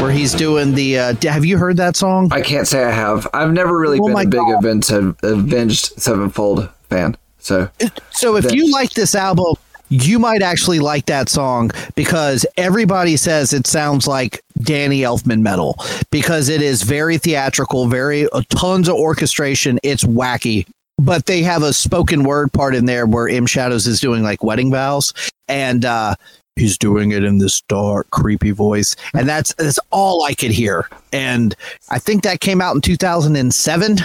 Where 0.00 0.10
he's 0.12 0.34
doing 0.34 0.74
the. 0.74 0.98
Uh, 0.98 1.14
have 1.22 1.44
you 1.46 1.56
heard 1.56 1.78
that 1.78 1.96
song? 1.96 2.28
I 2.30 2.42
can't 2.42 2.66
say 2.68 2.84
I 2.84 2.90
have. 2.90 3.26
I've 3.32 3.52
never 3.52 3.78
really 3.78 3.98
Oh 3.98 4.06
been 4.08 4.16
a 4.16 4.24
big 4.26 4.32
God. 4.40 4.58
Avenged, 4.58 4.90
Avenged 5.22 6.00
Sevenfold 6.00 6.68
fan. 6.90 7.16
So 7.38 7.70
So 8.10 8.36
if 8.36 8.44
That- 8.44 8.54
you 8.54 8.70
like 8.70 8.90
this 8.90 9.14
album, 9.14 9.54
you 9.88 10.18
might 10.18 10.42
actually 10.42 10.78
like 10.78 11.06
that 11.06 11.28
song 11.28 11.70
because 11.94 12.46
everybody 12.56 13.16
says 13.16 13.52
it 13.52 13.66
sounds 13.66 14.06
like 14.06 14.42
Danny 14.62 15.00
Elfman 15.00 15.40
metal 15.40 15.76
because 16.10 16.48
it 16.48 16.62
is 16.62 16.82
very 16.82 17.18
theatrical, 17.18 17.86
very 17.86 18.28
uh, 18.30 18.42
tons 18.48 18.88
of 18.88 18.94
orchestration. 18.96 19.78
It's 19.82 20.04
wacky, 20.04 20.66
but 20.98 21.26
they 21.26 21.42
have 21.42 21.62
a 21.62 21.72
spoken 21.72 22.24
word 22.24 22.52
part 22.52 22.74
in 22.74 22.86
there 22.86 23.06
where 23.06 23.28
M 23.28 23.46
Shadows 23.46 23.86
is 23.86 24.00
doing 24.00 24.22
like 24.22 24.42
wedding 24.42 24.70
vows, 24.70 25.12
and 25.48 25.84
uh, 25.84 26.14
he's 26.56 26.78
doing 26.78 27.10
it 27.12 27.22
in 27.24 27.38
this 27.38 27.60
dark, 27.62 28.08
creepy 28.10 28.52
voice, 28.52 28.96
and 29.12 29.28
that's 29.28 29.52
that's 29.54 29.78
all 29.90 30.24
I 30.24 30.34
could 30.34 30.50
hear. 30.52 30.88
And 31.12 31.54
I 31.90 31.98
think 31.98 32.22
that 32.22 32.40
came 32.40 32.60
out 32.60 32.74
in 32.74 32.80
2007. 32.80 33.98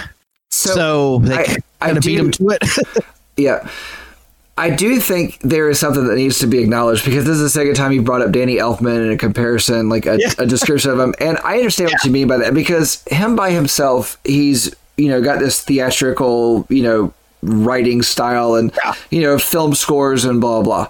So, 0.52 1.18
they 1.20 1.34
I- 1.36 1.44
kind 1.44 1.62
I 1.80 1.90
of 1.90 2.02
beat 2.02 2.18
him 2.18 2.30
to 2.32 2.48
it. 2.50 2.62
Yeah. 3.36 3.66
I 4.60 4.68
do 4.68 5.00
think 5.00 5.38
there 5.40 5.70
is 5.70 5.80
something 5.80 6.06
that 6.06 6.16
needs 6.16 6.38
to 6.40 6.46
be 6.46 6.58
acknowledged 6.58 7.06
because 7.06 7.24
this 7.24 7.36
is 7.36 7.40
the 7.40 7.48
second 7.48 7.76
time 7.76 7.92
you 7.92 8.02
brought 8.02 8.20
up 8.20 8.30
Danny 8.30 8.56
Elfman 8.56 9.06
in 9.06 9.10
a 9.10 9.16
comparison, 9.16 9.88
like 9.88 10.04
a, 10.04 10.18
a 10.36 10.44
description 10.44 10.90
of 10.90 10.98
him. 10.98 11.14
And 11.18 11.38
I 11.38 11.56
understand 11.56 11.90
what 11.90 12.04
you 12.04 12.10
mean 12.10 12.28
by 12.28 12.36
that 12.36 12.52
because 12.52 13.02
him 13.04 13.36
by 13.36 13.52
himself, 13.52 14.18
he's, 14.22 14.76
you 14.98 15.08
know, 15.08 15.22
got 15.22 15.38
this 15.38 15.64
theatrical, 15.64 16.66
you 16.68 16.82
know, 16.82 17.14
writing 17.40 18.02
style 18.02 18.54
and, 18.54 18.70
you 19.10 19.22
know, 19.22 19.38
film 19.38 19.74
scores 19.74 20.26
and 20.26 20.42
blah, 20.42 20.60
blah. 20.60 20.88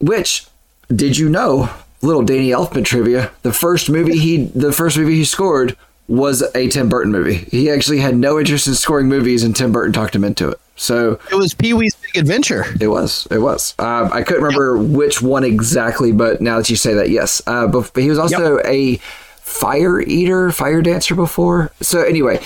Which, 0.00 0.46
did 0.88 1.18
you 1.18 1.28
know, 1.28 1.68
little 2.00 2.22
Danny 2.22 2.48
Elfman 2.48 2.86
trivia, 2.86 3.32
the 3.42 3.52
first 3.52 3.90
movie 3.90 4.16
he, 4.16 4.44
the 4.46 4.72
first 4.72 4.96
movie 4.96 5.16
he 5.16 5.26
scored 5.26 5.76
was 6.08 6.42
a 6.54 6.68
Tim 6.68 6.88
Burton 6.88 7.12
movie. 7.12 7.34
He 7.50 7.68
actually 7.68 7.98
had 7.98 8.16
no 8.16 8.38
interest 8.38 8.66
in 8.66 8.74
scoring 8.76 9.08
movies 9.08 9.44
and 9.44 9.54
Tim 9.54 9.72
Burton 9.72 9.92
talked 9.92 10.16
him 10.16 10.24
into 10.24 10.48
it. 10.48 10.60
So 10.80 11.20
it 11.30 11.34
was 11.34 11.52
Pee 11.52 11.74
Wee's 11.74 11.94
Big 11.94 12.16
Adventure. 12.16 12.64
it 12.80 12.86
was. 12.88 13.28
It 13.30 13.36
was. 13.38 13.74
Uh, 13.78 14.08
I 14.10 14.22
couldn't 14.22 14.42
remember 14.42 14.78
which 14.78 15.20
one 15.20 15.44
exactly, 15.44 16.10
but 16.10 16.40
now 16.40 16.56
that 16.56 16.70
you 16.70 16.76
say 16.76 16.94
that, 16.94 17.10
yes. 17.10 17.42
Uh, 17.46 17.66
but, 17.66 17.90
but 17.92 18.02
he 18.02 18.08
was 18.08 18.18
also 18.18 18.60
a 18.64 18.96
fire 19.42 20.00
eater, 20.00 20.50
fire 20.50 20.80
dancer 20.80 21.14
before. 21.14 21.70
So 21.82 22.02
anyway, 22.02 22.40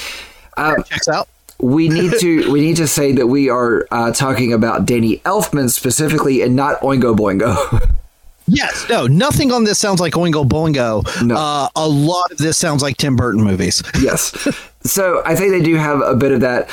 uh, 0.56 0.82
Checks 0.82 1.06
out. 1.06 1.28
we 1.60 1.88
need 1.88 2.12
to 2.18 2.50
we 2.52 2.60
need 2.60 2.76
to 2.78 2.88
say 2.88 3.12
that 3.12 3.28
we 3.28 3.48
are 3.50 3.86
uh, 3.92 4.10
talking 4.12 4.52
about 4.52 4.84
Danny 4.84 5.18
Elfman 5.18 5.70
specifically, 5.70 6.42
and 6.42 6.56
not 6.56 6.80
Oingo 6.80 7.16
Boingo. 7.16 7.90
Yes, 8.46 8.84
no, 8.90 9.06
nothing 9.06 9.52
on 9.52 9.64
this 9.64 9.78
sounds 9.78 10.00
like 10.02 10.12
Oingo 10.12 10.46
Boingo. 10.46 11.02
No. 11.24 11.34
Uh, 11.34 11.68
a 11.76 11.88
lot 11.88 12.30
of 12.30 12.36
this 12.36 12.58
sounds 12.58 12.82
like 12.82 12.98
Tim 12.98 13.16
Burton 13.16 13.42
movies. 13.42 13.82
yes. 14.02 14.36
So 14.82 15.22
I 15.24 15.34
think 15.34 15.50
they 15.52 15.62
do 15.62 15.76
have 15.76 16.02
a 16.02 16.14
bit 16.14 16.30
of 16.30 16.40
that, 16.40 16.68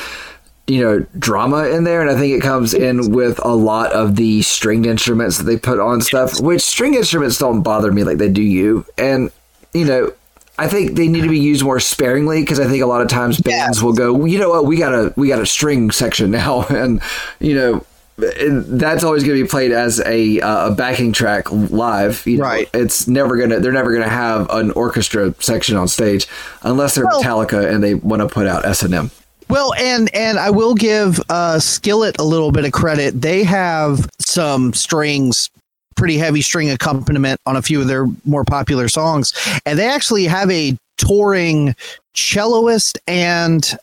you 0.68 0.80
know, 0.82 1.00
drama 1.18 1.68
in 1.68 1.84
there, 1.84 2.00
and 2.00 2.10
I 2.10 2.14
think 2.16 2.32
it 2.34 2.40
comes 2.42 2.72
in 2.72 3.10
with 3.12 3.44
a 3.44 3.54
lot 3.54 3.92
of 3.92 4.16
the 4.16 4.42
stringed 4.42 4.86
instruments 4.86 5.38
that 5.38 5.44
they 5.44 5.56
put 5.56 5.80
on 5.80 6.00
stuff, 6.00 6.40
which 6.40 6.62
string 6.62 6.94
instruments 6.94 7.36
don't 7.38 7.62
bother 7.62 7.90
me 7.92 8.04
like 8.04 8.18
they 8.18 8.28
do 8.30 8.42
you. 8.42 8.86
And, 8.96 9.30
you 9.74 9.84
know, 9.84 10.12
I 10.58 10.68
think 10.68 10.92
they 10.94 11.08
need 11.08 11.22
to 11.22 11.28
be 11.28 11.38
used 11.40 11.64
more 11.64 11.80
sparingly 11.80 12.42
because 12.42 12.60
I 12.60 12.66
think 12.68 12.82
a 12.82 12.86
lot 12.86 13.00
of 13.00 13.08
times 13.08 13.40
bands 13.40 13.82
will 13.82 13.92
go, 13.94 14.24
you 14.24 14.38
know 14.38 14.50
what, 14.50 14.64
we 14.66 14.76
got 14.76 14.94
a 14.94 15.12
we 15.16 15.26
got 15.28 15.40
a 15.40 15.46
string 15.46 15.90
section 15.90 16.30
now, 16.42 16.62
and 16.68 17.00
you 17.40 17.54
know. 17.54 17.84
That's 18.18 19.02
always 19.04 19.24
going 19.24 19.38
to 19.38 19.42
be 19.42 19.48
played 19.48 19.72
as 19.72 19.98
a 20.00 20.38
uh, 20.40 20.68
a 20.68 20.74
backing 20.74 21.12
track 21.12 21.50
live. 21.50 22.24
You 22.26 22.36
know, 22.36 22.44
Right. 22.44 22.68
It's 22.74 23.08
never 23.08 23.38
gonna. 23.38 23.58
They're 23.58 23.72
never 23.72 23.90
gonna 23.92 24.08
have 24.08 24.48
an 24.50 24.70
orchestra 24.72 25.34
section 25.40 25.76
on 25.76 25.88
stage 25.88 26.26
unless 26.62 26.94
they're 26.94 27.06
Well- 27.06 27.22
Metallica 27.22 27.68
and 27.68 27.82
they 27.82 27.94
want 27.94 28.20
to 28.20 28.28
put 28.28 28.46
out 28.46 28.66
S 28.66 28.82
and 28.82 28.92
M. 28.94 29.10
Well, 29.48 29.74
and 29.74 30.14
and 30.14 30.38
I 30.38 30.50
will 30.50 30.74
give 30.74 31.20
uh, 31.28 31.58
Skillet 31.58 32.18
a 32.18 32.24
little 32.24 32.52
bit 32.52 32.64
of 32.64 32.72
credit. 32.72 33.20
They 33.20 33.44
have 33.44 34.08
some 34.18 34.72
strings, 34.72 35.50
pretty 35.96 36.16
heavy 36.16 36.42
string 36.42 36.70
accompaniment 36.70 37.40
on 37.46 37.56
a 37.56 37.62
few 37.62 37.80
of 37.80 37.88
their 37.88 38.06
more 38.24 38.44
popular 38.44 38.88
songs, 38.88 39.32
and 39.66 39.78
they 39.78 39.86
actually 39.86 40.24
have 40.24 40.50
a 40.50 40.76
touring 40.96 41.74
celloist 42.14 42.98
and. 43.06 43.76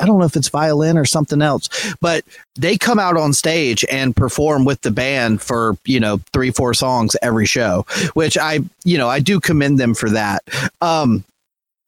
I 0.00 0.06
don't 0.06 0.20
know 0.20 0.26
if 0.26 0.36
it's 0.36 0.48
violin 0.48 0.96
or 0.96 1.04
something 1.04 1.42
else, 1.42 1.68
but 2.00 2.24
they 2.54 2.78
come 2.78 3.00
out 3.00 3.16
on 3.16 3.32
stage 3.32 3.84
and 3.90 4.14
perform 4.14 4.64
with 4.64 4.80
the 4.82 4.92
band 4.92 5.42
for, 5.42 5.76
you 5.84 5.98
know, 5.98 6.20
three, 6.32 6.52
four 6.52 6.72
songs 6.72 7.16
every 7.20 7.46
show, 7.46 7.84
which 8.14 8.38
I, 8.38 8.60
you 8.84 8.96
know, 8.96 9.08
I 9.08 9.18
do 9.18 9.40
commend 9.40 9.80
them 9.80 9.94
for 9.94 10.08
that. 10.10 10.44
Um, 10.80 11.24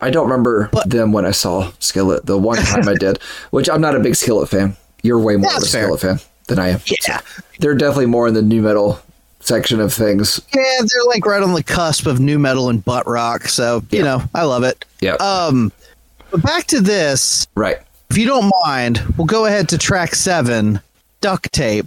I 0.00 0.10
don't 0.10 0.28
remember 0.28 0.68
But- 0.72 0.88
them 0.90 1.12
when 1.12 1.24
I 1.26 1.30
saw 1.30 1.70
Skillet 1.78 2.26
the 2.26 2.38
one 2.38 2.58
time 2.58 2.88
I 2.88 2.94
did, 2.94 3.18
which 3.50 3.68
I'm 3.68 3.80
not 3.80 3.94
a 3.94 4.00
big 4.00 4.14
Skillet 4.16 4.48
fan. 4.48 4.76
You're 5.02 5.18
way 5.18 5.36
more 5.36 5.50
of 5.56 5.62
a 5.62 5.66
fair. 5.66 5.84
Skillet 5.84 6.00
fan 6.00 6.20
than 6.48 6.58
I 6.58 6.68
am. 6.70 6.80
yeah. 7.06 7.20
They're 7.58 7.74
definitely 7.74 8.06
more 8.06 8.26
in 8.28 8.34
the 8.34 8.42
nu 8.42 8.60
metal 8.62 9.00
section 9.40 9.80
of 9.80 9.92
things. 9.92 10.40
Yeah, 10.54 10.62
they're 10.80 11.04
like 11.06 11.24
right 11.24 11.42
on 11.42 11.54
the 11.54 11.62
cusp 11.62 12.06
of 12.06 12.20
nu 12.20 12.38
metal 12.38 12.68
and 12.68 12.84
butt 12.84 13.06
rock. 13.06 13.44
So, 13.48 13.82
you 13.90 14.02
know, 14.02 14.22
I 14.34 14.44
love 14.44 14.62
it. 14.64 14.84
Yeah. 15.00 15.14
Um, 15.14 15.72
but 16.30 16.42
back 16.42 16.64
to 16.68 16.80
this, 16.80 17.46
right. 17.54 17.78
if 18.10 18.18
you 18.18 18.26
don't 18.26 18.52
mind, 18.64 19.02
we'll 19.16 19.26
go 19.26 19.46
ahead 19.46 19.68
to 19.70 19.78
track 19.78 20.14
seven 20.14 20.80
duct 21.20 21.52
tape. 21.52 21.86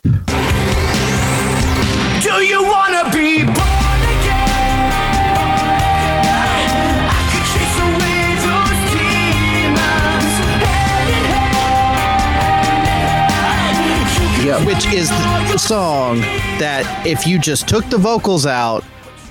Yeah. 14.59 14.65
which 14.65 14.85
is 14.93 15.09
the 15.09 15.57
song 15.57 16.19
that 16.59 17.05
if 17.07 17.25
you 17.25 17.39
just 17.39 17.67
took 17.67 17.85
the 17.89 17.97
vocals 17.97 18.45
out, 18.45 18.83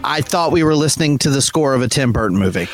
I 0.04 0.20
thought 0.20 0.50
we 0.52 0.64
were 0.64 0.74
listening 0.74 1.18
to 1.18 1.30
the 1.30 1.40
score 1.42 1.74
of 1.74 1.82
a 1.82 1.88
Tim 1.88 2.12
Burton 2.12 2.38
movie. 2.38 2.66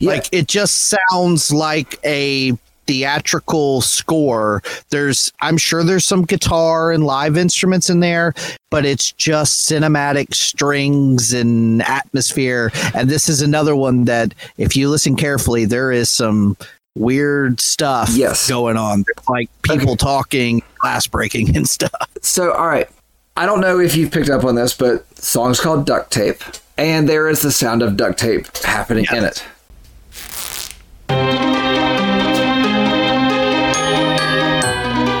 Yeah. 0.00 0.10
Like 0.10 0.28
it 0.32 0.48
just 0.48 0.96
sounds 1.10 1.52
like 1.52 1.98
a 2.04 2.52
theatrical 2.88 3.80
score. 3.82 4.62
There's 4.90 5.32
I'm 5.40 5.56
sure 5.56 5.84
there's 5.84 6.04
some 6.04 6.22
guitar 6.24 6.90
and 6.90 7.04
live 7.06 7.36
instruments 7.36 7.88
in 7.88 8.00
there, 8.00 8.34
but 8.70 8.84
it's 8.84 9.12
just 9.12 9.70
cinematic 9.70 10.34
strings 10.34 11.32
and 11.32 11.82
atmosphere. 11.82 12.72
And 12.94 13.08
this 13.08 13.28
is 13.28 13.42
another 13.42 13.76
one 13.76 14.06
that 14.06 14.34
if 14.56 14.76
you 14.76 14.88
listen 14.90 15.14
carefully, 15.14 15.64
there 15.66 15.92
is 15.92 16.10
some 16.10 16.56
weird 16.96 17.60
stuff 17.60 18.10
Yes. 18.12 18.48
going 18.48 18.76
on. 18.76 19.04
Like 19.28 19.48
people 19.62 19.96
talking, 19.96 20.62
glass 20.82 21.06
breaking 21.06 21.56
and 21.56 21.66
stuff. 21.68 22.10
So, 22.20 22.52
all 22.52 22.66
right. 22.66 22.88
I 23.34 23.46
don't 23.46 23.60
know 23.60 23.80
if 23.80 23.96
you've 23.96 24.10
picked 24.10 24.28
up 24.28 24.44
on 24.44 24.56
this, 24.56 24.74
but 24.74 25.08
the 25.10 25.22
song's 25.22 25.58
called 25.58 25.86
Duct 25.86 26.10
Tape, 26.12 26.42
and 26.76 27.08
there 27.08 27.28
is 27.28 27.40
the 27.40 27.50
sound 27.50 27.82
of 27.82 27.96
duct 27.96 28.18
tape 28.18 28.54
happening 28.58 29.06
in 29.10 29.24
it. 29.24 29.42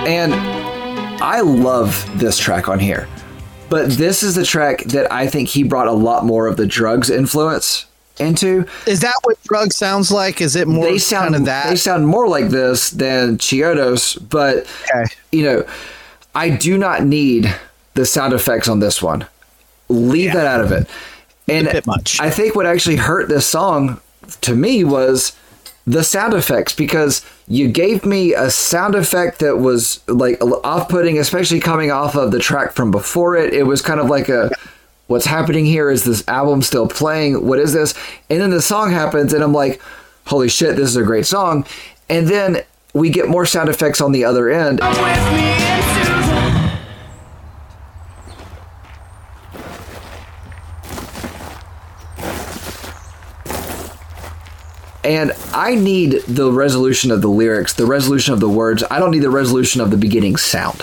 And 0.06 0.34
I 1.22 1.40
love 1.40 2.06
this 2.18 2.38
track 2.38 2.68
on 2.68 2.78
here. 2.78 3.08
But 3.70 3.92
this 3.92 4.22
is 4.22 4.34
the 4.34 4.44
track 4.44 4.84
that 4.84 5.10
I 5.10 5.26
think 5.26 5.48
he 5.48 5.62
brought 5.62 5.86
a 5.86 5.92
lot 5.92 6.26
more 6.26 6.46
of 6.46 6.58
the 6.58 6.66
D.R.U.G.S. 6.66 7.08
influence 7.08 7.86
into. 8.22 8.66
Is 8.86 9.00
that 9.00 9.14
what 9.22 9.42
drug 9.44 9.72
sounds 9.72 10.10
like? 10.10 10.40
Is 10.40 10.56
it 10.56 10.66
more 10.68 10.84
they 10.84 10.98
sound 10.98 11.30
kind 11.30 11.36
of 11.36 11.44
that? 11.46 11.68
they 11.68 11.76
sound 11.76 12.06
more 12.06 12.28
like 12.28 12.48
this 12.48 12.90
than 12.90 13.36
Chiodos, 13.38 14.16
but 14.28 14.66
Okay. 14.90 15.04
you 15.30 15.42
know, 15.44 15.64
I 16.34 16.50
do 16.50 16.78
not 16.78 17.04
need 17.04 17.54
the 17.94 18.06
sound 18.06 18.32
effects 18.32 18.68
on 18.68 18.80
this 18.80 19.02
one. 19.02 19.26
Leave 19.88 20.32
that 20.32 20.46
out 20.46 20.60
of 20.62 20.72
it. 20.72 20.88
And 21.48 21.68
bit 21.68 21.86
much. 21.86 22.18
I 22.20 22.30
think 22.30 22.54
what 22.54 22.66
actually 22.66 22.96
hurt 22.96 23.28
this 23.28 23.46
song 23.46 24.00
to 24.42 24.54
me 24.54 24.84
was 24.84 25.36
the 25.86 26.04
sound 26.04 26.32
effects 26.32 26.72
because 26.74 27.26
you 27.48 27.68
gave 27.68 28.06
me 28.06 28.32
a 28.32 28.48
sound 28.50 28.94
effect 28.94 29.40
that 29.40 29.58
was 29.58 30.00
like 30.08 30.40
off-putting, 30.64 31.18
especially 31.18 31.58
coming 31.60 31.90
off 31.90 32.14
of 32.14 32.30
the 32.30 32.38
track 32.38 32.72
from 32.72 32.90
before 32.92 33.36
it. 33.36 33.52
It 33.52 33.64
was 33.64 33.82
kind 33.82 33.98
of 34.00 34.08
like 34.08 34.28
a 34.28 34.50
what's 35.12 35.26
happening 35.26 35.66
here 35.66 35.90
is 35.90 36.04
this 36.04 36.26
album 36.26 36.62
still 36.62 36.88
playing? 36.88 37.46
What 37.46 37.58
is 37.58 37.74
this? 37.74 37.94
And 38.30 38.40
then 38.40 38.48
the 38.48 38.62
song 38.62 38.90
happens, 38.90 39.34
and 39.34 39.44
I'm 39.44 39.52
like, 39.52 39.80
holy 40.26 40.48
shit, 40.48 40.74
this 40.74 40.88
is 40.88 40.96
a 40.96 41.02
great 41.02 41.26
song. 41.26 41.66
And 42.08 42.26
then 42.26 42.62
we 42.94 43.10
get 43.10 43.28
more 43.28 43.44
sound 43.44 43.68
effects 43.68 44.00
on 44.00 44.12
the 44.12 44.24
other 44.24 44.48
end. 44.48 44.80
And 55.04 55.32
I 55.52 55.74
need 55.74 56.22
the 56.26 56.50
resolution 56.50 57.10
of 57.10 57.20
the 57.20 57.28
lyrics, 57.28 57.74
the 57.74 57.84
resolution 57.84 58.32
of 58.32 58.40
the 58.40 58.48
words. 58.48 58.82
I 58.90 58.98
don't 58.98 59.10
need 59.10 59.18
the 59.18 59.30
resolution 59.30 59.82
of 59.82 59.90
the 59.90 59.98
beginning 59.98 60.36
sound. 60.36 60.82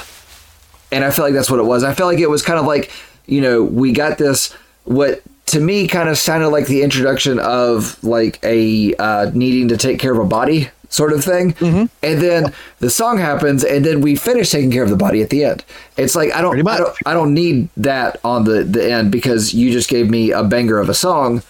And 0.91 1.03
I 1.03 1.09
feel 1.09 1.25
like 1.25 1.33
that's 1.33 1.49
what 1.49 1.59
it 1.59 1.63
was. 1.63 1.83
I 1.83 1.95
felt 1.95 2.11
like 2.11 2.19
it 2.19 2.29
was 2.29 2.43
kind 2.43 2.59
of 2.59 2.65
like, 2.67 2.91
you 3.31 3.41
know, 3.41 3.63
we 3.63 3.91
got 3.91 4.17
this, 4.17 4.53
what 4.85 5.21
to 5.47 5.59
me 5.59 5.87
kind 5.87 6.09
of 6.09 6.17
sounded 6.17 6.49
like 6.49 6.67
the 6.67 6.83
introduction 6.83 7.39
of 7.39 8.01
like 8.03 8.39
a 8.43 8.93
uh, 8.95 9.31
needing 9.33 9.67
to 9.69 9.77
take 9.77 9.99
care 9.99 10.13
of 10.13 10.19
a 10.19 10.25
body 10.25 10.69
sort 10.89 11.13
of 11.13 11.23
thing. 11.23 11.53
Mm-hmm. 11.53 11.85
And 12.03 12.21
then 12.21 12.53
the 12.79 12.89
song 12.89 13.17
happens, 13.17 13.63
and 13.63 13.85
then 13.85 14.01
we 14.01 14.15
finish 14.15 14.51
taking 14.51 14.71
care 14.71 14.83
of 14.83 14.89
the 14.89 14.95
body 14.95 15.21
at 15.21 15.29
the 15.29 15.43
end. 15.43 15.63
It's 15.97 16.15
like 16.15 16.33
I 16.33 16.41
don't, 16.41 16.67
I 16.67 16.77
don't, 16.77 16.97
I 17.05 17.13
don't 17.13 17.33
need 17.33 17.69
that 17.77 18.19
on 18.23 18.43
the 18.43 18.63
the 18.63 18.91
end 18.91 19.11
because 19.11 19.53
you 19.53 19.71
just 19.71 19.89
gave 19.89 20.09
me 20.09 20.31
a 20.31 20.43
banger 20.43 20.77
of 20.77 20.89
a 20.89 20.93
song. 20.93 21.41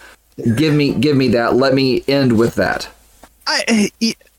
Give 0.56 0.72
me, 0.72 0.94
give 0.94 1.16
me 1.16 1.28
that. 1.28 1.56
Let 1.56 1.74
me 1.74 2.02
end 2.08 2.38
with 2.38 2.54
that. 2.54 2.88
I, 3.46 3.90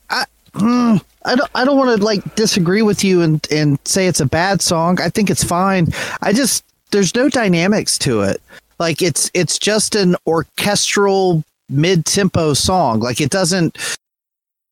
I, 0.09 0.25
mm, 0.53 1.03
I 1.25 1.35
don't, 1.35 1.51
I 1.53 1.65
don't 1.65 1.77
want 1.77 1.99
to 1.99 2.03
like 2.03 2.35
disagree 2.35 2.81
with 2.81 3.03
you 3.03 3.21
and 3.21 3.45
and 3.51 3.77
say 3.85 4.07
it's 4.07 4.19
a 4.19 4.25
bad 4.25 4.61
song. 4.61 4.99
I 4.99 5.09
think 5.09 5.29
it's 5.29 5.43
fine. 5.43 5.89
I 6.21 6.33
just 6.33 6.63
there's 6.91 7.15
no 7.15 7.29
dynamics 7.29 7.97
to 7.99 8.21
it. 8.21 8.41
Like 8.79 9.01
it's 9.01 9.29
it's 9.33 9.59
just 9.59 9.95
an 9.95 10.15
orchestral 10.27 11.43
mid 11.69 12.05
tempo 12.05 12.53
song. 12.53 12.99
Like 12.99 13.21
it 13.21 13.29
doesn't. 13.29 13.77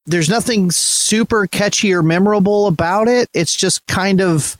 There's 0.05 0.29
nothing 0.29 0.71
super 0.71 1.45
catchy 1.45 1.93
or 1.93 2.01
memorable 2.01 2.67
about 2.67 3.07
it. 3.07 3.29
It's 3.33 3.55
just 3.55 3.85
kind 3.87 4.21
of 4.21 4.57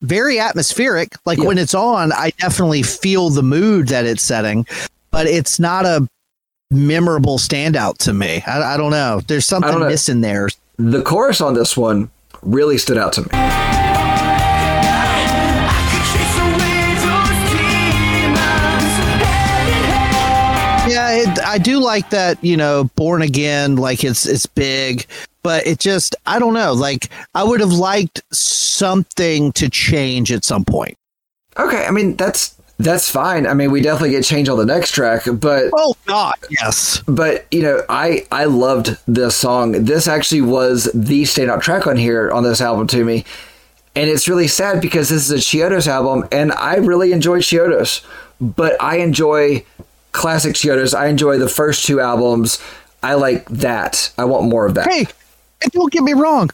very 0.00 0.38
atmospheric. 0.38 1.10
Like 1.26 1.38
Yeah. 1.38 1.44
when 1.44 1.58
it's 1.58 1.74
on, 1.74 2.12
I 2.12 2.30
definitely 2.38 2.82
feel 2.82 3.28
the 3.28 3.42
mood 3.42 3.88
that 3.88 4.06
it's 4.06 4.22
setting, 4.22 4.66
but 5.10 5.26
it's 5.26 5.58
not 5.58 5.84
a 5.84 6.08
memorable 6.70 7.38
standout 7.38 7.98
to 7.98 8.14
me. 8.14 8.42
I, 8.46 8.74
I 8.74 8.76
don't 8.76 8.90
know. 8.90 9.20
There's 9.26 9.46
something 9.46 9.78
know. 9.78 9.88
missing 9.88 10.22
there. 10.22 10.48
The 10.78 11.02
chorus 11.02 11.40
on 11.40 11.54
this 11.54 11.76
one 11.76 12.10
really 12.42 12.78
stood 12.78 12.96
out 12.96 13.12
to 13.14 13.22
me. 13.22 13.77
I 21.38 21.58
do 21.58 21.78
like 21.78 22.10
that. 22.10 22.42
You 22.44 22.56
know, 22.56 22.84
born 22.96 23.22
again, 23.22 23.76
like 23.76 24.04
it's 24.04 24.26
it's 24.26 24.46
big, 24.46 25.06
but 25.42 25.66
it 25.66 25.78
just 25.78 26.14
I 26.26 26.38
don't 26.38 26.54
know. 26.54 26.72
Like 26.72 27.08
I 27.34 27.44
would 27.44 27.60
have 27.60 27.72
liked 27.72 28.22
something 28.32 29.52
to 29.52 29.68
change 29.68 30.32
at 30.32 30.44
some 30.44 30.64
point. 30.64 30.96
Okay, 31.58 31.84
I 31.86 31.90
mean 31.90 32.16
that's 32.16 32.54
that's 32.78 33.10
fine. 33.10 33.46
I 33.46 33.54
mean 33.54 33.70
we 33.72 33.80
definitely 33.80 34.10
get 34.10 34.24
change 34.24 34.48
on 34.48 34.58
the 34.58 34.66
next 34.66 34.92
track, 34.92 35.22
but 35.34 35.70
Oh 35.76 35.94
God, 36.06 36.34
yes. 36.50 37.02
but 37.08 37.46
you 37.50 37.62
know 37.62 37.82
I 37.88 38.26
I 38.30 38.44
loved 38.44 38.96
this 39.06 39.34
song. 39.34 39.72
This 39.84 40.06
actually 40.06 40.42
was 40.42 40.84
the 40.94 41.22
standout 41.24 41.60
track 41.62 41.86
on 41.86 41.96
here 41.96 42.30
on 42.30 42.44
this 42.44 42.60
album 42.60 42.86
to 42.88 43.04
me, 43.04 43.24
and 43.96 44.08
it's 44.08 44.28
really 44.28 44.46
sad 44.48 44.80
because 44.80 45.08
this 45.08 45.28
is 45.28 45.32
a 45.32 45.36
Chiodos 45.40 45.88
album, 45.88 46.28
and 46.30 46.52
I 46.52 46.76
really 46.76 47.10
enjoy 47.12 47.40
Chiodos, 47.40 48.04
but 48.40 48.80
I 48.80 48.98
enjoy 48.98 49.64
classic 50.12 50.54
Chiodos. 50.54 50.94
I 50.94 51.06
enjoy 51.08 51.38
the 51.38 51.48
first 51.48 51.86
two 51.86 52.00
albums. 52.00 52.62
I 53.02 53.14
like 53.14 53.48
that. 53.48 54.12
I 54.18 54.24
want 54.24 54.48
more 54.48 54.66
of 54.66 54.74
that. 54.74 54.90
Hey, 54.90 55.06
and 55.62 55.72
don't 55.72 55.92
get 55.92 56.02
me 56.02 56.14
wrong. 56.14 56.50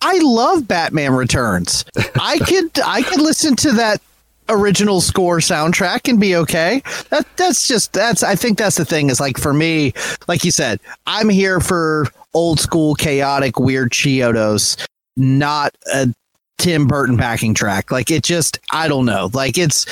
I 0.00 0.18
love 0.22 0.68
Batman 0.68 1.12
Returns. 1.12 1.84
I 2.20 2.38
could 2.46 2.70
I 2.84 3.02
could 3.02 3.20
listen 3.20 3.56
to 3.56 3.72
that 3.72 4.00
original 4.48 5.00
score 5.00 5.38
soundtrack 5.38 6.08
and 6.08 6.20
be 6.20 6.36
okay. 6.36 6.82
That 7.10 7.26
that's 7.36 7.66
just 7.66 7.92
that's 7.92 8.22
I 8.22 8.34
think 8.34 8.58
that's 8.58 8.76
the 8.76 8.84
thing 8.84 9.10
is 9.10 9.20
like 9.20 9.38
for 9.38 9.52
me, 9.52 9.92
like 10.26 10.44
you 10.44 10.50
said, 10.50 10.80
I'm 11.06 11.28
here 11.28 11.60
for 11.60 12.06
old 12.34 12.60
school 12.60 12.94
chaotic 12.94 13.58
weird 13.58 13.90
Chiodos, 13.90 14.86
not 15.16 15.76
a 15.92 16.12
Tim 16.58 16.86
Burton 16.86 17.16
backing 17.16 17.54
track. 17.54 17.90
Like 17.90 18.10
it 18.10 18.22
just 18.22 18.58
I 18.70 18.88
don't 18.88 19.06
know. 19.06 19.30
Like 19.32 19.58
it's 19.58 19.86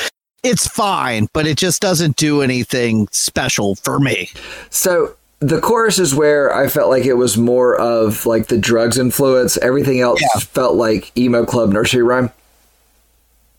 it's 0.47 0.66
fine, 0.66 1.28
but 1.32 1.47
it 1.47 1.59
just 1.59 1.82
doesn't 1.82 2.16
do 2.16 2.42
anything 2.42 3.09
special 3.11 3.74
for 3.76 3.99
me. 3.99 4.30
So 4.70 5.14
the 5.40 5.61
chorus 5.61 5.99
is 5.99 6.14
where 6.14 6.55
I 6.55 6.68
felt 6.68 6.88
like 6.90 7.05
it 7.05 7.14
was 7.14 7.36
more 7.36 7.76
of 7.78 8.24
like 8.26 8.47
the 8.47 8.57
D.R.U.G.S. 8.59 8.97
influence. 8.99 9.57
Everything 9.59 10.01
else 10.01 10.20
Yeah. 10.22 10.40
felt 10.40 10.76
like 10.76 11.16
emo 11.16 11.44
club 11.44 11.70
nursery 11.72 12.03
rhyme. 12.03 12.30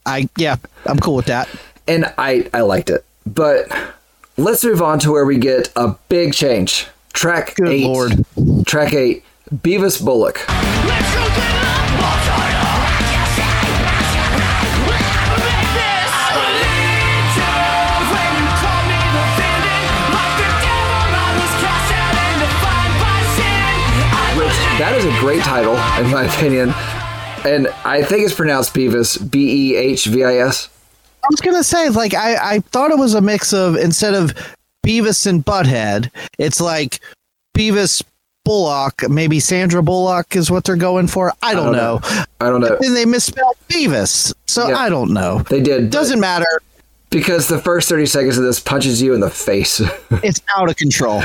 I 0.05 0.29
yeah, 0.37 0.55
I'm 0.85 0.99
cool 0.99 1.15
with 1.15 1.25
that. 1.27 1.47
and 1.87 2.11
I 2.17 2.49
I 2.53 2.61
liked 2.61 2.89
it. 2.89 3.03
But 3.25 3.67
let's 4.37 4.63
move 4.63 4.81
on 4.81 4.99
to 4.99 5.11
where 5.11 5.25
we 5.25 5.37
get 5.37 5.71
a 5.75 5.95
big 6.09 6.33
change. 6.33 6.87
Track 7.13 7.55
Good 7.55 7.67
eight. 7.69 7.85
lord. 7.85 8.25
Track 8.65 8.93
eight. 8.93 9.23
Behvis 9.53 10.03
Bullock. 10.03 10.39
That 24.79 24.95
is 24.95 25.05
a 25.05 25.19
great 25.19 25.41
title 25.41 25.73
in 26.03 26.11
my 26.11 26.23
opinion, 26.25 26.69
and 27.45 27.67
I 27.85 28.03
think 28.03 28.23
it's 28.25 28.33
pronounced 28.35 28.73
Beavis. 28.73 29.29
B 29.31 29.71
E 29.71 29.75
H 29.75 30.05
V 30.05 30.23
I 30.23 30.35
S. 30.37 30.69
I 31.23 31.27
was 31.31 31.41
gonna 31.41 31.63
say, 31.63 31.89
like, 31.89 32.13
I, 32.13 32.55
I 32.55 32.59
thought 32.59 32.91
it 32.91 32.97
was 32.97 33.13
a 33.13 33.21
mix 33.21 33.53
of 33.53 33.75
instead 33.75 34.13
of 34.13 34.33
Beavis 34.85 35.25
and 35.27 35.43
Butthead, 35.43 36.09
it's 36.37 36.61
like 36.61 36.99
Beavis 37.57 38.03
Bullock, 38.45 39.09
maybe 39.09 39.39
Sandra 39.41 39.83
Bullock 39.83 40.35
is 40.35 40.49
what 40.49 40.63
they're 40.63 40.77
going 40.77 41.07
for. 41.07 41.33
I 41.41 41.53
don't, 41.53 41.73
know. 41.73 41.99
I 42.39 42.49
don't 42.49 42.61
know. 42.61 42.77
And 42.81 42.95
they 42.95 43.03
misspelled 43.05 43.57
Beavis, 43.67 44.33
so 44.45 44.69
Yeah. 44.69 44.77
I 44.77 44.87
don't 44.89 45.11
know. 45.11 45.39
They 45.49 45.59
did 45.59 45.89
Doesn't 45.89 46.19
matter. 46.21 46.45
because 47.09 47.47
the 47.49 47.59
first 47.59 47.89
thirty 47.89 48.05
seconds 48.05 48.37
of 48.37 48.43
this 48.45 48.59
punches 48.61 49.01
you 49.01 49.13
in 49.13 49.19
the 49.21 49.29
face. 49.29 49.81
It's 50.23 50.41
out 50.57 50.69
of 50.69 50.77
control. 50.77 51.21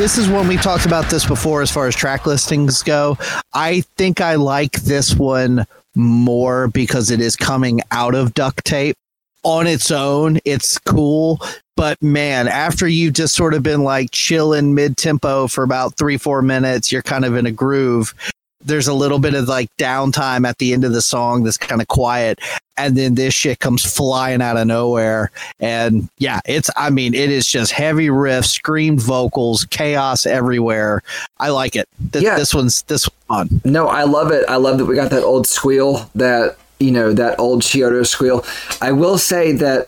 This 0.00 0.16
is 0.16 0.30
when 0.30 0.48
we've 0.48 0.62
talked 0.62 0.86
about 0.86 1.10
this 1.10 1.26
before 1.26 1.60
as 1.60 1.70
far 1.70 1.86
as 1.86 1.94
track 1.94 2.24
listings 2.24 2.82
go. 2.82 3.18
I 3.52 3.82
think 3.98 4.22
I 4.22 4.36
like 4.36 4.72
this 4.80 5.14
one 5.14 5.66
more 5.94 6.68
because 6.68 7.10
it 7.10 7.20
is 7.20 7.36
coming 7.36 7.82
out 7.90 8.14
of 8.14 8.32
duct 8.32 8.64
tape. 8.64 8.96
On 9.42 9.66
its 9.66 9.90
own, 9.90 10.38
it's 10.46 10.78
cool. 10.78 11.38
But 11.76 12.02
man, 12.02 12.48
after 12.48 12.88
you've 12.88 13.12
just 13.12 13.34
sort 13.34 13.52
of 13.52 13.62
been 13.62 13.84
like 13.84 14.10
chilling 14.10 14.74
mid 14.74 14.96
tempo 14.96 15.48
for 15.48 15.64
about 15.64 15.98
three, 15.98 16.16
four 16.16 16.40
minutes, 16.40 16.90
you're 16.90 17.02
kind 17.02 17.26
of 17.26 17.36
in 17.36 17.44
a 17.44 17.52
groove 17.52 18.14
there's 18.62 18.88
a 18.88 18.94
little 18.94 19.18
bit 19.18 19.34
of 19.34 19.48
like 19.48 19.74
downtime 19.78 20.46
at 20.46 20.58
the 20.58 20.72
end 20.72 20.84
of 20.84 20.92
the 20.92 21.00
song 21.02 21.42
that's 21.44 21.56
kind 21.56 21.80
of 21.80 21.88
quiet 21.88 22.38
and 22.76 22.96
then 22.96 23.14
this 23.14 23.34
shit 23.34 23.58
comes 23.58 23.84
flying 23.84 24.40
out 24.42 24.56
of 24.56 24.66
nowhere 24.66 25.30
and 25.60 26.08
yeah 26.18 26.40
it's 26.44 26.70
i 26.76 26.90
mean 26.90 27.14
it 27.14 27.30
is 27.30 27.46
just 27.46 27.72
heavy 27.72 28.08
riffs 28.08 28.46
screamed 28.48 29.00
vocals 29.00 29.64
chaos 29.70 30.26
everywhere 30.26 31.02
i 31.38 31.48
like 31.48 31.74
it 31.76 31.88
Th- 32.12 32.24
Yeah. 32.24 32.36
this 32.36 32.54
one's 32.54 32.82
this 32.82 33.08
one 33.28 33.48
fun 33.48 33.60
No, 33.64 33.86
I 33.88 34.02
love 34.04 34.30
it. 34.32 34.44
I 34.48 34.56
love 34.56 34.78
that 34.78 34.86
we 34.86 34.94
got 34.94 35.10
that 35.10 35.22
old 35.22 35.46
squeal, 35.46 36.10
that 36.14 36.56
you 36.80 36.90
know, 36.90 37.12
that 37.12 37.38
old 37.38 37.60
Chiodo 37.62 38.06
squeal. 38.06 38.42
I 38.80 38.90
will 38.92 39.18
say 39.18 39.52
that 39.52 39.86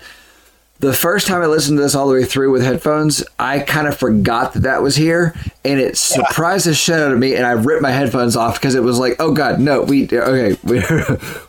the 0.83 0.93
first 0.93 1.27
time 1.27 1.41
I 1.43 1.47
listened 1.47 1.79
to 1.79 1.83
this 1.83 1.95
all 1.95 2.07
the 2.09 2.13
way 2.15 2.25
through 2.25 2.51
with 2.53 2.63
headphones, 2.63 3.25
I 3.39 3.61
kind 3.61 3.87
of 3.87 3.97
forgot 3.97 4.53
that 4.53 4.65
that 4.65 4.83
was 4.83 4.97
here, 4.97 5.35
and 5.65 5.81
it 5.81 5.97
surprised 5.97 6.67
the 6.67 6.75
shit 6.75 6.97
out 6.99 7.13
of 7.13 7.19
me. 7.19 7.35
And 7.35 7.47
I 7.47 7.53
ripped 7.53 7.83
my 7.83 7.91
headphones 7.93 8.37
off 8.37 8.55
because 8.61 8.75
it 8.75 8.83
was 8.83 8.99
like, 8.99 9.17
oh 9.21 9.33
god, 9.33 9.61
no, 9.61 9.83
we 9.83 10.05
okay, 10.13 10.57
we, 10.65 10.83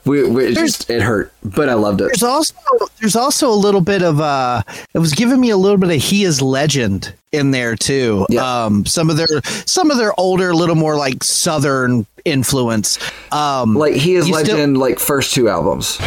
we, 0.06 0.30
we 0.30 0.46
it 0.46 0.54
just 0.56 0.90
it 0.90 1.02
hurt, 1.02 1.34
but 1.44 1.68
I 1.68 1.74
loved 1.74 2.00
it. 2.02 2.06
there's 2.06 2.24
also 2.24 2.54
there's 3.02 3.16
also 3.16 3.50
a 3.50 3.56
little 3.56 3.82
bit 3.82 4.02
of 4.04 4.22
uh 4.22 4.62
it 4.94 5.00
was 5.00 5.14
giving 5.14 5.42
me 5.42 5.50
a 5.50 5.58
little 5.58 5.78
bit 5.78 5.90
of 5.90 6.02
he 6.02 6.24
is 6.24 6.42
legend 6.42 7.14
in 7.32 7.50
there 7.52 7.76
too 7.76 8.26
Yeah. 8.30 8.66
um 8.66 8.86
some 8.86 9.10
of 9.10 9.18
their 9.18 9.28
some 9.66 9.90
of 9.92 9.98
their 9.98 10.14
older 10.20 10.52
a 10.52 10.56
little 10.56 10.76
more 10.76 10.96
like 10.96 11.24
southern 11.24 12.06
influence 12.24 13.00
um 13.32 13.74
Like 13.76 13.96
he 13.96 14.14
is 14.16 14.28
You 14.28 14.36
still- 14.36 14.56
legend, 14.56 14.78
like 14.78 15.00
first 15.00 15.34
two 15.34 15.50
albums. 15.50 15.98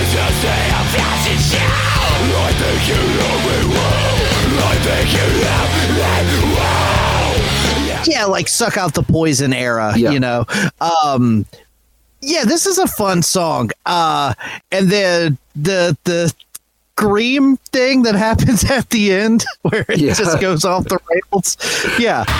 Yeah 8.06 8.24
like 8.24 8.46
suck 8.48 8.76
out 8.76 8.94
the 8.94 9.02
poison 9.02 9.52
era 9.52 9.92
Yeah. 9.96 10.10
you 10.12 10.20
know 10.20 10.44
um 10.80 11.44
yeah 12.22 12.44
this 12.44 12.66
is 12.66 12.78
a 12.78 12.86
fun 12.86 13.22
song 13.22 13.70
uh 13.84 14.34
and 14.70 14.88
then 14.90 15.38
the 15.56 15.96
the 16.04 16.32
scream 16.92 17.56
thing 17.72 18.02
that 18.02 18.14
happens 18.28 18.68
at 18.70 18.88
the 18.90 19.12
end 19.12 19.44
where 19.62 19.84
it 19.88 19.98
Yeah. 19.98 20.14
just 20.14 20.40
goes 20.40 20.64
off 20.64 20.84
the 20.84 20.98
rails 21.10 21.56
yeah 21.98 22.24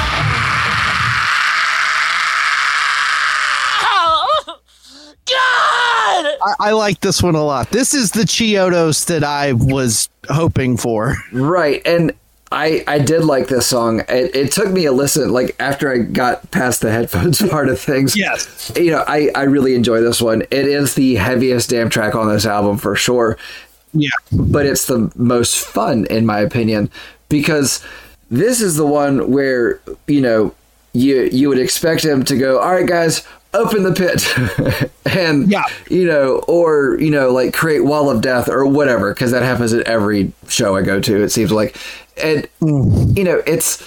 I, 5.28 6.54
I 6.60 6.70
like 6.72 7.00
this 7.00 7.22
one 7.22 7.34
a 7.34 7.42
lot. 7.42 7.70
This 7.70 7.94
is 7.94 8.12
the 8.12 8.20
Chiodos 8.22 9.06
that 9.06 9.24
I 9.24 9.52
was 9.54 10.08
hoping 10.28 10.76
for. 10.76 11.16
Right, 11.32 11.82
and 11.84 12.12
I 12.57 12.82
I 12.86 12.98
did 12.98 13.22
like 13.22 13.48
this 13.48 13.66
song. 13.66 14.00
It, 14.09 14.34
it 14.34 14.50
took 14.50 14.70
me 14.70 14.86
a 14.86 14.92
listen, 14.92 15.30
like 15.30 15.54
after 15.61 15.92
I 15.92 15.98
got 15.98 16.50
past 16.50 16.80
the 16.80 16.90
headphones 16.90 17.42
part 17.50 17.68
of 17.68 17.78
things. 17.78 18.16
Yes. 18.16 18.72
you 18.74 18.90
know, 18.90 19.04
I 19.07 19.30
I 19.34 19.42
really 19.42 19.74
enjoy 19.74 20.00
this 20.00 20.22
one. 20.22 20.42
It 20.42 20.66
is 20.66 20.94
the 20.94 21.16
heaviest 21.16 21.68
damn 21.68 21.90
track 21.90 22.14
on 22.14 22.28
this 22.28 22.46
album 22.46 22.78
for 22.78 22.96
sure. 22.96 23.38
Yeah. 23.92 24.09
but 24.30 24.66
it's 24.66 24.86
the 24.86 25.11
most 25.16 25.57
fun 25.59 26.04
in 26.07 26.26
my 26.26 26.40
opinion 26.40 26.90
because 27.30 27.82
this 28.30 28.61
is 28.61 28.76
the 28.76 28.84
one 28.84 29.30
where 29.30 29.80
you 30.07 30.20
know 30.20 30.54
you 30.92 31.22
you 31.32 31.48
would 31.48 31.59
expect 31.59 32.04
him 32.04 32.22
to 32.24 32.36
go 32.36 32.59
all 32.59 32.72
right 32.72 32.86
guys 32.86 33.26
open 33.55 33.82
the 33.84 33.92
pit 33.92 34.90
and 35.16 35.51
Yeah. 35.51 35.64
you 35.88 36.07
know 36.07 36.38
or 36.47 36.97
you 37.01 37.11
know 37.11 37.30
like 37.30 37.55
create 37.55 37.80
wall 37.84 38.11
of 38.11 38.20
death 38.20 38.49
or 38.49 38.66
whatever 38.66 39.14
because 39.14 39.30
that 39.30 39.42
happens 39.42 39.72
at 39.72 39.86
every 39.86 40.32
show 40.49 40.76
i 40.76 40.82
go 40.82 41.01
to 41.01 41.22
it 41.22 41.30
seems 41.30 41.51
like 41.53 41.76
and 42.22 42.47
you 42.61 43.24
know 43.24 43.42
it's 43.47 43.82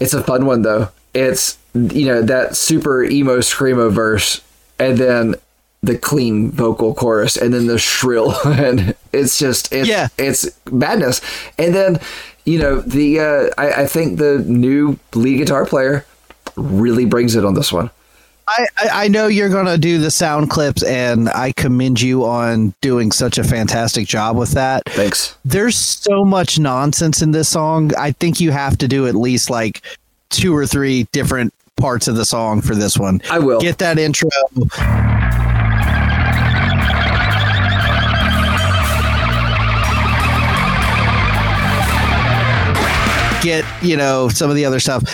it's 0.00 0.12
a 0.12 0.22
fun 0.22 0.44
one 0.46 0.62
though 0.62 0.88
it's 1.14 1.56
you 1.74 2.04
know 2.06 2.20
that 2.22 2.54
super 2.56 3.02
emo 3.04 3.38
screamo 3.38 3.90
verse 3.90 4.42
and 4.78 4.98
then 4.98 5.34
the 5.82 5.96
clean 5.96 6.50
vocal 6.50 6.92
chorus 6.92 7.36
and 7.36 7.54
then 7.54 7.66
the 7.66 7.78
shrill 7.78 8.34
and 8.44 8.94
it's 9.12 9.38
just 9.38 9.72
it's 9.72 9.88
Yeah. 9.88 10.08
it's 10.18 10.50
madness 10.70 11.20
and 11.58 11.74
then 11.74 12.00
you 12.44 12.58
know 12.58 12.80
the 12.80 13.20
uh 13.20 13.50
I, 13.56 13.82
I 13.82 13.86
think 13.86 14.18
the 14.18 14.40
new 14.40 14.98
lead 15.14 15.38
guitar 15.38 15.64
player 15.64 16.04
really 16.56 17.04
brings 17.06 17.36
it 17.36 17.44
on 17.44 17.54
this 17.54 17.72
one 17.72 17.90
I, 18.48 18.66
I, 18.78 18.88
I 19.04 19.08
know 19.08 19.26
you're 19.26 19.50
going 19.50 19.66
to 19.66 19.76
do 19.76 19.98
the 19.98 20.10
sound 20.10 20.48
clips, 20.48 20.82
and 20.82 21.28
I 21.28 21.52
commend 21.52 22.00
you 22.00 22.24
on 22.24 22.74
doing 22.80 23.12
such 23.12 23.36
a 23.36 23.44
fantastic 23.44 24.06
job 24.06 24.38
with 24.38 24.52
that. 24.52 24.82
thanks 24.88 25.36
There's 25.44 25.76
so 25.76 26.24
much 26.24 26.58
nonsense 26.58 27.20
in 27.20 27.32
this 27.32 27.48
song. 27.48 27.92
I 27.98 28.12
think 28.12 28.40
you 28.40 28.50
have 28.50 28.78
to 28.78 28.88
do 28.88 29.06
at 29.06 29.14
least 29.14 29.50
like 29.50 29.82
two 30.30 30.56
or 30.56 30.66
three 30.66 31.04
different 31.12 31.52
parts 31.76 32.08
of 32.08 32.16
the 32.16 32.24
song 32.24 32.62
for 32.62 32.74
this 32.74 32.96
one. 32.96 33.20
I 33.30 33.38
will. 33.38 33.60
Get 33.60 33.78
that 33.78 33.98
intro. 33.98 34.30
Get, 43.42 43.64
you 43.82 43.96
know, 43.96 44.28
some 44.30 44.48
of 44.48 44.56
the 44.56 44.64
other 44.64 44.80
stuff. 44.80 45.04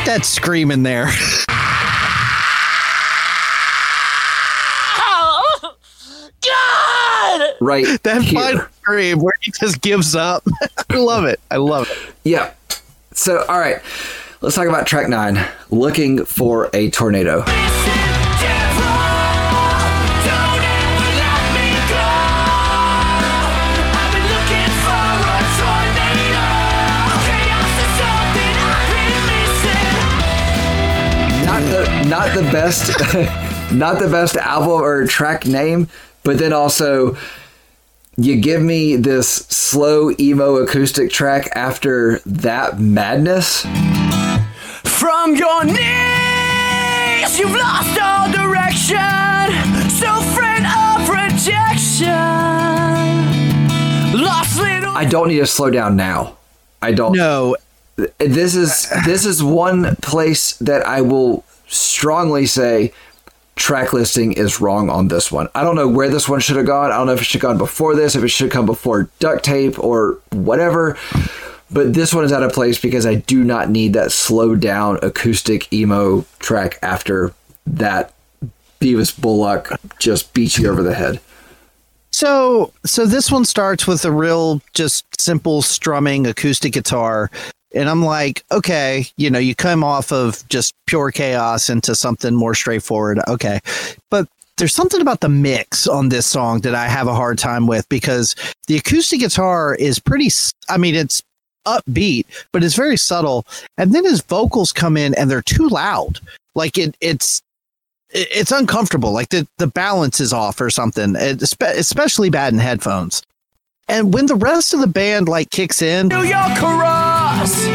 Put 0.00 0.06
that 0.06 0.24
scream 0.24 0.70
in 0.70 0.82
there. 0.82 1.06
right 7.60 7.86
That 8.02 8.22
here. 8.22 8.40
final 8.40 8.66
scream 8.82 9.20
where 9.20 9.32
he 9.40 9.52
just 9.60 9.80
gives 9.80 10.14
up. 10.14 10.44
I 10.90 10.96
love 10.96 11.24
it. 11.24 11.40
I 11.50 11.56
love 11.56 11.88
it. 11.90 12.14
yeah 12.24 12.52
so 13.12 13.44
all 13.48 13.58
right 13.58 13.82
let's 14.40 14.54
talk 14.54 14.68
about 14.68 14.86
track 14.86 15.08
nine 15.08 15.44
looking 15.70 16.24
for 16.24 16.70
a 16.72 16.90
tornado 16.90 17.42
not 32.10 32.34
the 32.34 32.42
best 32.50 32.88
not 33.72 33.98
the 34.00 34.08
best 34.10 34.36
album 34.36 34.70
or 34.82 35.06
track 35.06 35.46
name 35.46 35.88
but 36.24 36.38
then 36.38 36.52
also 36.52 37.16
you 38.16 38.36
give 38.40 38.60
me 38.60 38.96
this 38.96 39.28
slow 39.28 40.10
emo 40.18 40.56
acoustic 40.56 41.10
track 41.10 41.48
after 41.54 42.18
that 42.26 42.80
madness 42.80 43.62
From 44.84 45.34
your 45.36 45.64
knees, 45.64 47.38
you've 47.38 47.52
lost 47.52 47.98
all 48.00 48.30
direction. 48.30 48.98
So 49.90 50.20
friend 50.34 50.66
of 50.66 51.08
rejection. 51.08 52.10
Lost 54.22 54.58
little. 54.60 54.94
i 54.96 55.04
don't 55.08 55.28
need 55.28 55.38
to 55.38 55.46
slow 55.46 55.70
down 55.70 55.96
now 55.96 56.36
i 56.82 56.92
don't 56.92 57.12
No, 57.16 57.56
this 58.18 58.54
is 58.54 58.88
this 59.06 59.24
is 59.24 59.42
one 59.42 59.96
place 59.96 60.54
that 60.56 60.86
I 60.86 61.00
will 61.02 61.44
strongly 61.70 62.46
say 62.46 62.92
track 63.56 63.92
listing 63.92 64.32
is 64.32 64.60
wrong 64.60 64.88
on 64.88 65.08
this 65.08 65.30
one. 65.30 65.48
I 65.54 65.62
don't 65.62 65.76
know 65.76 65.88
where 65.88 66.08
this 66.08 66.28
one 66.28 66.40
should 66.40 66.56
have 66.56 66.66
gone. 66.66 66.90
I 66.90 66.96
don't 66.96 67.06
know 67.06 67.12
if 67.12 67.20
it 67.20 67.24
should 67.24 67.42
have 67.42 67.50
gone 67.50 67.58
before 67.58 67.94
this, 67.94 68.14
if 68.14 68.24
it 68.24 68.28
should 68.28 68.50
come 68.50 68.66
before 68.66 69.10
duct 69.18 69.44
tape 69.44 69.78
or 69.78 70.18
whatever. 70.32 70.96
But 71.70 71.94
this 71.94 72.12
one 72.12 72.24
is 72.24 72.32
out 72.32 72.42
of 72.42 72.52
place 72.52 72.80
because 72.80 73.06
I 73.06 73.16
do 73.16 73.44
not 73.44 73.70
need 73.70 73.92
that 73.92 74.12
slowed 74.12 74.60
down 74.60 74.98
acoustic 75.02 75.72
emo 75.72 76.24
track 76.38 76.78
after 76.82 77.32
that 77.66 78.12
Behvis 78.80 79.18
Bullock 79.18 79.78
just 79.98 80.32
beats 80.32 80.58
you 80.58 80.70
over 80.70 80.82
the 80.82 80.94
head. 80.94 81.20
So, 82.10 82.72
so 82.84 83.06
this 83.06 83.30
one 83.30 83.44
starts 83.44 83.86
with 83.86 84.04
a 84.04 84.10
real, 84.10 84.60
just 84.74 85.04
simple 85.20 85.62
strumming 85.62 86.26
acoustic 86.26 86.72
guitar, 86.72 87.30
and 87.74 87.88
I'm 87.88 88.04
like, 88.04 88.44
okay, 88.50 89.06
you 89.16 89.30
know, 89.30 89.38
you 89.38 89.54
come 89.54 89.84
off 89.84 90.12
of 90.12 90.46
just 90.48 90.74
pure 90.86 91.10
chaos 91.10 91.70
into 91.70 91.94
something 91.94 92.34
more 92.34 92.54
straightforward, 92.54 93.20
okay, 93.28 93.60
but 94.10 94.28
there's 94.56 94.74
something 94.74 95.00
about 95.00 95.20
the 95.20 95.28
mix 95.28 95.86
on 95.86 96.10
this 96.10 96.26
song 96.26 96.60
that 96.60 96.74
I 96.74 96.86
have 96.86 97.06
a 97.08 97.14
hard 97.14 97.38
time 97.38 97.66
with 97.66 97.88
because 97.88 98.34
the 98.66 98.76
acoustic 98.76 99.20
guitar 99.20 99.74
is 99.74 99.98
pretty, 99.98 100.28
I 100.68 100.76
mean, 100.76 100.94
it's 100.94 101.22
upbeat, 101.66 102.26
but 102.52 102.62
it's 102.62 102.74
very 102.74 102.96
subtle, 102.96 103.46
and 103.78 103.94
then 103.94 104.04
his 104.04 104.20
vocals 104.20 104.72
come 104.72 104.96
in 104.96 105.14
and 105.14 105.30
they're 105.30 105.42
too 105.42 105.68
loud. 105.68 106.20
Like 106.54 106.76
it, 106.76 106.96
it's, 107.00 107.40
it's 108.10 108.50
uncomfortable. 108.50 109.12
Like 109.12 109.28
the, 109.28 109.46
the 109.58 109.68
balance 109.68 110.20
is 110.20 110.32
off 110.32 110.60
or 110.60 110.68
something. 110.68 111.14
Especially 111.16 112.28
bad 112.28 112.52
in 112.52 112.58
headphones. 112.58 113.22
And 113.90 114.14
when 114.14 114.26
the 114.26 114.36
rest 114.36 114.72
of 114.72 114.78
the 114.80 114.86
band 114.86 115.28
like 115.28 115.50
kicks 115.50 115.82
in, 115.82 116.06
New 116.08 116.22
York 116.22 116.56
cross. 116.56 117.66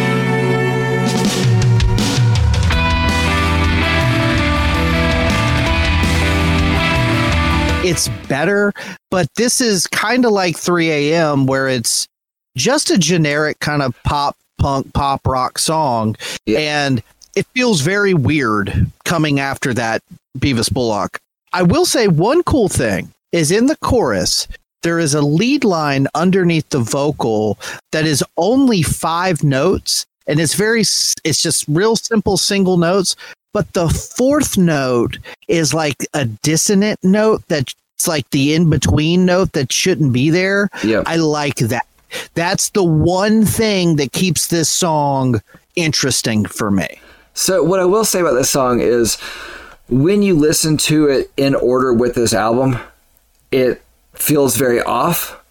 it's 7.84 8.08
better. 8.28 8.74
But 9.12 9.28
this 9.36 9.62
is 9.62 9.86
kind 9.88 10.26
of 10.26 10.32
like 10.32 10.58
3 10.58 10.90
a.m. 10.92 11.46
where 11.46 11.68
it's 11.68 12.08
just 12.58 12.90
a 12.90 12.98
generic 12.98 13.60
kind 13.60 13.82
of 13.82 13.96
pop 14.04 14.36
punk 14.58 14.94
pop 14.94 15.28
rock 15.28 15.60
song, 15.60 16.16
Yeah. 16.46 16.60
and 16.60 17.04
it 17.36 17.46
feels 17.54 17.82
very 17.82 18.14
weird 18.14 18.88
coming 19.04 19.40
after 19.40 19.74
that 19.74 20.02
Behvis 20.40 20.72
Bullock. 20.74 21.20
I 21.54 21.64
will 21.64 21.86
say 21.86 22.08
one 22.08 22.44
cool 22.44 22.70
thing 22.70 23.12
is 23.32 23.52
in 23.52 23.68
the 23.68 23.76
chorus. 23.78 24.48
There 24.86 25.00
is 25.00 25.16
a 25.16 25.22
lead 25.24 25.64
line 25.64 26.08
underneath 26.14 26.70
the 26.70 26.78
vocal 26.78 27.58
that 27.92 28.06
is 28.06 28.24
only 28.38 28.84
five 28.84 29.44
notes, 29.44 30.06
and 30.28 30.40
it's 30.40 30.54
very 30.54 30.82
it's 30.82 31.42
just 31.42 31.66
real 31.68 31.96
simple 31.96 32.38
single 32.38 32.78
notes. 32.78 33.16
But 33.52 33.74
the 33.74 33.90
fourth 33.90 34.60
note 34.60 35.18
is 35.48 35.74
like 35.74 36.06
a 36.14 36.26
dissonant 36.26 37.00
note 37.04 37.42
that's 37.48 37.74
like 38.06 38.30
the 38.30 38.54
in 38.54 38.70
between 38.70 39.26
note 39.26 39.54
that 39.54 39.74
shouldn't 39.74 40.14
be 40.14 40.30
there. 40.30 40.70
yeah 40.84 41.02
I 41.08 41.16
like 41.16 41.56
that. 41.56 41.88
That's 42.36 42.70
the 42.70 42.84
one 42.84 43.44
thing 43.44 43.96
that 43.96 44.12
keeps 44.12 44.50
this 44.50 44.70
song 44.70 45.42
interesting 45.76 46.46
for 46.46 46.70
me. 46.70 47.00
So 47.34 47.64
what 47.64 47.80
I 47.80 47.86
will 47.86 48.06
say 48.06 48.20
about 48.20 48.34
this 48.34 48.52
song 48.52 48.82
is 48.82 49.16
when 49.90 50.22
you 50.22 50.36
listen 50.36 50.78
to 50.78 51.08
it 51.08 51.32
in 51.38 51.56
order 51.56 51.92
with 51.92 52.14
this 52.14 52.36
album, 52.36 52.78
it 53.52 53.82
feels 54.20 54.56
very 54.58 54.82
off, 54.82 55.42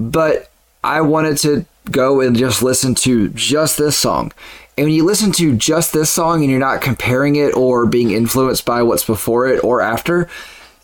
but 0.00 0.50
I 0.82 1.00
wanted 1.00 1.38
to 1.38 1.64
go 1.90 2.20
and 2.20 2.36
just 2.36 2.62
listen 2.62 2.94
to 2.96 3.28
just 3.30 3.78
this 3.78 3.96
song. 3.96 4.32
And 4.76 4.86
when 4.86 4.94
you 4.94 5.04
listen 5.04 5.30
to 5.32 5.54
just 5.56 5.92
this 5.92 6.10
song 6.10 6.42
and 6.42 6.50
you're 6.50 6.58
not 6.58 6.80
comparing 6.80 7.36
it 7.36 7.54
or 7.56 7.86
being 7.86 8.10
influenced 8.10 8.64
by 8.64 8.82
what's 8.82 9.04
before 9.04 9.46
it 9.46 9.62
or 9.62 9.80
after, 9.80 10.28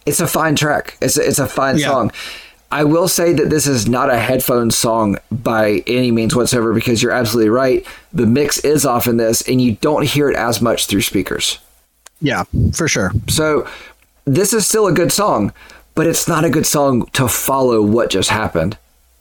it's 0.06 0.20
a 0.20 0.26
fine 0.26 0.54
track. 0.56 0.96
It's 1.00 1.16
a, 1.16 1.26
it's 1.26 1.38
a 1.38 1.46
fine 1.48 1.78
Yeah. 1.78 1.88
song. 1.88 2.12
I 2.72 2.84
will 2.84 3.08
say 3.08 3.32
that 3.32 3.50
this 3.50 3.66
is 3.66 3.88
not 3.88 4.10
a 4.10 4.16
headphone 4.18 4.70
song 4.70 5.16
by 5.32 5.82
any 5.88 6.12
means 6.12 6.36
whatsoever 6.36 6.72
because 6.72 7.02
you're 7.02 7.10
absolutely 7.10 7.50
right. 7.50 7.84
The 8.12 8.26
mix 8.26 8.60
is 8.60 8.86
off 8.86 9.08
in 9.08 9.16
this 9.16 9.42
and 9.48 9.60
you 9.60 9.72
don't 9.80 10.04
hear 10.06 10.30
it 10.30 10.36
as 10.36 10.62
much 10.62 10.86
through 10.86 11.00
speakers. 11.02 11.58
Yeah, 12.20 12.44
for 12.72 12.86
sure. 12.86 13.10
So 13.28 13.66
this 14.24 14.52
is 14.52 14.68
still 14.68 14.86
a 14.86 14.92
good 14.92 15.10
song, 15.10 15.52
but 16.00 16.06
it's 16.06 16.26
not 16.26 16.46
a 16.46 16.48
good 16.48 16.64
song 16.64 17.04
to 17.12 17.28
follow 17.28 17.82
what 17.82 18.08
just 18.08 18.30
happened. 18.30 18.78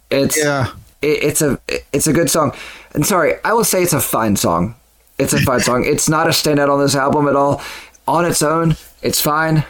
It's 0.09 0.37
Yeah. 0.37 0.67
it, 1.01 1.23
it's 1.23 1.41
a 1.41 1.59
it's 1.91 2.07
a 2.07 2.13
good 2.13 2.29
song. 2.29 2.53
And 2.93 3.05
sorry, 3.05 3.33
I 3.43 3.51
will 3.51 3.65
say 3.65 3.83
it's 3.83 3.91
a 3.91 3.99
fine 3.99 4.37
song. 4.37 4.75
It's 5.17 5.33
a 5.33 5.39
fine 5.39 5.59
song. 5.59 5.83
It's 5.83 6.07
not 6.07 6.27
a 6.27 6.29
standout 6.29 6.69
on 6.69 6.79
this 6.79 6.95
album 6.95 7.27
at 7.27 7.35
all. 7.35 7.61
On 8.07 8.23
its 8.23 8.41
own, 8.41 8.77
it's 9.01 9.19
fine. 9.19 9.65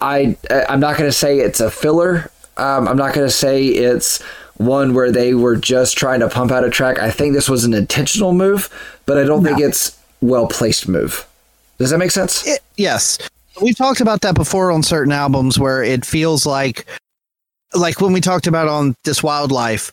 I 0.00 0.36
I'm 0.68 0.78
not 0.78 0.96
going 0.96 1.08
to 1.08 1.18
say 1.24 1.40
it's 1.40 1.58
a 1.58 1.68
filler. 1.68 2.30
Um, 2.56 2.86
I'm 2.86 2.96
not 2.96 3.12
going 3.12 3.26
to 3.26 3.36
say 3.44 3.66
it's 3.66 4.22
one 4.56 4.94
where 4.94 5.10
they 5.10 5.34
were 5.34 5.56
just 5.56 5.98
trying 5.98 6.20
to 6.20 6.28
pump 6.28 6.52
out 6.52 6.62
a 6.62 6.70
track. 6.70 7.00
I 7.00 7.10
think 7.10 7.34
this 7.34 7.50
was 7.50 7.64
an 7.64 7.74
intentional 7.74 8.32
move, 8.34 8.70
but 9.04 9.18
I 9.18 9.24
don't 9.24 9.42
think 9.42 9.58
it's 9.58 9.98
well 10.20 10.46
placed 10.46 10.86
move. 10.86 11.26
Does 11.78 11.90
that 11.90 11.98
make 11.98 12.12
sense? 12.12 12.46
It, 12.46 12.60
yes. 12.76 13.18
We've 13.60 13.76
talked 13.76 14.00
about 14.00 14.22
that 14.22 14.34
before 14.34 14.72
on 14.72 14.82
certain 14.82 15.12
albums 15.12 15.58
where 15.58 15.82
it 15.82 16.04
feels 16.04 16.46
like 16.46 16.86
like 17.74 18.00
when 18.00 18.12
we 18.12 18.20
talked 18.20 18.46
about 18.46 18.68
on 18.68 18.94
this 19.04 19.22
wildlife 19.22 19.92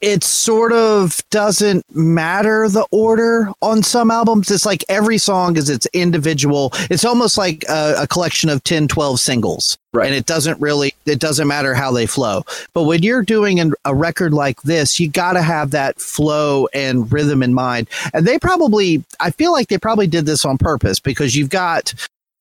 it 0.00 0.24
sort 0.24 0.72
of 0.72 1.22
doesn't 1.30 1.84
matter 1.94 2.68
the 2.68 2.86
order 2.90 3.50
on 3.60 3.82
some 3.82 4.10
albums. 4.10 4.50
It's 4.50 4.64
like 4.64 4.84
every 4.88 5.18
song 5.18 5.56
is 5.56 5.68
its 5.68 5.86
individual. 5.92 6.70
It's 6.90 7.04
almost 7.04 7.36
like 7.36 7.64
a, 7.68 7.96
a 7.98 8.06
collection 8.06 8.48
of 8.48 8.64
10 8.64 8.88
12 8.88 9.20
singles. 9.20 9.76
Right. 9.92 10.06
and 10.06 10.14
it 10.14 10.24
doesn't 10.24 10.60
really 10.60 10.94
it 11.04 11.18
doesn't 11.18 11.48
matter 11.48 11.74
how 11.74 11.90
they 11.90 12.06
flow. 12.06 12.44
But 12.74 12.84
when 12.84 13.02
you're 13.02 13.22
doing 13.22 13.58
an, 13.58 13.74
a 13.84 13.94
record 13.94 14.32
like 14.32 14.62
this 14.62 15.00
you 15.00 15.10
got 15.10 15.32
to 15.32 15.42
have 15.42 15.72
that 15.72 16.00
flow 16.00 16.68
and 16.72 17.12
rhythm 17.12 17.42
in 17.42 17.52
mind. 17.52 17.88
And 18.14 18.26
they 18.26 18.38
probably 18.38 19.04
i 19.18 19.30
feel 19.30 19.52
like 19.52 19.68
they 19.68 19.78
probably 19.78 20.06
did 20.06 20.26
this 20.26 20.44
on 20.44 20.58
purpose 20.58 21.00
because 21.00 21.36
you've 21.36 21.50
got 21.50 21.92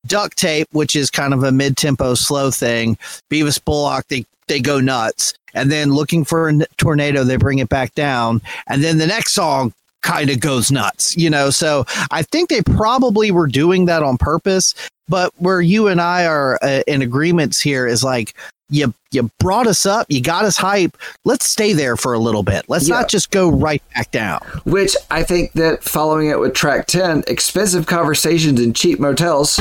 duct 0.08 0.38
tape 0.38 0.68
which 0.72 0.96
is 0.96 1.10
kind 1.10 1.34
of 1.34 1.44
a 1.44 1.52
mid-tempo 1.52 2.14
slow 2.14 2.50
thing 2.52 2.98
Behvis 3.30 3.64
Bullock 3.64 4.08
they 4.08 4.26
they 4.50 4.60
go 4.60 4.82
nuts. 4.82 5.34
And 5.54 5.72
then 5.72 5.94
looking 5.94 6.26
for 6.26 6.50
a 6.50 6.66
tornado 6.78 7.24
they 7.24 7.38
bring 7.38 7.60
it 7.60 7.70
back 7.70 7.96
down. 7.96 8.42
And 8.68 8.84
then 8.84 8.98
the 8.98 9.08
next 9.08 9.34
song 9.34 9.74
kind 10.02 10.30
of 10.30 10.40
goes 10.40 10.72
nuts 10.72 11.16
you 11.18 11.30
know 11.30 11.50
so 11.50 11.86
i 12.12 12.22
think 12.22 12.50
they 12.50 12.62
probably 12.62 13.32
were 13.32 13.48
doing 13.48 13.86
that 13.86 14.02
on 14.04 14.18
purpose 14.18 14.74
but 15.08 15.34
where 15.38 15.62
you 15.62 15.88
and 15.88 16.00
i 16.00 16.26
are 16.26 16.58
uh, 16.62 16.82
in 16.88 17.02
agreements 17.02 17.60
here 17.60 17.86
is 17.86 18.04
like 18.04 18.34
you 18.70 18.94
you 19.12 19.30
brought 19.40 19.66
us 19.68 19.86
up 19.86 20.06
you 20.10 20.22
got 20.22 20.46
us 20.46 20.56
hype 20.56 20.96
let's 21.26 21.50
stay 21.50 21.74
there 21.74 21.98
for 21.98 22.14
a 22.14 22.20
little 22.20 22.44
bit 22.44 22.64
let's 22.70 22.88
Yeah. 22.88 23.00
not 23.00 23.10
just 23.10 23.32
go 23.32 23.50
right 23.50 23.82
back 23.96 24.12
down 24.12 24.40
Which 24.66 24.96
I 25.10 25.24
think 25.24 25.54
that 25.54 25.84
following 25.84 26.30
it 26.30 26.40
with 26.40 26.54
track 26.54 26.86
10, 26.86 27.24
expensive 27.28 27.88
conversations 27.88 28.62
in 28.62 28.74
cheap 28.74 29.00
motels. 29.00 29.60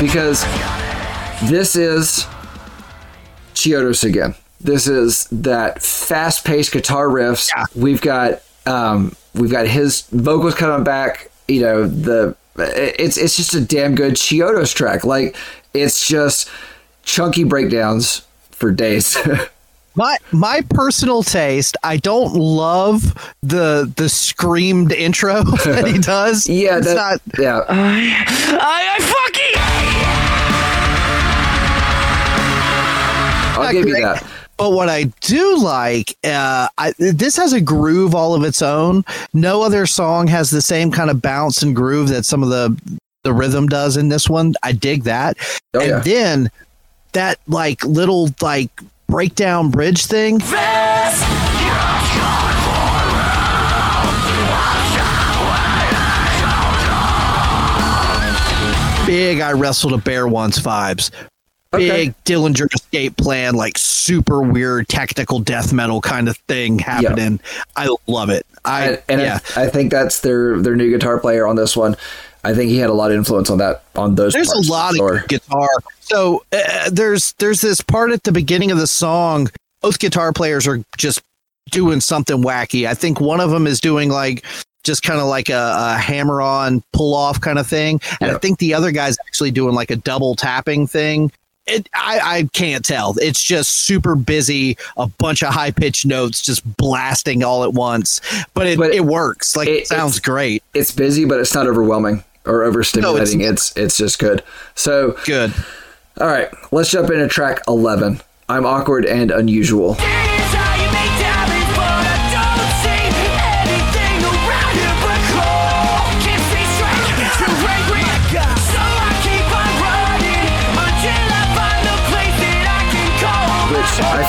Because 0.00 0.42
this 1.48 1.76
is 1.76 2.26
Chiodos 3.54 4.04
again. 4.04 4.34
This 4.60 4.86
is 4.86 5.26
that 5.30 5.82
fast-paced 5.82 6.72
guitar 6.72 7.06
riffs. 7.08 7.50
Yeah. 7.54 7.64
We've 7.74 8.00
got 8.00 8.42
um, 8.66 9.14
we've 9.34 9.50
got 9.50 9.66
his 9.66 10.02
vocals 10.10 10.54
coming 10.54 10.84
back. 10.84 11.30
You 11.48 11.60
know 11.60 11.86
the 11.86 12.36
it's 12.56 13.16
it's 13.18 13.36
just 13.36 13.54
a 13.54 13.60
damn 13.60 13.94
good 13.94 14.14
Chiodos 14.14 14.74
track. 14.74 15.04
Like 15.04 15.36
it's 15.74 16.06
just 16.08 16.48
chunky 17.02 17.44
breakdowns 17.44 18.26
for 18.50 18.70
days. 18.70 19.16
My 19.96 20.16
my 20.32 20.60
personal 20.70 21.22
taste, 21.22 21.76
I 21.84 21.98
don't 21.98 22.34
love 22.34 23.14
the 23.44 23.92
the 23.96 24.08
screamed 24.08 24.90
intro 24.90 25.42
that 25.64 25.86
he 25.86 25.98
does. 25.98 26.48
yeah, 26.48 26.78
it's 26.78 26.86
that, 26.88 26.96
not. 26.96 27.38
yeah. 27.38 27.60
I, 27.68 28.98
I 28.98 28.98
fucking. 28.98 29.63
I'll 33.54 33.72
give 33.72 33.86
you 33.86 34.00
that. 34.00 34.24
But 34.56 34.70
what 34.70 34.88
I 34.88 35.04
do 35.20 35.58
like, 35.58 36.16
uh, 36.22 36.68
I, 36.78 36.94
this 36.98 37.36
has 37.36 37.52
a 37.52 37.60
groove 37.60 38.14
all 38.14 38.34
of 38.34 38.44
its 38.44 38.62
own. 38.62 39.04
No 39.32 39.62
other 39.62 39.84
song 39.86 40.28
has 40.28 40.50
the 40.50 40.62
same 40.62 40.92
kind 40.92 41.10
of 41.10 41.20
bounce 41.20 41.62
and 41.62 41.74
groove 41.74 42.08
that 42.10 42.24
some 42.24 42.42
of 42.42 42.50
the 42.50 43.00
the 43.24 43.32
rhythm 43.32 43.66
does 43.66 43.96
in 43.96 44.10
this 44.10 44.28
one. 44.28 44.54
I 44.62 44.72
dig 44.72 45.04
that. 45.04 45.38
Oh, 45.72 45.80
and 45.80 45.88
yeah. 45.88 45.98
then 46.00 46.50
that 47.12 47.40
like 47.48 47.82
little 47.84 48.28
like 48.40 48.70
breakdown 49.08 49.70
bridge 49.70 50.06
thing. 50.06 50.38
Big 59.06 59.40
I 59.40 59.52
wrestled 59.52 59.92
a 59.92 59.98
bear 59.98 60.26
once 60.28 60.58
vibes. 60.58 61.10
Okay. 61.74 62.06
Big 62.06 62.24
Dillinger 62.24 62.72
escape 62.74 63.16
plan, 63.16 63.54
like 63.54 63.78
super 63.78 64.40
weird 64.42 64.88
technical 64.88 65.38
death 65.38 65.72
metal 65.72 66.00
kind 66.00 66.28
of 66.28 66.36
thing 66.48 66.78
happening. 66.78 67.40
I 67.76 67.94
love 68.06 68.30
it. 68.30 68.46
I 68.64 68.84
and, 68.84 69.02
and 69.08 69.20
yeah. 69.20 69.38
I, 69.56 69.64
I 69.64 69.68
think 69.68 69.90
that's 69.90 70.20
their 70.20 70.60
their 70.60 70.76
new 70.76 70.90
guitar 70.90 71.18
player 71.18 71.46
on 71.46 71.56
this 71.56 71.76
one. 71.76 71.96
I 72.44 72.54
think 72.54 72.70
he 72.70 72.76
had 72.76 72.90
a 72.90 72.94
lot 72.94 73.10
of 73.10 73.16
influence 73.16 73.50
on 73.50 73.58
that 73.58 73.84
on 73.96 74.14
those. 74.14 74.34
there's 74.34 74.52
a 74.52 74.70
lot 74.70 74.98
of 74.98 75.28
guitar. 75.28 75.68
So 76.00 76.44
uh, 76.52 76.90
there's 76.90 77.32
there's 77.34 77.62
this 77.62 77.80
part 77.80 78.12
at 78.12 78.22
the 78.24 78.32
beginning 78.32 78.70
of 78.70 78.78
the 78.78 78.86
song. 78.86 79.48
Both 79.80 79.98
guitar 79.98 80.32
players 80.32 80.66
are 80.66 80.80
just 80.96 81.22
doing 81.70 82.00
something 82.00 82.42
wacky. 82.42 82.86
I 82.86 82.94
think 82.94 83.20
one 83.20 83.40
of 83.40 83.50
them 83.50 83.66
is 83.66 83.80
doing 83.80 84.10
like 84.10 84.44
just 84.82 85.02
kind 85.02 85.18
of 85.18 85.26
like 85.26 85.48
a, 85.48 85.74
a 85.76 85.98
hammer 85.98 86.42
on 86.42 86.82
pull 86.92 87.14
off 87.14 87.40
kind 87.40 87.58
of 87.58 87.66
thing, 87.66 88.00
and 88.20 88.30
I 88.30 88.38
think 88.38 88.58
the 88.58 88.74
other 88.74 88.92
guy's 88.92 89.16
actually 89.26 89.50
doing 89.50 89.74
like 89.74 89.90
a 89.90 89.96
double 89.96 90.34
tapping 90.34 90.86
thing. 90.86 91.32
It, 91.66 91.88
I, 91.94 92.20
I 92.22 92.48
can't 92.52 92.84
tell. 92.84 93.14
It's 93.18 93.42
just 93.42 93.72
super 93.86 94.14
busy, 94.16 94.76
a 94.98 95.06
bunch 95.06 95.42
of 95.42 95.54
high 95.54 95.70
pitched 95.70 96.04
notes 96.04 96.42
just 96.42 96.62
blasting 96.76 97.42
all 97.42 97.64
at 97.64 97.72
once. 97.72 98.20
But 98.52 98.66
it, 98.66 98.78
But 98.78 98.92
it 98.92 99.04
works. 99.06 99.56
Like 99.56 99.68
it- 99.68 99.72
it, 99.72 99.86
sounds 99.86 100.16
it's- 100.18 100.20
great. 100.28 100.62
It's 100.74 100.92
busy, 100.92 101.24
but 101.24 101.40
it's 101.40 101.54
not 101.54 101.66
overwhelming 101.66 102.22
or 102.44 102.60
overstimulating. 102.70 103.38
No, 103.38 103.46
it's, 103.50 103.74
it's 103.76 103.96
just 103.96 104.18
good. 104.18 104.42
So 104.74 105.16
Good. 105.24 105.54
all 106.20 106.26
right, 106.26 106.48
let's 106.70 106.90
jump 106.90 107.10
into 107.10 107.28
track 107.28 107.60
eleven. 107.66 108.20
I'm 108.48 108.66
awkward 108.66 109.06
and 109.06 109.30
unusual. 109.30 109.96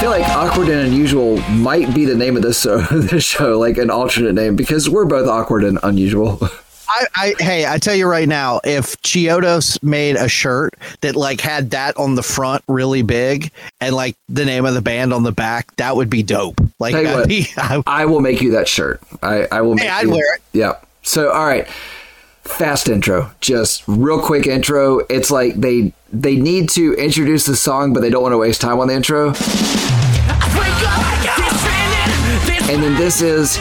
Feel 0.06 0.12
like 0.12 0.30
awkward 0.36 0.70
and 0.70 0.86
unusual 0.88 1.38
might 1.50 1.92
be 1.96 2.06
the 2.06 2.14
name 2.14 2.36
of 2.36 2.44
this 2.44 2.68
uh, 2.68 2.86
this 2.92 3.24
show, 3.24 3.58
like 3.58 3.80
an 3.80 3.90
alternate 3.90 4.34
name, 4.34 4.56
because 4.56 4.88
we're 4.88 5.06
both 5.06 5.28
awkward 5.28 5.64
and 5.64 5.80
unusual. 5.82 6.38
I, 6.88 7.06
I 7.16 7.36
hey, 7.40 7.66
I 7.66 7.80
tell 7.80 7.96
you 7.96 8.06
right 8.08 8.28
now, 8.28 8.62
if 8.64 9.02
Chiodos 9.02 9.82
made 9.82 10.16
a 10.16 10.30
shirt 10.30 10.76
that 11.02 11.16
like 11.16 11.42
had 11.42 11.72
that 11.72 11.98
on 11.98 12.14
the 12.14 12.22
front 12.22 12.64
really 12.68 13.02
big 13.02 13.52
and 13.82 13.96
like 13.96 14.16
the 14.30 14.46
name 14.46 14.66
of 14.66 14.76
the 14.76 14.82
band 14.84 15.12
on 15.12 15.24
the 15.24 15.32
back, 15.32 15.76
that 15.78 15.96
would 15.96 16.12
be 16.12 16.22
dope. 16.22 16.62
Like 16.78 16.94
what. 16.94 17.28
be, 17.28 17.48
I, 17.58 17.82
I 17.88 18.06
will 18.06 18.22
make 18.22 18.42
you 18.42 18.52
that 18.52 18.68
shirt. 18.68 19.02
I, 19.24 19.48
I 19.52 19.62
will. 19.62 19.74
Make 19.74 19.90
I'd 19.90 20.06
you- 20.06 20.12
wear 20.12 20.36
it. 20.36 20.42
Yeah. 20.54 20.74
So 21.02 21.32
all 21.32 21.48
right, 21.48 21.68
fast 22.44 22.88
intro, 22.90 23.32
just 23.42 23.84
real 23.88 24.22
quick 24.22 24.46
intro. 24.46 25.00
It's 25.10 25.32
like 25.32 25.56
they 25.56 25.94
they 26.14 26.36
need 26.36 26.70
to 26.70 26.94
introduce 26.94 27.48
the 27.48 27.56
song, 27.56 27.92
but 27.92 28.02
they 28.02 28.12
don't 28.12 28.22
want 28.22 28.34
to 28.34 28.38
waste 28.38 28.62
time 28.62 28.80
on 28.80 28.88
the 28.88 28.94
intro. 28.94 29.34
And 32.68 32.82
then 32.84 32.96
this 32.96 33.22
is 33.22 33.58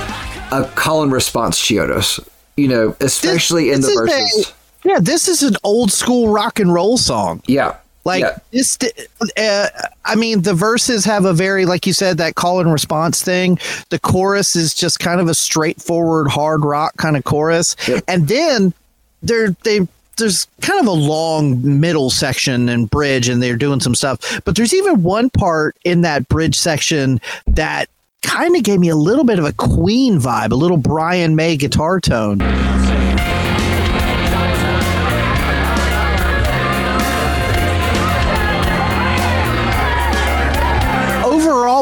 a 0.51 0.71
call 0.75 1.03
and 1.03 1.13
response 1.13 1.61
Chiodos. 1.61 2.27
You 2.57 2.69
know, 2.69 2.97
especially 3.01 3.71
in 3.71 3.81
the 3.81 3.87
this 3.89 3.91
is 3.91 3.97
a- 3.99 4.07
verses. 4.07 4.53
yeah, 4.85 4.99
this 5.01 5.29
is 5.29 5.43
an 5.43 5.57
old 5.65 5.91
school 5.93 6.29
rock 6.33 6.59
and 6.61 6.73
roll 6.73 6.97
song. 6.97 7.43
yeah. 7.47 7.77
Like 8.07 8.21
yeah. 8.21 8.37
this, 8.51 8.77
uh, 9.39 9.67
I 10.05 10.15
mean, 10.15 10.43
the 10.43 10.53
verses 10.53 11.07
have 11.07 11.25
a 11.25 11.33
very, 11.33 11.65
like 11.65 11.87
you 11.87 11.95
said, 11.95 12.19
that 12.19 12.35
call 12.35 12.61
and 12.61 12.71
response 12.71 13.23
thing. 13.23 13.59
The 13.89 13.99
chorus 13.99 14.55
is 14.57 14.75
just 14.75 14.99
kind 15.01 15.21
of 15.23 15.29
a 15.29 15.33
straightforward 15.35 16.29
hard 16.29 16.67
rock 16.67 16.95
kind 16.99 17.17
of 17.17 17.25
chorus, 17.25 17.77
Yep. 17.89 18.05
and 18.07 18.29
then 18.29 18.75
they're 19.23 19.57
they 19.65 19.89
there's 20.17 20.47
kind 20.61 20.81
of 20.81 20.87
a 20.87 20.93
long 20.93 21.81
middle 21.81 22.11
section 22.11 22.69
and 22.69 22.89
bridge, 22.91 23.29
and 23.29 23.43
they're 23.43 23.57
doing 23.57 23.81
some 23.81 23.95
stuff. 23.95 24.41
But 24.45 24.57
there's 24.57 24.75
even 24.75 25.03
one 25.03 25.31
part 25.31 25.77
in 25.85 26.03
that 26.03 26.29
bridge 26.29 26.57
section 26.57 27.21
that 27.47 27.89
kind 28.23 28.57
of 28.57 28.63
gave 28.63 28.81
me 28.81 28.89
a 28.89 28.97
little 28.97 29.25
bit 29.25 29.39
of 29.39 29.45
a 29.45 29.53
Queen 29.53 30.19
vibe, 30.19 30.53
a 30.53 30.57
little 30.57 30.79
Brian 30.79 31.37
May 31.37 31.57
guitar 31.57 32.01
tone. 32.01 32.39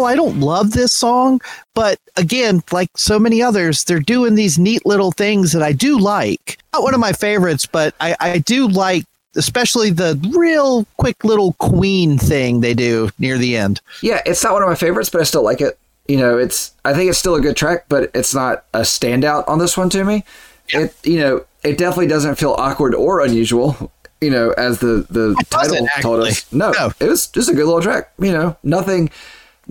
Overall, 0.03 0.12
I 0.12 0.16
don't 0.16 0.40
love 0.40 0.72
this 0.72 0.92
song, 0.92 1.40
but 1.74 1.98
again, 2.16 2.62
like 2.72 2.90
so 2.96 3.18
many 3.18 3.42
others, 3.42 3.84
they're 3.84 4.00
doing 4.00 4.34
these 4.34 4.59
neat 4.59 4.84
little 4.86 5.12
things 5.12 5.53
that 5.53 5.62
I 5.62 5.72
do 5.72 5.98
like. 5.98 6.59
Not 6.72 6.82
one 6.82 6.94
of 6.94 7.00
my 7.00 7.12
favorites, 7.12 7.66
but 7.66 7.94
I, 8.00 8.16
I 8.20 8.38
do 8.38 8.68
like, 8.68 9.05
especially 9.36 9.90
the 9.90 10.18
real 10.36 10.86
quick 10.96 11.24
little 11.24 11.55
Queen 11.55 12.18
thing 12.18 12.61
they 12.61 12.74
do 12.74 13.11
near 13.18 13.38
the 13.38 13.57
end. 13.57 13.80
Yeah, 14.03 14.20
it's 14.26 14.42
not 14.44 14.53
one 14.53 14.62
of 14.62 14.68
my 14.68 14.74
favorites, 14.74 15.11
but 15.11 15.20
I 15.20 15.24
still 15.24 15.42
like 15.42 15.61
it. 15.61 15.78
You 16.09 16.16
know, 16.16 16.36
it's 16.36 16.72
I 16.84 16.94
think 16.94 17.09
it's 17.09 17.18
still 17.18 17.36
a 17.36 17.40
good 17.40 17.57
track, 17.57 17.84
but 17.88 18.11
it's 18.14 18.34
not 18.34 18.64
a 18.74 18.80
standout 18.80 19.48
on 19.48 19.59
this 19.61 19.76
one 19.76 19.88
to 19.90 20.05
me. 20.05 20.24
it 20.68 20.94
you 21.05 21.18
know 21.20 21.44
it 21.62 21.78
definitely 21.78 22.09
doesn't 22.09 22.36
feel 22.36 22.53
awkward 22.59 22.94
or 22.94 23.20
unusual. 23.20 23.90
You 24.20 24.30
know, 24.30 24.50
as 24.53 24.78
the 24.80 25.07
the 25.11 25.34
title 25.50 25.86
told 26.00 26.20
us. 26.26 26.53
No, 26.53 26.70
No. 26.72 26.92
it 27.00 27.09
was 27.09 27.26
just 27.28 27.48
a 27.48 27.55
good 27.55 27.66
little 27.66 27.80
track. 27.82 28.12
You 28.18 28.32
know, 28.32 28.57
nothing, 28.62 29.11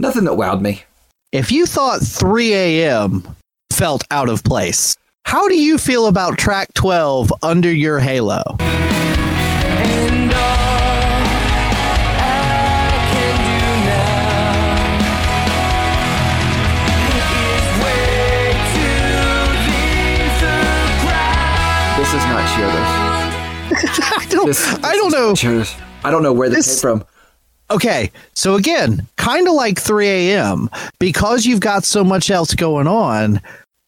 nothing 0.02 0.24
that 0.26 0.34
wowed 0.34 0.62
me. 0.62 0.84
If 1.32 1.52
you 1.52 1.66
thought 1.66 2.02
3 2.02 2.54
a.m. 2.54 3.24
felt 3.72 4.04
out 4.12 4.28
of 4.30 4.44
place, 4.44 4.96
how 5.26 5.48
do 5.48 5.56
you 5.58 5.78
feel 5.78 6.08
about 6.08 6.38
track 6.38 6.74
12, 6.74 7.32
Under 7.42 7.72
Your 7.72 8.00
Halo? 8.00 8.42
And 8.60 10.32
all 10.34 10.40
I 12.18 12.92
can 13.14 13.38
do 13.48 13.62
now 13.88 14.68
is 17.08 17.66
wait 17.82 18.58
to 18.74 18.88
leave 19.68 20.36
the 20.42 20.60
crowd. 21.06 21.96
This 22.00 22.12
is 22.14 22.26
not 22.26 22.44
Chiodos. 22.52 22.92
I 24.18 24.26
don't, 24.30 24.48
This, 24.48 24.62
I 24.84 24.94
don't 24.96 25.12
know. 25.12 25.34
Chiodos. 25.34 25.80
I 26.04 26.10
don't 26.12 26.24
know 26.24 26.34
where 26.34 26.50
this, 26.50 26.66
This- 26.66 26.82
came 26.82 27.00
from. 27.00 27.08
Okay, 27.72 28.12
so 28.34 28.56
again, 28.56 29.08
kind 29.16 29.48
of 29.48 29.54
like 29.54 29.80
3 29.80 30.06
a.m., 30.08 30.70
because 31.00 31.46
you've 31.46 31.62
got 31.62 31.86
so 31.86 32.04
much 32.04 32.30
else 32.30 32.54
going 32.54 32.86
on, 32.86 33.40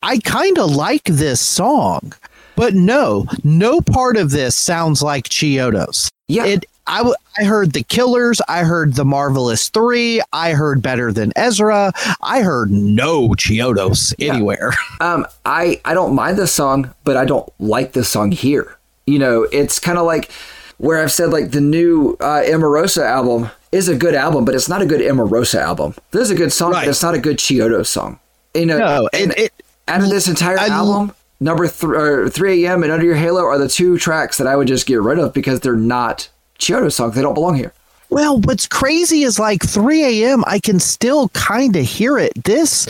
I 0.02 0.20
kind 0.20 0.58
of 0.58 0.72
like 0.72 1.04
this 1.04 1.42
song. 1.42 2.14
But 2.56 2.76
no, 2.76 3.26
no 3.44 3.82
part 3.82 4.16
of 4.16 4.32
this 4.32 4.56
sounds 4.56 5.02
like 5.02 5.26
Chiodos. 5.28 6.10
Yeah. 6.28 6.46
It 6.46 6.66
I, 6.86 6.98
w- 6.98 7.16
I 7.40 7.46
heard 7.46 7.72
the 7.74 7.84
Killers, 7.84 8.42
I 8.50 8.64
heard 8.64 8.96
the 8.96 9.06
Marvelous 9.06 9.70
3, 9.70 10.22
I 10.34 10.52
heard 10.52 10.82
Better 10.82 11.14
Than 11.14 11.32
Ezra, 11.36 11.94
I 12.22 12.42
heard 12.42 12.72
no 12.72 13.30
Chiodos 13.30 14.14
anywhere. 14.20 14.74
Um, 15.02 15.26
I 15.46 15.82
I 15.84 15.94
don't 15.94 16.16
mind 16.16 16.38
this 16.38 16.54
song, 16.54 16.94
but 17.04 17.18
I 17.18 17.26
don't 17.26 17.50
like 17.60 17.92
this 17.92 18.08
song 18.08 18.32
here. 18.32 18.78
You 19.06 19.20
know, 19.20 19.44
it's 19.52 19.78
kind 19.80 19.98
of 19.98 20.06
like 20.06 20.32
where 20.78 21.02
I've 21.02 21.12
said 21.12 21.30
like 21.32 21.52
the 21.52 21.60
new 21.60 22.16
uh, 22.22 22.42
Emarosa 22.46 23.04
album 23.04 23.50
is 23.74 23.90
a 23.90 23.96
good 23.96 24.16
album, 24.16 24.46
but 24.46 24.56
it's 24.56 24.70
not 24.70 24.82
a 24.82 24.86
good 24.86 25.02
Emarosa 25.02 25.60
album. 25.60 25.96
This 26.12 26.22
is 26.24 26.32
a 26.32 26.36
good 26.36 26.54
song, 26.54 26.72
Right. 26.72 26.86
but 26.86 26.90
it's 26.92 27.04
not 27.04 27.14
a 27.16 27.20
good 27.20 27.38
Chiodo 27.38 27.86
song. 27.86 28.20
You 28.54 28.66
know, 28.68 28.78
No, 28.78 29.10
and 29.14 29.32
and 29.32 29.40
it 29.40 29.54
out 29.88 30.02
of 30.04 30.10
this 30.10 30.28
entire 30.28 30.60
I- 30.60 30.68
album, 30.68 31.14
number 31.40 31.68
th- 31.68 32.32
3 32.34 32.66
a.m. 32.66 32.84
and 32.84 32.92
Under 32.92 33.06
Your 33.06 33.16
Halo 33.16 33.44
are 33.44 33.58
the 33.58 33.68
two 33.68 33.98
tracks 33.98 34.38
that 34.38 34.48
I 34.48 34.56
would 34.56 34.68
just 34.68 34.86
get 34.86 35.02
rid 35.02 35.20
of 35.20 35.34
because 35.34 35.60
they're 35.60 35.76
not 35.76 36.30
Chiodo 36.60 36.92
songs. 36.92 37.16
They 37.16 37.22
don't 37.22 37.34
belong 37.34 37.56
here. 37.56 37.74
Well, 38.10 38.40
what's 38.42 38.68
crazy 38.68 39.24
is 39.24 39.40
like 39.40 39.64
3 39.66 40.24
a.m. 40.24 40.44
I 40.46 40.60
can 40.60 40.80
still 40.80 41.30
kind 41.30 41.76
of 41.76 41.84
hear 41.84 42.20
it. 42.20 42.32
This, 42.44 42.88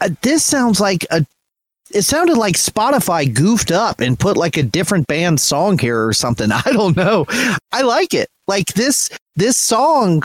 uh, 0.00 0.08
this 0.22 0.42
sounds 0.44 0.80
like 0.80 1.06
a. 1.10 1.26
It 1.92 2.02
sounded 2.02 2.36
like 2.36 2.56
Spotify 2.56 3.32
goofed 3.32 3.70
up 3.70 4.00
and 4.00 4.18
put 4.18 4.36
like 4.36 4.56
a 4.56 4.62
different 4.62 5.06
band 5.06 5.40
song 5.40 5.78
here 5.78 6.04
or 6.04 6.12
something. 6.12 6.50
I 6.52 6.62
don't 6.72 6.96
know. 6.96 7.26
I 7.70 7.82
like 7.82 8.12
it. 8.14 8.28
Like 8.48 8.74
this, 8.74 9.10
this 9.34 9.56
song 9.56 10.22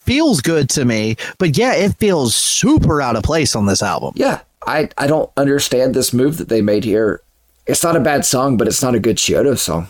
feels 0.00 0.40
good 0.40 0.68
to 0.70 0.84
me, 0.84 1.16
but 1.38 1.56
yeah, 1.58 1.74
it 1.74 1.96
feels 1.98 2.34
super 2.34 3.02
out 3.02 3.16
of 3.16 3.22
place 3.22 3.54
on 3.56 3.66
this 3.66 3.82
album. 3.82 4.12
Yeah, 4.16 4.40
I 4.66 4.88
I 4.98 5.06
don't 5.06 5.30
understand 5.36 5.94
this 5.94 6.12
move 6.12 6.38
that 6.38 6.48
they 6.48 6.62
made 6.62 6.84
here. 6.84 7.20
It's 7.66 7.82
not 7.82 7.96
a 7.96 8.00
bad 8.00 8.24
song, 8.24 8.56
but 8.56 8.66
it's 8.68 8.82
not 8.82 8.94
a 8.94 9.00
good 9.00 9.16
Chiodo 9.16 9.58
song. 9.58 9.88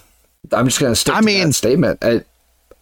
I'm 0.52 0.66
just 0.66 0.80
gonna 0.80 0.96
stick 0.96 1.14
I 1.14 1.20
to 1.20 1.26
mean- 1.26 1.46
that 1.48 1.52
statement. 1.52 2.04
I, 2.04 2.24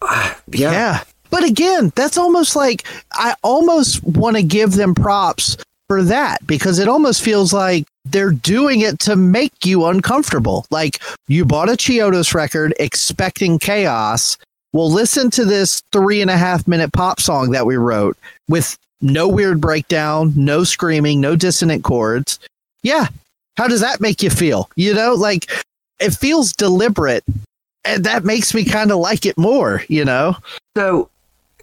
ah, 0.02 0.40
yeah. 0.48 0.70
Yeah. 0.72 1.04
But 1.28 1.42
again, 1.44 1.92
that's 1.96 2.16
almost 2.16 2.54
like 2.54 2.84
I 3.12 3.34
almost 3.42 4.02
want 4.04 4.36
to 4.36 4.42
give 4.42 4.72
them 4.74 4.94
props 4.94 5.56
for 5.88 6.02
that 6.04 6.46
because 6.46 6.78
it 6.78 6.88
almost 6.88 7.22
feels 7.22 7.52
like 7.52 7.84
they're 8.04 8.30
doing 8.30 8.80
it 8.80 9.00
to 9.00 9.16
make 9.16 9.66
you 9.66 9.84
uncomfortable. 9.86 10.64
Like 10.70 11.02
you 11.26 11.44
bought 11.44 11.68
a 11.68 11.72
Chiodos 11.72 12.32
record 12.32 12.72
expecting 12.78 13.58
chaos. 13.58 14.38
Well, 14.76 14.90
listen 14.90 15.30
to 15.30 15.46
this 15.46 15.80
three 15.90 16.20
and 16.20 16.30
a 16.30 16.36
half 16.36 16.68
minute 16.68 16.92
pop 16.92 17.18
song 17.18 17.52
that 17.52 17.64
we 17.64 17.76
wrote 17.76 18.18
with 18.46 18.76
no 19.00 19.26
weird 19.26 19.58
breakdown, 19.58 20.34
no 20.36 20.64
screaming, 20.64 21.18
no 21.18 21.34
dissonant 21.34 21.82
chords. 21.82 22.38
Yeah. 22.82 23.06
How 23.56 23.68
does 23.68 23.80
that 23.80 24.02
make 24.02 24.22
you 24.22 24.28
feel? 24.28 24.68
You 24.76 24.92
know, 24.92 25.14
like 25.14 25.50
it 25.98 26.10
feels 26.10 26.52
deliberate. 26.52 27.24
And 27.86 28.04
that 28.04 28.24
makes 28.24 28.52
me 28.52 28.66
kind 28.66 28.92
of 28.92 28.98
like 28.98 29.24
it 29.24 29.38
more, 29.38 29.82
you 29.88 30.04
know? 30.04 30.36
So 30.76 31.08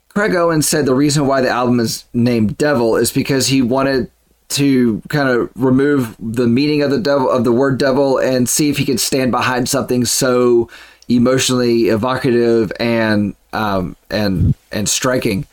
Craig 0.09 0.33
Owens 0.33 0.67
said 0.67 0.87
the 0.87 0.95
reason 0.95 1.27
why 1.27 1.41
the 1.41 1.49
album 1.49 1.79
is 1.79 2.05
named 2.15 2.57
Devil 2.57 2.95
is 2.95 3.11
because 3.11 3.45
he 3.45 3.61
wanted 3.61 4.09
to 4.53 5.01
kind 5.09 5.29
of 5.29 5.49
remove 5.55 6.15
the 6.19 6.47
meaning 6.47 6.81
of 6.81 6.91
the 6.91 6.99
devil 6.99 7.29
of 7.29 7.43
the 7.43 7.51
word 7.51 7.77
devil 7.77 8.17
and 8.17 8.47
see 8.47 8.69
if 8.69 8.77
he 8.77 8.85
could 8.85 8.99
stand 8.99 9.31
behind 9.31 9.69
something 9.69 10.05
so 10.05 10.69
emotionally 11.09 11.89
evocative 11.89 12.71
and 12.79 13.35
um 13.51 13.95
and 14.09 14.55
and 14.71 14.87
striking. 14.87 15.45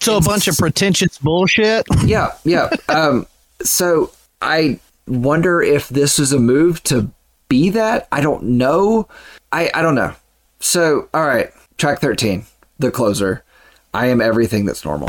So 0.00 0.16
a 0.16 0.20
bunch 0.20 0.48
of 0.48 0.56
pretentious 0.56 1.18
bullshit. 1.18 1.86
Yeah, 2.04 2.32
yeah. 2.44 2.70
um 2.88 3.26
so 3.62 4.12
I 4.40 4.80
wonder 5.06 5.62
if 5.62 5.88
this 5.88 6.18
was 6.18 6.32
a 6.32 6.38
move 6.38 6.82
to 6.84 7.10
be 7.48 7.70
that. 7.70 8.08
I 8.10 8.20
don't 8.20 8.42
know. 8.42 9.08
I 9.52 9.70
I 9.74 9.82
don't 9.82 9.94
know. 9.94 10.14
So, 10.60 11.08
all 11.12 11.26
right, 11.26 11.50
track 11.76 11.98
13, 12.00 12.46
the 12.78 12.92
closer. 12.92 13.42
I 13.92 14.06
am 14.06 14.20
everything 14.20 14.64
that's 14.64 14.84
normal. 14.84 15.08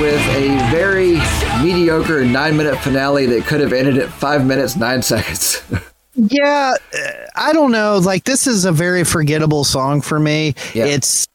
With 0.00 0.20
a 0.36 0.48
very 0.70 1.18
mediocre 1.62 2.24
nine 2.24 2.56
minute 2.56 2.78
finale 2.80 3.26
that 3.26 3.44
could 3.46 3.60
have 3.60 3.72
ended 3.72 3.98
at 3.98 4.08
five 4.10 4.44
minutes, 4.46 4.76
nine 4.76 5.02
seconds. 5.02 5.62
Yeah, 6.20 6.74
uh, 6.92 7.10
I 7.36 7.52
don't 7.52 7.70
know. 7.70 7.98
Like 7.98 8.24
this 8.24 8.48
is 8.48 8.64
a 8.64 8.72
very 8.72 9.04
forgettable 9.04 9.62
song 9.62 10.00
for 10.00 10.18
me. 10.18 10.56
Yeah. 10.74 10.86
It's 10.86 11.28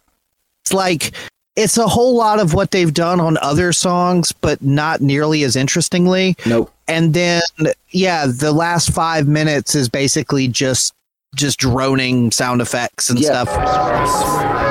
it's 0.61 0.73
like 0.73 1.13
it's 1.55 1.77
a 1.77 1.87
whole 1.87 2.17
lot 2.17 2.41
of 2.41 2.53
what 2.53 2.71
they've 2.71 2.93
done 2.93 3.21
on 3.21 3.37
other 3.37 3.71
songs, 3.71 4.33
but 4.33 4.61
not 4.61 4.99
nearly 4.99 5.43
as 5.43 5.55
interestingly. 5.55 6.35
nope. 6.45 6.69
And 6.89 7.13
then 7.13 7.41
yeah, 7.91 8.25
the 8.27 8.51
last 8.51 8.91
five 8.91 9.25
minutes 9.25 9.73
is 9.73 9.87
basically 9.87 10.49
just 10.49 10.93
just 11.33 11.59
droning 11.59 12.31
sound 12.31 12.59
effects 12.59 13.09
and 13.09 13.17
Yeah. 13.21 13.45
stuff. 13.45 14.63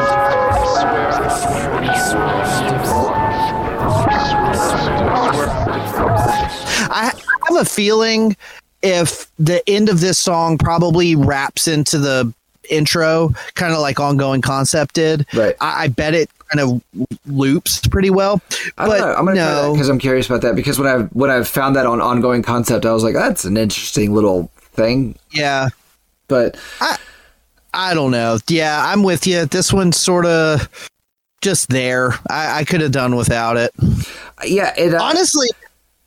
I 6.92 7.04
have 7.48 7.56
a 7.56 7.64
feeling 7.64 8.36
if 8.82 9.30
the 9.38 9.62
end 9.68 9.88
of 9.88 10.00
this 10.00 10.18
song 10.18 10.58
probably 10.58 11.14
wraps 11.14 11.68
into 11.68 11.98
the 11.98 12.32
intro, 12.70 13.30
kind 13.54 13.72
of 13.72 13.80
like 13.80 14.00
ongoing 14.00 14.40
concept 14.40 14.94
did. 14.94 15.26
Right. 15.34 15.54
I, 15.60 15.84
I 15.84 15.88
bet 15.88 16.14
it 16.14 16.30
kind 16.48 16.60
of 16.60 16.82
loops 17.26 17.86
pretty 17.88 18.10
well. 18.10 18.40
I 18.78 18.86
but 18.86 19.00
know. 19.00 19.14
I'm 19.14 19.24
gonna 19.24 19.34
no, 19.36 19.72
because 19.72 19.88
I'm 19.88 19.98
curious 19.98 20.26
about 20.26 20.42
that. 20.42 20.54
Because 20.54 20.78
when 20.78 20.88
I 20.88 21.04
when 21.06 21.30
I 21.30 21.42
found 21.44 21.76
that 21.76 21.86
on 21.86 22.00
ongoing 22.00 22.42
concept, 22.42 22.84
I 22.84 22.92
was 22.92 23.04
like, 23.04 23.14
that's 23.14 23.44
an 23.44 23.56
interesting 23.56 24.12
little 24.14 24.50
thing. 24.56 25.16
yeah, 25.32 25.68
But 26.28 26.56
I 27.74 27.94
don't 27.94 28.10
know. 28.10 28.38
Yeah, 28.48 28.82
I'm 28.84 29.02
with 29.02 29.26
you. 29.26 29.46
This 29.46 29.72
one's 29.72 29.96
sort 29.96 30.26
of 30.26 30.68
just 31.40 31.68
there. 31.68 32.14
I, 32.30 32.60
I 32.60 32.64
could 32.64 32.80
have 32.80 32.92
done 32.92 33.16
without 33.16 33.56
it. 33.56 33.72
yeah, 34.44 34.72
it, 34.76 34.94
uh, 34.94 35.02
honestly 35.02 35.48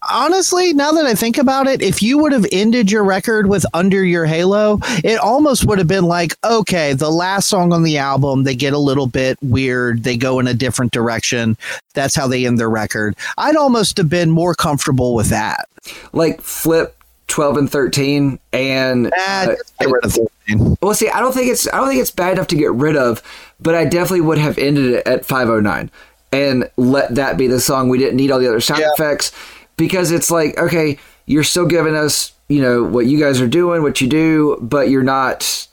honestly 0.09 0.73
now 0.73 0.91
that 0.91 1.05
i 1.05 1.13
think 1.13 1.37
about 1.37 1.67
it 1.67 1.81
if 1.81 2.01
you 2.01 2.17
would 2.17 2.31
have 2.31 2.45
ended 2.51 2.91
your 2.91 3.03
record 3.03 3.47
with 3.47 3.65
under 3.73 4.03
your 4.03 4.25
halo 4.25 4.79
it 5.03 5.17
almost 5.19 5.65
would 5.65 5.77
have 5.77 5.87
been 5.87 6.05
like 6.05 6.33
okay 6.43 6.93
the 6.93 7.09
last 7.09 7.47
song 7.49 7.73
on 7.73 7.83
the 7.83 7.97
album 7.97 8.43
they 8.43 8.55
get 8.55 8.73
a 8.73 8.77
little 8.77 9.07
bit 9.07 9.37
weird 9.41 10.03
they 10.03 10.17
go 10.17 10.39
in 10.39 10.47
a 10.47 10.53
different 10.53 10.91
direction 10.91 11.57
that's 11.93 12.15
how 12.15 12.27
they 12.27 12.45
end 12.45 12.59
their 12.59 12.69
record 12.69 13.15
i'd 13.37 13.55
almost 13.55 13.97
have 13.97 14.09
been 14.09 14.29
more 14.29 14.53
comfortable 14.53 15.15
with 15.15 15.29
that 15.29 15.67
like 16.13 16.41
flip 16.41 16.95
12 17.27 17.57
and 17.57 17.71
13 17.71 18.39
and 18.53 19.11
uh, 19.17 19.45
get 19.79 19.89
rid 19.89 20.05
of 20.05 20.13
13. 20.13 20.77
Well, 20.79 20.93
see, 20.93 21.09
I 21.09 21.19
don't 21.19 21.33
think 21.33 21.51
it's 21.51 21.67
I 21.67 21.77
don't 21.77 21.87
think 21.87 21.99
it's 21.99 22.11
bad 22.11 22.33
enough 22.33 22.45
to 22.49 22.55
get 22.55 22.71
rid 22.71 22.95
of, 22.95 23.23
but 23.59 23.73
I 23.73 23.83
definitely 23.85 24.21
would 24.21 24.37
have 24.37 24.59
ended 24.59 24.93
it 24.93 25.07
at 25.07 25.25
509 25.25 25.89
and 26.31 26.69
let 26.77 27.15
that 27.15 27.35
be 27.35 27.47
the 27.47 27.59
song. 27.59 27.89
We 27.89 27.97
didn't 27.97 28.17
need 28.17 28.29
all 28.29 28.37
the 28.39 28.47
other 28.47 28.61
sound 28.61 28.81
Yeah. 28.81 28.91
effects 28.93 29.31
because 29.77 30.11
it's 30.11 30.31
like, 30.31 30.57
okay, 30.57 30.97
you're 31.25 31.43
still 31.43 31.65
giving 31.65 31.95
us, 31.95 32.33
you 32.47 32.61
know, 32.61 32.83
what 32.83 33.05
you 33.07 33.19
guys 33.19 33.41
are 33.41 33.47
doing, 33.47 33.81
what 33.83 33.99
you 34.01 34.07
do, 34.07 34.57
but 34.61 34.89
you're 34.89 35.03
not 35.03 35.67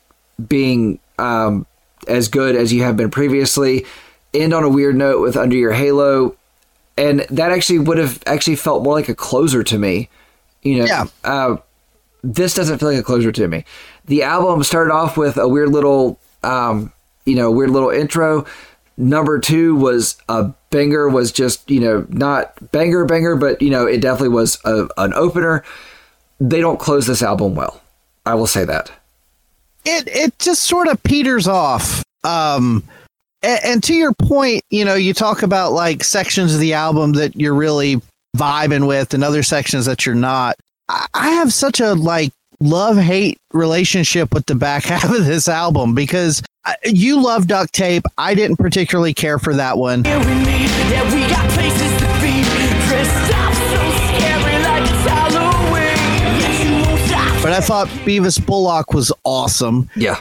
being 0.48 0.98
um, 1.18 1.66
as 2.08 2.28
good 2.28 2.56
as 2.56 2.72
you 2.72 2.82
have 2.82 2.96
been 2.96 3.10
previously. 3.10 3.84
End 4.34 4.54
on 4.54 4.64
a 4.64 4.68
weird 4.68 4.96
note 4.96 5.20
with 5.20 5.36
Under 5.36 5.56
Your 5.56 5.72
Halo, 5.72 6.36
and 6.96 7.20
that 7.30 7.52
actually 7.52 7.78
would 7.78 7.98
have 7.98 8.22
actually 8.26 8.56
felt 8.56 8.82
more 8.82 8.94
like 8.94 9.08
a 9.08 9.14
closer 9.14 9.62
to 9.62 9.78
me. 9.78 10.08
You 10.62 10.78
know, 10.78 10.84
Yeah. 10.86 11.04
uh, 11.24 11.56
this 12.24 12.54
doesn't 12.54 12.78
feel 12.78 12.88
like 12.90 12.98
a 12.98 13.02
closure 13.02 13.32
to 13.32 13.48
me. 13.48 13.64
The 14.06 14.22
album 14.22 14.62
started 14.62 14.92
off 14.92 15.16
with 15.16 15.36
a 15.36 15.46
weird 15.48 15.68
little, 15.70 16.18
um, 16.42 16.92
you 17.26 17.34
know, 17.34 17.50
weird 17.50 17.70
little 17.70 17.90
intro. 17.90 18.46
Number 18.96 19.38
two 19.38 19.74
was 19.76 20.16
a 20.28 20.52
banger, 20.72 21.08
was 21.08 21.30
just, 21.30 21.70
you 21.70 21.78
know, 21.78 22.04
not 22.08 22.72
banger, 22.72 23.04
banger, 23.04 23.36
but, 23.36 23.62
you 23.62 23.70
know, 23.70 23.86
it 23.86 24.00
definitely 24.00 24.30
was 24.30 24.58
a, 24.64 24.88
an 24.98 25.14
opener. 25.14 25.62
They 26.40 26.60
don't 26.60 26.80
close 26.80 27.06
this 27.06 27.22
album 27.22 27.54
well. 27.54 27.80
I 28.26 28.34
will 28.34 28.48
say 28.48 28.64
that. 28.64 28.90
it 29.84 30.08
it 30.08 30.38
just 30.38 30.64
sort 30.64 30.88
of 30.88 31.00
peters 31.02 31.46
off. 31.46 32.02
Um, 32.24 32.82
and, 33.42 33.60
and 33.64 33.82
to 33.84 33.94
your 33.94 34.12
point, 34.12 34.62
you 34.70 34.84
know, 34.84 34.94
you 34.94 35.14
talk 35.14 35.42
about 35.42 35.72
like 35.72 36.04
sections 36.04 36.54
of 36.54 36.60
the 36.60 36.72
album 36.72 37.12
that 37.14 37.36
you're 37.36 37.54
really 37.54 38.00
vibing 38.36 38.86
with, 38.88 39.14
and 39.14 39.22
other 39.24 39.42
sections 39.42 39.86
that 39.86 40.06
you're 40.06 40.14
not. 40.14 40.56
I, 40.88 41.06
I 41.14 41.30
have 41.30 41.52
such 41.52 41.80
a 41.80 41.94
like 41.94 42.32
love 42.60 42.96
hate 42.96 43.38
relationship 43.52 44.32
with 44.32 44.46
the 44.46 44.54
back 44.54 44.84
half 44.92 45.04
of 45.04 45.26
this 45.26 45.48
album 45.48 45.94
because 45.94 46.42
you 46.84 47.22
love 47.22 47.46
duct 47.46 47.72
tape. 47.72 48.04
I 48.18 48.34
didn't 48.34 48.56
particularly 48.56 49.14
care 49.14 49.38
for 49.38 49.54
that 49.54 49.78
one. 49.78 50.04
Here 50.04 50.18
with 50.18 50.28
me, 50.28 50.64
yeah, 50.90 51.04
we 51.12 51.20
got 51.28 51.48
places 51.50 51.92
to 52.00 52.06
be. 52.20 52.42
Dressed 52.88 53.34
up 53.34 53.54
so 53.54 53.80
scary 54.08 54.56
like 54.62 54.82
it's 54.82 55.04
Halloween. 55.08 55.96
Yes, 56.40 56.64
you 56.64 56.72
won't 56.82 57.00
stop. 57.08 57.42
But 57.42 57.52
I 57.52 57.60
thought 57.60 57.88
Behvis 58.04 58.44
Bullock 58.44 58.92
was 58.92 59.12
awesome. 59.24 59.88
Yeah. 59.96 60.18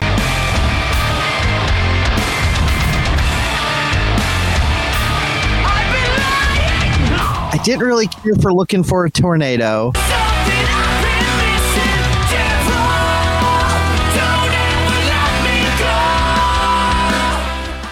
I've 5.64 5.92
been 5.94 6.12
lying. 7.12 7.60
I 7.60 7.64
didn't 7.64 7.86
really 7.86 8.08
care 8.08 8.36
for 8.36 8.54
looking 8.54 8.84
for 8.84 9.06
a 9.06 9.12
tornado. 9.12 9.92
Something 9.96 10.80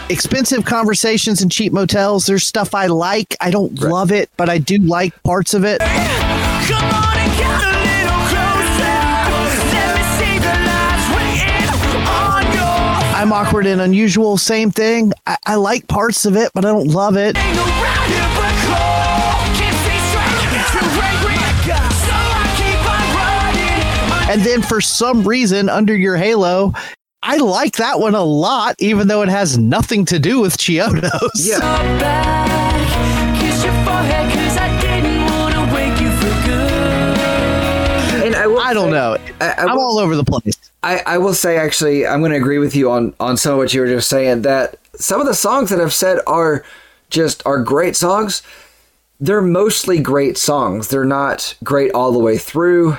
Expensive 0.10 0.66
conversations 0.66 1.42
and 1.44 1.52
cheap 1.52 1.72
motels. 1.72 2.26
There's 2.26 2.46
stuff 2.46 2.74
I 2.74 2.88
like. 2.88 3.36
I 3.40 3.52
don't 3.52 3.80
love 3.80 4.12
it, 4.12 4.30
but 4.38 4.50
I 4.50 4.58
do 4.58 4.80
like 4.80 5.14
parts 5.22 5.54
of 5.54 5.64
it. 5.64 5.80
Come 5.80 5.92
on 5.92 7.18
and 7.18 7.32
get 7.38 7.46
a 7.46 7.78
little 7.78 8.20
closer. 8.26 8.98
Let 9.70 9.94
me 9.96 10.02
see 10.18 10.40
the 10.40 10.50
lights 10.66 11.08
waiting 11.14 11.70
on 12.08 12.42
you. 12.54 13.16
I'm 13.16 13.32
awkward 13.32 13.68
and 13.68 13.82
unusual. 13.82 14.38
Same 14.38 14.72
thing. 14.72 15.14
I, 15.28 15.38
I 15.46 15.56
like 15.56 15.88
parts 15.88 16.26
of 16.26 16.36
it, 16.36 16.52
but 16.56 16.66
I 16.66 16.70
don't 16.70 16.88
love 16.88 17.16
it. 17.16 17.38
Ain't 17.38 17.58
around 17.58 18.10
here 18.10 18.30
but 18.34 18.56
cold. 18.66 19.46
Can't 19.62 19.78
see 19.86 20.00
straight. 20.10 20.42
Too 20.74 20.90
angry. 21.06 21.38
So 22.02 22.18
I 22.18 22.50
keep 22.58 22.82
on 22.90 23.06
running. 24.26 24.32
And 24.32 24.42
then 24.42 24.64
for 24.64 24.82
some 24.82 25.28
reason, 25.28 25.70
Under 25.70 25.96
Your 25.96 26.18
Halo, 26.18 26.74
I 27.22 27.38
like 27.38 27.74
that 27.78 28.00
one 28.00 28.16
a 28.16 28.24
lot, 28.24 28.76
even 28.80 29.08
though 29.08 29.22
it 29.22 29.30
has 29.30 29.58
nothing 29.58 30.06
to 30.06 30.20
do 30.20 30.40
with 30.40 30.58
Chiodos. 30.58 31.12
Yeah. 31.36 31.60
back. 32.00 33.40
Kiss 33.42 33.64
your 33.64 33.74
forehead 33.84 34.32
'cause 34.34 34.58
I 34.58 34.80
didn't 34.82 35.26
wanna 35.26 35.74
wake 35.74 36.00
you 36.00 36.10
for 36.12 36.48
good. 36.48 38.26
And 38.26 38.36
I, 38.36 38.48
will 38.48 38.60
I 38.60 38.74
don't 38.74 38.88
say- 38.88 38.92
know. 38.92 39.18
I, 39.42 39.46
I 39.50 39.56
I'm 39.66 39.76
will 39.76 39.82
all 39.82 40.00
over 40.00 40.16
the 40.16 40.24
place. 40.24 40.56
I, 40.82 41.02
I 41.06 41.18
will 41.18 41.34
say 41.34 41.58
actually 41.58 42.08
I'm 42.08 42.20
going 42.22 42.32
to 42.32 42.38
agree 42.38 42.58
with 42.58 42.74
you 42.74 42.90
on 42.90 43.14
on 43.20 43.36
some 43.36 43.52
of 43.54 43.58
what 43.58 43.74
you 43.74 43.82
were 43.82 43.88
just 43.88 44.08
saying 44.10 44.44
that 44.44 44.78
some 44.96 45.20
of 45.20 45.28
the 45.28 45.34
songs 45.34 45.70
that 45.72 45.82
I've 45.82 45.94
said 45.94 46.20
are 46.26 46.64
just 47.10 47.46
are 47.46 47.60
great 47.62 47.98
songs. 47.98 48.42
They're 49.20 49.42
mostly 49.42 50.00
great 50.00 50.38
songs. 50.38 50.88
They're 50.88 51.04
not 51.04 51.54
great 51.66 51.92
all 51.92 52.14
the 52.14 52.20
way 52.20 52.38
through. 52.38 52.96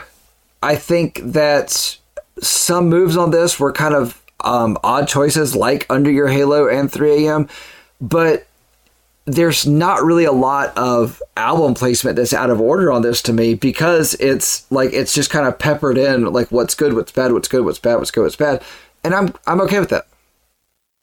I 0.63 0.77
think 0.77 1.23
that 1.25 1.97
some 2.41 2.89
moves 2.89 3.17
on 3.17 3.31
this 3.31 3.59
were 3.59 3.73
kind 3.73 3.95
of 3.95 4.23
um, 4.41 4.79
odd 4.83 5.09
choices, 5.09 5.55
like 5.55 5.87
Under 5.91 6.11
Your 6.11 6.29
Halo 6.29 6.69
and 6.69 6.91
3 6.91 7.27
a.m. 7.27 7.49
But 8.01 8.47
there's 9.27 9.67
not 9.67 10.03
really 10.03 10.25
a 10.25 10.33
lot 10.33 10.77
of 10.77 11.23
album 11.37 11.75
placement 11.75 12.17
that's 12.17 12.33
out 12.33 12.51
of 12.51 12.61
order 12.61 12.91
on 12.91 13.03
this 13.03 13.23
to 13.23 13.33
me 13.33 13.55
because 13.55 14.15
it's 14.15 14.71
like 14.73 14.93
it's 14.93 15.15
just 15.15 15.31
kind 15.31 15.47
of 15.47 15.59
peppered 15.59 15.99
in 15.99 16.25
like 16.33 16.51
what's 16.51 16.75
good, 16.75 16.95
what's 16.95 17.13
bad, 17.13 17.33
what's 17.33 17.49
good, 17.49 17.65
what's 17.65 17.79
bad, 17.79 17.97
what's 17.97 18.11
good, 18.11 18.23
what's 18.23 18.37
bad, 18.37 18.63
and 19.05 19.15
I'm 19.15 19.35
I'm 19.47 19.61
okay 19.63 19.79
with 19.79 19.91
that. 19.91 20.07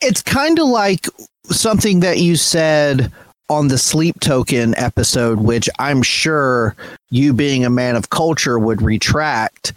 It's 0.02 0.22
kind 0.22 0.60
of 0.60 0.68
like 0.68 1.08
something 1.46 2.02
that 2.02 2.20
you 2.20 2.36
said 2.36 3.12
on 3.50 3.70
the 3.70 3.78
Sleep 3.78 4.20
Token 4.20 4.76
episode, 4.78 5.40
which 5.40 5.70
I'm 5.80 6.02
sure 6.02 6.76
you, 7.10 7.34
being 7.34 7.64
a 7.64 7.70
man 7.70 7.96
of 7.96 8.10
culture, 8.10 8.60
would 8.60 8.82
retract 8.82 9.74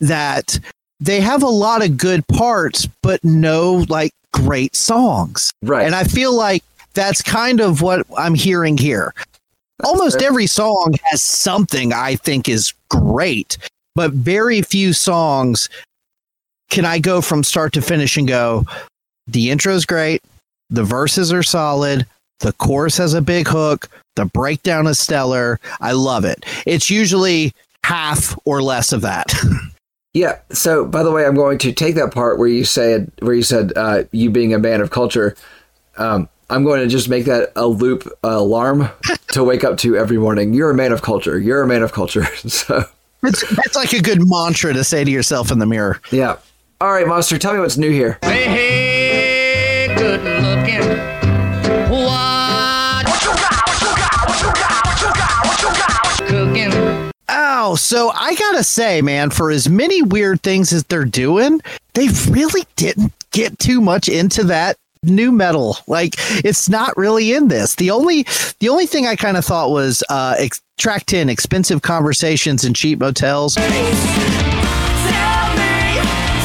that 0.00 0.58
they 1.00 1.20
have 1.20 1.42
a 1.42 1.48
lot 1.48 1.84
of 1.84 1.96
good 1.96 2.26
parts, 2.28 2.86
but 3.02 3.22
no 3.24 3.86
like 3.88 4.12
great 4.32 4.76
songs. 4.76 5.52
Right. 5.62 5.86
And 5.86 5.94
I 5.94 6.04
feel 6.04 6.34
like 6.34 6.62
that's 6.94 7.22
kind 7.22 7.60
of 7.60 7.82
what 7.82 8.06
I'm 8.16 8.34
hearing 8.34 8.76
here. 8.76 9.14
Almost 9.82 10.20
every 10.20 10.46
song 10.46 10.94
has 11.04 11.22
something 11.22 11.92
I 11.92 12.16
think 12.16 12.48
is 12.48 12.74
great, 12.90 13.56
but 13.94 14.12
very 14.12 14.60
few 14.60 14.92
songs 14.92 15.68
can 16.68 16.84
I 16.84 16.98
go 16.98 17.20
from 17.20 17.42
start 17.42 17.72
to 17.72 17.82
finish 17.82 18.16
and 18.16 18.28
go, 18.28 18.66
the 19.26 19.50
intro's 19.50 19.86
great, 19.86 20.22
the 20.68 20.84
verses 20.84 21.32
are 21.32 21.42
solid, 21.42 22.06
the 22.40 22.52
chorus 22.54 22.96
has 22.98 23.14
a 23.14 23.22
big 23.22 23.48
hook, 23.48 23.88
the 24.16 24.26
breakdown 24.26 24.86
is 24.86 24.98
stellar. 24.98 25.58
I 25.80 25.92
love 25.92 26.24
it. 26.24 26.44
It's 26.66 26.90
usually 26.90 27.52
half 27.84 28.38
or 28.44 28.62
less 28.62 28.92
of 28.92 29.00
that. 29.02 29.32
Yeah. 30.12 30.38
So, 30.52 30.84
by 30.84 31.02
the 31.02 31.10
way, 31.12 31.24
I'm 31.24 31.34
going 31.36 31.58
to 31.58 31.72
take 31.72 31.94
that 31.94 32.12
part 32.12 32.38
where 32.38 32.48
you 32.48 32.64
said 32.64 33.10
where 33.20 33.34
you 33.34 33.42
said 33.42 33.72
uh, 33.76 34.04
you 34.12 34.30
being 34.30 34.52
a 34.52 34.58
man 34.58 34.80
of 34.80 34.90
culture. 34.90 35.36
Um, 35.96 36.28
I'm 36.48 36.64
going 36.64 36.80
to 36.80 36.88
just 36.88 37.08
make 37.08 37.26
that 37.26 37.52
a 37.54 37.66
loop 37.68 38.06
uh, 38.24 38.28
alarm 38.30 38.88
to 39.32 39.44
wake 39.44 39.62
up 39.62 39.78
to 39.78 39.96
every 39.96 40.18
morning. 40.18 40.52
You're 40.52 40.70
a 40.70 40.74
man 40.74 40.90
of 40.90 41.00
culture. 41.02 41.38
You're 41.38 41.62
a 41.62 41.66
man 41.66 41.82
of 41.82 41.92
culture. 41.92 42.26
So, 42.48 42.84
It's, 43.22 43.48
that's 43.54 43.76
like 43.76 43.92
a 43.92 44.00
good 44.00 44.26
mantra 44.28 44.72
to 44.72 44.82
say 44.82 45.04
to 45.04 45.10
yourself 45.10 45.50
in 45.52 45.58
the 45.58 45.66
mirror. 45.66 46.00
yeah. 46.10 46.38
All 46.80 46.90
right, 46.90 47.06
monster. 47.06 47.36
Tell 47.38 47.52
me 47.52 47.60
what's 47.60 47.76
new 47.76 47.90
here. 47.90 48.18
Hey, 48.22 48.44
hey, 49.88 49.94
good 49.96 50.22
looking. 50.22 51.09
Oh, 57.32 57.76
so 57.76 58.10
I 58.10 58.34
gotta 58.34 58.64
say, 58.64 59.02
man, 59.02 59.30
for 59.30 59.50
as 59.50 59.68
many 59.68 60.02
weird 60.02 60.42
things 60.42 60.72
as 60.72 60.82
they're 60.84 61.04
doing, 61.04 61.60
they 61.94 62.08
really 62.28 62.64
didn't 62.76 63.12
get 63.30 63.56
too 63.58 63.80
much 63.80 64.08
into 64.08 64.42
that 64.44 64.76
nu 65.02 65.30
metal. 65.30 65.76
Like 65.86 66.14
it's 66.44 66.68
not 66.68 66.96
really 66.96 67.32
in 67.32 67.48
this. 67.48 67.76
The 67.76 67.90
only 67.90 68.26
the 68.58 68.68
only 68.68 68.86
thing 68.86 69.06
I 69.06 69.16
kind 69.16 69.36
of 69.36 69.44
thought 69.44 69.70
was 69.70 70.02
uh 70.10 70.34
ex- 70.38 70.60
track 70.78 71.06
10 71.06 71.28
expensive 71.28 71.82
conversations 71.82 72.64
in 72.64 72.74
cheap 72.74 72.98
motels. 72.98 73.54
Tell 73.54 73.64
me 73.70 73.76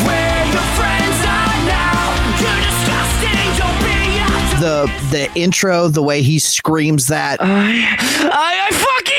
where 0.05 0.45
your 0.53 0.68
friends 0.77 1.19
are 1.26 1.57
now. 1.65 2.14
You're 2.39 2.61
disgusting. 2.61 3.49
Don't 3.57 3.80
be 3.81 4.19
out. 4.19 4.59
The 4.61 4.91
the 5.11 5.39
intro, 5.39 5.88
the 5.88 6.03
way 6.03 6.22
he 6.22 6.38
screams 6.39 7.07
that, 7.07 7.39
I, 7.41 7.97
I 8.31 8.69
fucking. 8.72 9.14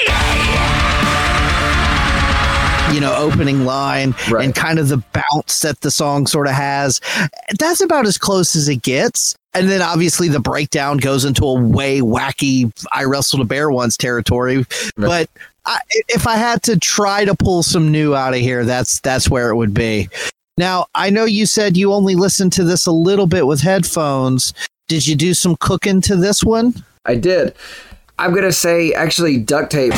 You 2.96 3.02
know, 3.02 3.14
opening 3.14 3.66
line 3.66 4.14
Right. 4.30 4.44
and 4.46 4.54
kind 4.54 4.78
of 4.78 4.88
the 4.88 5.02
bounce 5.12 5.60
that 5.60 5.82
the 5.82 5.90
song 5.90 6.26
sort 6.26 6.46
of 6.46 6.54
has. 6.54 6.98
That's 7.58 7.82
about 7.82 8.06
as 8.06 8.16
close 8.16 8.56
as 8.56 8.68
it 8.70 8.80
gets. 8.82 9.34
And 9.52 9.68
then 9.70 9.82
obviously 9.82 10.28
the 10.28 10.40
breakdown 10.40 10.96
goes 10.96 11.24
into 11.26 11.44
a 11.44 11.54
way 11.60 12.00
wacky 12.00 12.72
I 12.92 13.04
wrestled 13.04 13.42
a 13.42 13.44
bear 13.44 13.70
once 13.70 13.96
territory. 13.98 14.64
But 14.96 15.28
I, 15.66 15.78
if 16.08 16.26
I 16.26 16.36
had 16.36 16.62
to 16.64 16.78
try 16.78 17.24
to 17.26 17.34
pull 17.34 17.62
some 17.62 17.92
new 17.92 18.14
out 18.14 18.32
of 18.34 18.40
here, 18.40 18.64
that's 18.64 19.00
that's 19.00 19.28
where 19.28 19.50
it 19.50 19.56
would 19.56 19.74
be. 19.74 20.08
Now, 20.58 20.86
I 20.94 21.10
know 21.10 21.24
you 21.26 21.44
said 21.44 21.76
you 21.76 21.92
only 21.92 22.14
listened 22.14 22.52
to 22.54 22.64
this 22.64 22.86
a 22.86 22.92
little 22.92 23.26
bit 23.26 23.46
with 23.46 23.60
headphones. 23.60 24.54
Did 24.88 25.06
you 25.06 25.14
do 25.16 25.34
some 25.34 25.56
cooking 25.60 26.00
to 26.02 26.16
this 26.16 26.42
one? 26.42 26.74
I 27.04 27.16
did. 27.16 27.54
I'm 28.18 28.34
gonna 28.34 28.52
say 28.52 28.92
actually 28.94 29.36
duct 29.38 29.70
tape. 29.70 29.92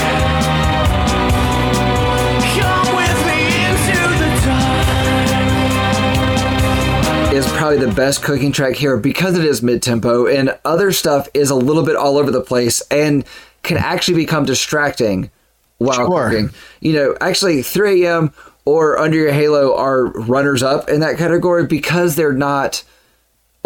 Probably 7.68 7.86
the 7.86 7.94
best 7.94 8.22
cooking 8.22 8.50
track 8.52 8.74
here 8.76 8.96
because 8.96 9.36
it 9.38 9.44
is 9.44 9.62
mid 9.62 9.82
tempo 9.82 10.26
and 10.26 10.58
other 10.64 10.90
stuff 10.90 11.28
is 11.34 11.50
a 11.50 11.54
little 11.54 11.84
bit 11.84 11.96
all 11.96 12.16
over 12.16 12.30
the 12.30 12.40
place 12.40 12.80
and 12.90 13.24
can 13.62 13.76
actually 13.76 14.16
become 14.16 14.44
distracting 14.46 15.30
while 15.78 16.06
Sure. 16.06 16.30
cooking. 16.30 16.50
You 16.80 16.94
know, 16.94 17.16
actually 17.20 17.62
3 17.62 18.04
a.m. 18.06 18.32
or 18.64 18.98
Under 18.98 19.18
Your 19.18 19.32
Halo 19.32 19.76
are 19.76 20.06
runners 20.06 20.62
up 20.62 20.88
in 20.88 21.00
that 21.00 21.18
category 21.18 21.66
because 21.66 22.16
they're 22.16 22.32
not 22.32 22.82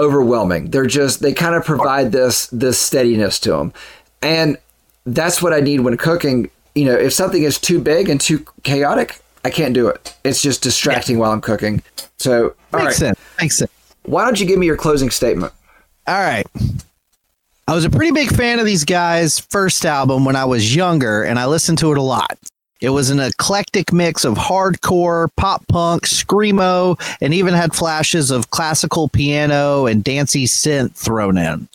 overwhelming. 0.00 0.70
They're 0.70 0.86
just 0.86 1.20
they 1.20 1.32
kind 1.32 1.54
of 1.54 1.64
provide 1.64 2.10
this 2.10 2.48
this 2.48 2.78
steadiness 2.78 3.38
to 3.40 3.50
them. 3.52 3.72
And 4.20 4.56
that's 5.06 5.40
what 5.40 5.52
I 5.52 5.60
need 5.60 5.80
when 5.80 5.96
cooking. 5.96 6.50
You 6.74 6.86
know, 6.86 6.94
if 6.94 7.12
something 7.12 7.42
is 7.44 7.58
too 7.58 7.80
big 7.80 8.08
and 8.08 8.20
too 8.20 8.44
chaotic, 8.64 9.20
I 9.44 9.50
can't 9.50 9.74
do 9.74 9.86
it. 9.88 10.14
It's 10.24 10.42
just 10.42 10.62
distracting 10.62 11.18
while 11.18 11.30
I'm 11.30 11.40
cooking. 11.40 11.82
So, 12.18 12.54
all 12.72 12.80
Makes 12.80 12.84
right. 12.84 12.94
sense. 12.94 13.18
Makes 13.40 13.58
sense. 13.58 13.70
Why 14.04 14.24
don't 14.24 14.40
you 14.40 14.46
give 14.46 14.58
me 14.58 14.66
your 14.66 14.76
closing 14.76 15.10
statement? 15.10 15.52
All 16.06 16.20
right. 16.20 16.46
I 17.68 17.74
was 17.74 17.84
a 17.84 17.90
pretty 17.90 18.10
big 18.10 18.34
fan 18.34 18.58
of 18.58 18.66
these 18.66 18.84
guys' 18.84 19.38
first 19.38 19.86
album 19.86 20.24
when 20.24 20.36
I 20.36 20.44
was 20.44 20.74
younger, 20.74 21.22
and 21.22 21.38
I 21.38 21.46
listened 21.46 21.78
to 21.78 21.92
it 21.92 21.98
a 21.98 22.02
lot. 22.02 22.36
It 22.80 22.90
was 22.90 23.10
an 23.10 23.20
eclectic 23.20 23.92
mix 23.92 24.24
of 24.24 24.34
hardcore, 24.34 25.28
pop 25.36 25.64
punk, 25.68 26.02
screamo, 26.02 27.00
and 27.20 27.32
even 27.32 27.54
had 27.54 27.74
flashes 27.74 28.32
of 28.32 28.50
classical 28.50 29.08
piano 29.08 29.86
and 29.86 30.02
dancey 30.02 30.46
synth 30.46 30.96
thrown 30.96 31.38
in. 31.38 31.68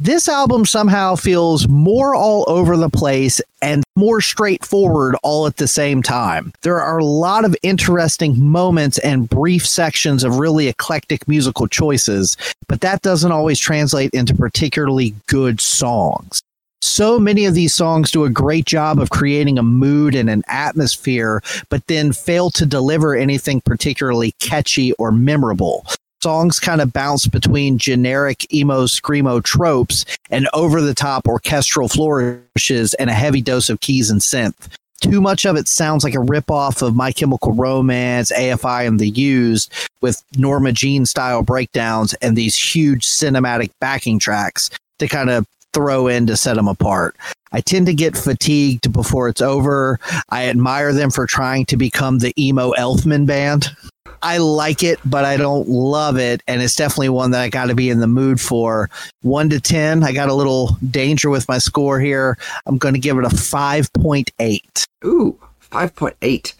This 0.00 0.28
album 0.28 0.66
somehow 0.66 1.14
feels 1.14 1.68
more 1.68 2.16
all 2.16 2.44
over 2.48 2.76
the 2.76 2.90
place 2.90 3.40
and 3.62 3.84
more 3.94 4.20
straightforward 4.20 5.14
all 5.22 5.46
at 5.46 5.58
the 5.58 5.68
same 5.68 6.02
time. 6.02 6.52
There 6.62 6.80
are 6.80 6.98
a 6.98 7.04
lot 7.04 7.44
of 7.44 7.54
interesting 7.62 8.44
moments 8.44 8.98
and 8.98 9.28
brief 9.28 9.64
sections 9.64 10.24
of 10.24 10.40
really 10.40 10.66
eclectic 10.66 11.28
musical 11.28 11.68
choices, 11.68 12.36
but 12.66 12.80
that 12.80 13.02
doesn't 13.02 13.30
always 13.30 13.60
translate 13.60 14.10
into 14.12 14.34
particularly 14.34 15.14
good 15.28 15.60
songs. 15.60 16.42
So 16.82 17.20
many 17.20 17.44
of 17.44 17.54
these 17.54 17.72
songs 17.72 18.10
do 18.10 18.24
a 18.24 18.30
great 18.30 18.66
job 18.66 18.98
of 18.98 19.10
creating 19.10 19.60
a 19.60 19.62
mood 19.62 20.16
and 20.16 20.28
an 20.28 20.42
atmosphere, 20.48 21.40
but 21.68 21.86
then 21.86 22.12
fail 22.12 22.50
to 22.50 22.66
deliver 22.66 23.14
anything 23.14 23.60
particularly 23.60 24.32
catchy 24.40 24.92
or 24.94 25.12
memorable 25.12 25.86
songs 26.24 26.58
kind 26.58 26.80
of 26.80 26.90
bounce 26.90 27.26
between 27.26 27.76
generic 27.76 28.50
emo 28.50 28.86
screamo 28.86 29.44
tropes 29.44 30.06
and 30.30 30.48
over 30.54 30.80
the 30.80 30.94
top 30.94 31.28
orchestral 31.28 31.86
flourishes 31.86 32.94
and 32.94 33.10
a 33.10 33.12
heavy 33.12 33.42
dose 33.42 33.68
of 33.68 33.78
keys 33.80 34.08
and 34.08 34.22
synth. 34.22 34.68
Too 35.02 35.20
much 35.20 35.44
of 35.44 35.54
it 35.54 35.68
sounds 35.68 36.02
like 36.02 36.14
a 36.14 36.18
ripoff 36.32 36.80
of 36.80 36.96
My 36.96 37.12
Chemical 37.12 37.52
Romance, 37.52 38.32
AFI, 38.32 38.86
and 38.88 38.98
The 38.98 39.10
Used, 39.10 39.70
with 40.00 40.22
Norma 40.38 40.72
Jean 40.72 41.04
style 41.04 41.42
breakdowns 41.42 42.14
and 42.22 42.34
these 42.34 42.56
huge 42.56 43.04
cinematic 43.04 43.70
backing 43.78 44.18
tracks 44.18 44.70
to 45.00 45.06
kind 45.06 45.28
of 45.28 45.46
throw 45.74 46.06
in 46.06 46.26
to 46.28 46.38
set 46.38 46.56
them 46.56 46.68
apart. 46.68 47.16
I 47.52 47.60
tend 47.60 47.84
to 47.84 47.92
get 47.92 48.16
fatigued 48.16 48.94
before 48.94 49.28
it's 49.28 49.42
over. 49.42 50.00
I 50.30 50.46
admire 50.46 50.94
them 50.94 51.10
for 51.10 51.26
trying 51.26 51.66
to 51.66 51.76
become 51.76 52.20
the 52.20 52.32
emo 52.42 52.72
Elfman 52.72 53.26
band. 53.26 53.76
I 54.24 54.38
like 54.38 54.82
it, 54.82 54.98
but 55.04 55.26
I 55.26 55.36
don't 55.36 55.68
love 55.68 56.16
it. 56.16 56.42
And 56.48 56.62
it's 56.62 56.74
definitely 56.74 57.10
one 57.10 57.30
that 57.32 57.42
I 57.42 57.50
got 57.50 57.66
to 57.66 57.74
be 57.74 57.90
in 57.90 58.00
the 58.00 58.06
mood 58.06 58.40
for. 58.40 58.88
One 59.20 59.50
to 59.50 59.60
10, 59.60 60.02
I 60.02 60.12
got 60.12 60.30
a 60.30 60.34
little 60.34 60.78
danger 60.90 61.28
with 61.28 61.46
my 61.46 61.58
score 61.58 62.00
here. 62.00 62.38
I'm 62.64 62.78
going 62.78 62.94
to 62.94 63.00
give 63.00 63.18
it 63.18 63.24
a 63.24 63.28
5.8. 63.28 64.86
Ooh, 65.04 65.38
5.8. 65.70 66.54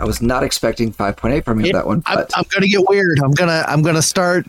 I 0.00 0.04
was 0.04 0.22
not 0.22 0.42
expecting 0.42 0.90
5.8 0.90 1.44
from 1.44 1.60
you 1.60 1.66
Yeah, 1.66 1.72
that 1.74 1.86
one, 1.86 2.02
I'm, 2.06 2.16
but 2.16 2.30
I'm 2.34 2.44
going 2.48 2.62
to 2.62 2.68
get 2.68 2.88
weird. 2.88 3.20
I'm 3.22 3.32
going 3.32 3.50
to, 3.50 3.70
I'm 3.70 3.82
going 3.82 3.94
to 3.94 4.02
start 4.02 4.46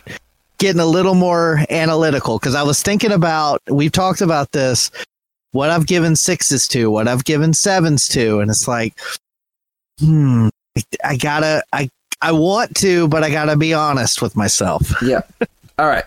getting 0.58 0.80
a 0.80 0.86
little 0.86 1.16
more 1.16 1.66
analytical 1.70 2.40
because 2.40 2.56
I 2.56 2.64
was 2.64 2.82
thinking 2.82 3.12
about, 3.12 3.62
we've 3.70 3.92
talked 3.92 4.22
about 4.22 4.54
this, 4.54 4.90
what 5.52 5.70
I've 5.70 5.86
given 5.86 6.16
sixes 6.16 6.66
to, 6.70 6.90
what 6.90 7.10
I've 7.10 7.26
given 7.26 7.54
sevens 7.54 8.08
to. 8.08 8.40
And 8.40 8.50
it's 8.50 8.70
like, 8.70 8.98
hmm, 10.00 10.48
I, 10.78 10.84
I 11.04 11.18
gotta, 11.18 11.62
I, 11.74 11.90
I 12.24 12.32
want 12.32 12.78
to, 12.78 13.10
but 13.10 13.22
I 13.22 13.30
gotta 13.30 13.58
be 13.58 13.74
honest 13.74 14.22
with 14.22 14.38
myself. 14.38 14.94
yeah. 15.04 15.22
All 15.78 15.88
right. 15.88 16.06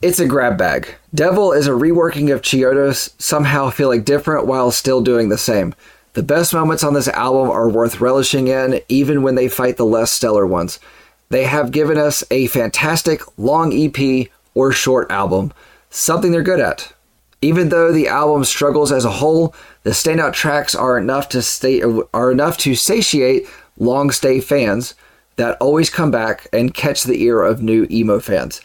It's 0.00 0.18
a 0.18 0.26
grab 0.26 0.56
bag. 0.56 0.94
Devil 1.14 1.52
is 1.52 1.66
a 1.66 1.72
reworking 1.72 2.32
of 2.32 2.40
Chiodos, 2.40 3.12
somehow 3.20 3.68
feeling 3.68 4.02
different 4.02 4.46
while 4.46 4.70
still 4.70 5.02
doing 5.02 5.28
the 5.28 5.36
same. 5.36 5.74
The 6.14 6.22
best 6.22 6.54
moments 6.54 6.82
on 6.82 6.94
this 6.94 7.06
album 7.06 7.50
are 7.50 7.68
worth 7.68 8.00
relishing 8.00 8.48
in, 8.48 8.80
even 8.88 9.22
when 9.22 9.34
they 9.34 9.46
fight 9.46 9.76
the 9.76 9.84
less 9.84 10.10
stellar 10.10 10.46
ones. 10.46 10.80
They 11.28 11.44
have 11.44 11.70
given 11.70 11.98
us 11.98 12.24
a 12.30 12.46
fantastic 12.46 13.20
long 13.38 13.74
EP 13.74 14.28
or 14.54 14.72
short 14.72 15.10
album, 15.10 15.52
something 15.90 16.32
they're 16.32 16.42
good 16.42 16.60
at. 16.60 16.94
Even 17.42 17.68
though 17.68 17.92
the 17.92 18.08
album 18.08 18.44
struggles 18.44 18.90
as 18.90 19.04
a 19.04 19.10
whole, 19.10 19.54
the 19.82 19.90
standout 19.90 20.32
tracks 20.32 20.74
are 20.74 20.96
enough 20.96 21.28
to 21.28 21.42
stay 21.42 21.82
are 22.14 22.32
enough 22.32 22.56
to 22.58 22.74
satiate 22.74 23.46
long 23.78 24.10
stay 24.10 24.40
fans 24.40 24.94
that 25.36 25.56
always 25.60 25.90
come 25.90 26.10
back 26.10 26.46
and 26.52 26.74
catch 26.74 27.04
the 27.04 27.22
ear 27.22 27.42
of 27.42 27.62
new 27.62 27.86
emo 27.90 28.20
fans. 28.20 28.60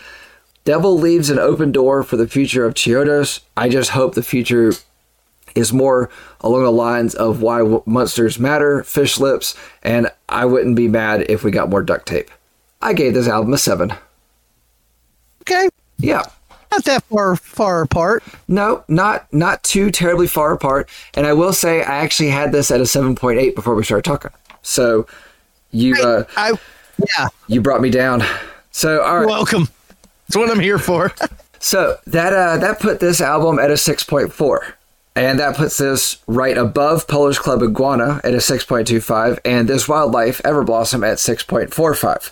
Devil 0.65 0.97
leaves 0.99 1.29
an 1.29 1.39
open 1.39 1.71
door 1.71 2.03
for 2.03 2.17
the 2.17 2.27
future 2.27 2.65
of 2.65 2.73
Chiodos. 2.73 3.39
I 3.55 3.69
just 3.69 3.91
hope 3.91 4.15
the 4.15 4.23
future 4.23 4.73
is 5.55 5.71
more 5.71 6.09
along 6.41 6.63
the 6.63 6.71
lines 6.71 7.15
of 7.15 7.41
why 7.41 7.79
monsters 7.85 8.37
matter, 8.37 8.83
fish 8.83 9.17
lips, 9.17 9.55
and 9.81 10.11
I 10.29 10.45
wouldn't 10.45 10.75
be 10.75 10.87
mad 10.89 11.25
if 11.29 11.43
we 11.43 11.51
got 11.51 11.69
more 11.69 11.81
duct 11.81 12.05
tape. 12.05 12.29
I 12.81 12.93
gave 12.93 13.13
this 13.13 13.27
album 13.27 13.53
a 13.53 13.57
seven. 13.57 13.93
Okay, 15.41 15.69
Yeah. 15.97 16.23
not 16.69 16.83
that 16.83 17.03
far 17.05 17.35
far 17.37 17.81
apart. 17.81 18.23
No, 18.47 18.83
not 18.89 19.31
not 19.33 19.63
too 19.63 19.89
terribly 19.89 20.27
far 20.27 20.51
apart. 20.51 20.89
And 21.13 21.25
I 21.25 21.31
will 21.33 21.53
say 21.53 21.81
I 21.81 21.99
actually 21.99 22.29
had 22.29 22.51
this 22.51 22.69
at 22.69 22.81
a 22.81 22.85
seven 22.85 23.15
point 23.15 23.39
eight 23.39 23.55
before 23.55 23.73
we 23.73 23.83
started 23.85 24.03
talking. 24.03 24.31
So 24.61 25.07
you 25.77 25.95
uh, 25.95 26.23
I, 26.35 26.53
yeah, 27.17 27.27
you 27.47 27.61
brought 27.61 27.81
me 27.81 27.89
down. 27.89 28.23
So 28.71 29.01
all 29.01 29.19
right. 29.19 29.27
welcome. 29.27 29.69
That's 30.27 30.37
what 30.37 30.49
I'm 30.49 30.59
here 30.59 30.79
for. 30.79 31.13
So 31.59 31.97
that 32.05 32.33
uh, 32.33 32.57
that 32.57 32.79
put 32.79 32.99
this 32.99 33.19
album 33.19 33.57
at 33.57 33.71
a 33.71 33.77
six 33.77 34.03
point 34.03 34.31
four, 34.31 34.75
and 35.15 35.39
that 35.39 35.55
puts 35.55 35.77
this 35.77 36.17
right 36.27 36.55
above 36.55 37.07
Polish 37.07 37.39
Club 37.39 37.63
Iguana 37.63 38.21
at 38.23 38.35
a 38.35 38.39
six 38.39 38.63
point 38.63 38.87
two 38.87 39.01
five, 39.01 39.39
and 39.43 39.67
this 39.67 39.87
Wildlife 39.87 40.39
Everblossom 40.43 41.05
at 41.05 41.17
six 41.19 41.41
point 41.43 41.73
four 41.73 41.95
five. 41.95 42.31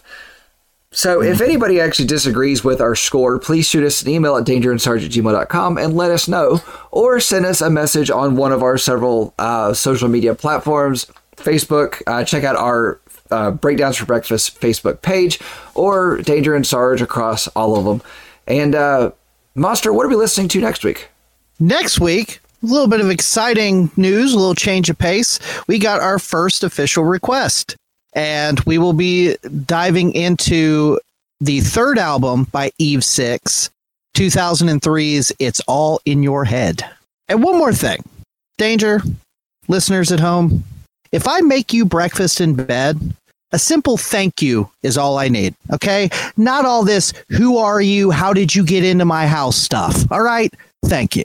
So 0.91 1.22
if 1.22 1.41
anybody 1.41 1.81
actually 1.81 2.05
disagrees 2.05 2.63
with 2.63 2.80
our 2.80 2.95
score, 2.95 3.38
please 3.38 3.67
shoot 3.67 3.84
us 3.84 4.01
an 4.03 4.09
email 4.09 4.38
at 4.38 4.45
dangerandsarge@gmail.com 4.45 5.77
and 5.77 5.97
let 5.97 6.11
us 6.11 6.27
know, 6.27 6.61
or 6.91 7.19
send 7.19 7.45
us 7.45 7.59
a 7.61 7.69
message 7.69 8.09
on 8.09 8.38
one 8.38 8.53
of 8.53 8.63
our 8.63 8.77
several 8.77 9.34
uh, 9.38 9.73
social 9.73 10.07
media 10.07 10.35
platforms, 10.35 11.07
Facebook. 11.35 12.01
Uh, 12.07 12.23
check 12.23 12.45
out 12.45 12.55
our 12.55 13.01
uh, 13.31 13.52
Breakdowns 13.52 13.97
for 13.97 14.06
Breakfast 14.06 14.60
Facebook 14.60 15.02
page, 15.02 15.39
or 15.73 16.18
Danger 16.18 16.56
and 16.56 16.65
Sarge 16.65 17.02
across 17.02 17.47
all 17.49 17.77
of 17.77 17.85
them. 17.85 18.02
And 18.47 18.76
uh, 18.76 19.11
Monster, 19.56 19.93
what 19.93 20.06
are 20.06 20.10
we 20.10 20.15
listening 20.15 20.47
to 20.49 20.61
next 20.61 20.84
week? 20.84 21.10
Next 21.60 21.99
week, 21.99 22.41
a 22.61 22.65
little 22.65 22.88
bit 22.88 22.99
of 22.99 23.10
exciting 23.10 23.89
news, 23.95 24.34
a 24.34 24.38
little 24.38 24.56
change 24.56 24.89
of 24.89 24.97
pace. 24.97 25.39
We 25.68 25.80
got 25.80 26.02
our 26.02 26.19
first 26.19 26.64
official 26.64 27.03
request, 27.03 27.76
and 28.14 28.60
we 28.61 28.77
will 28.77 28.93
be 28.93 29.38
diving 29.65 30.14
into 30.14 30.99
the 31.39 31.61
third 31.61 31.97
album 31.97 32.45
by 32.45 32.72
Eve 32.77 33.03
Six, 33.03 33.69
2003's 34.15 35.31
It's 35.39 35.61
All 35.68 36.02
in 36.06 36.23
Your 36.23 36.43
Head. 36.43 36.84
And 37.27 37.43
one 37.43 37.57
more 37.57 37.73
thing 37.73 38.03
Danger, 38.57 39.02
listeners 39.68 40.11
at 40.11 40.19
home, 40.19 40.64
if 41.15 41.29
I 41.29 41.39
make 41.39 41.71
you 41.71 41.85
breakfast 41.85 42.41
in 42.41 42.55
bed, 42.55 42.99
a 43.53 43.57
simple 43.57 43.95
thank 43.95 44.41
you 44.41 44.69
is 44.83 44.97
all 44.97 45.17
I 45.17 45.29
need. 45.29 45.55
Okay. 45.71 46.09
Not 46.35 46.65
all 46.65 46.83
this, 46.83 47.13
who 47.29 47.57
are 47.57 47.79
you? 47.79 48.11
How 48.11 48.33
did 48.33 48.53
you 48.53 48.65
get 48.65 48.83
into 48.83 49.05
my 49.05 49.25
house 49.25 49.55
stuff. 49.55 50.11
All 50.11 50.21
right. 50.21 50.53
Thank 50.83 51.15
you. 51.15 51.23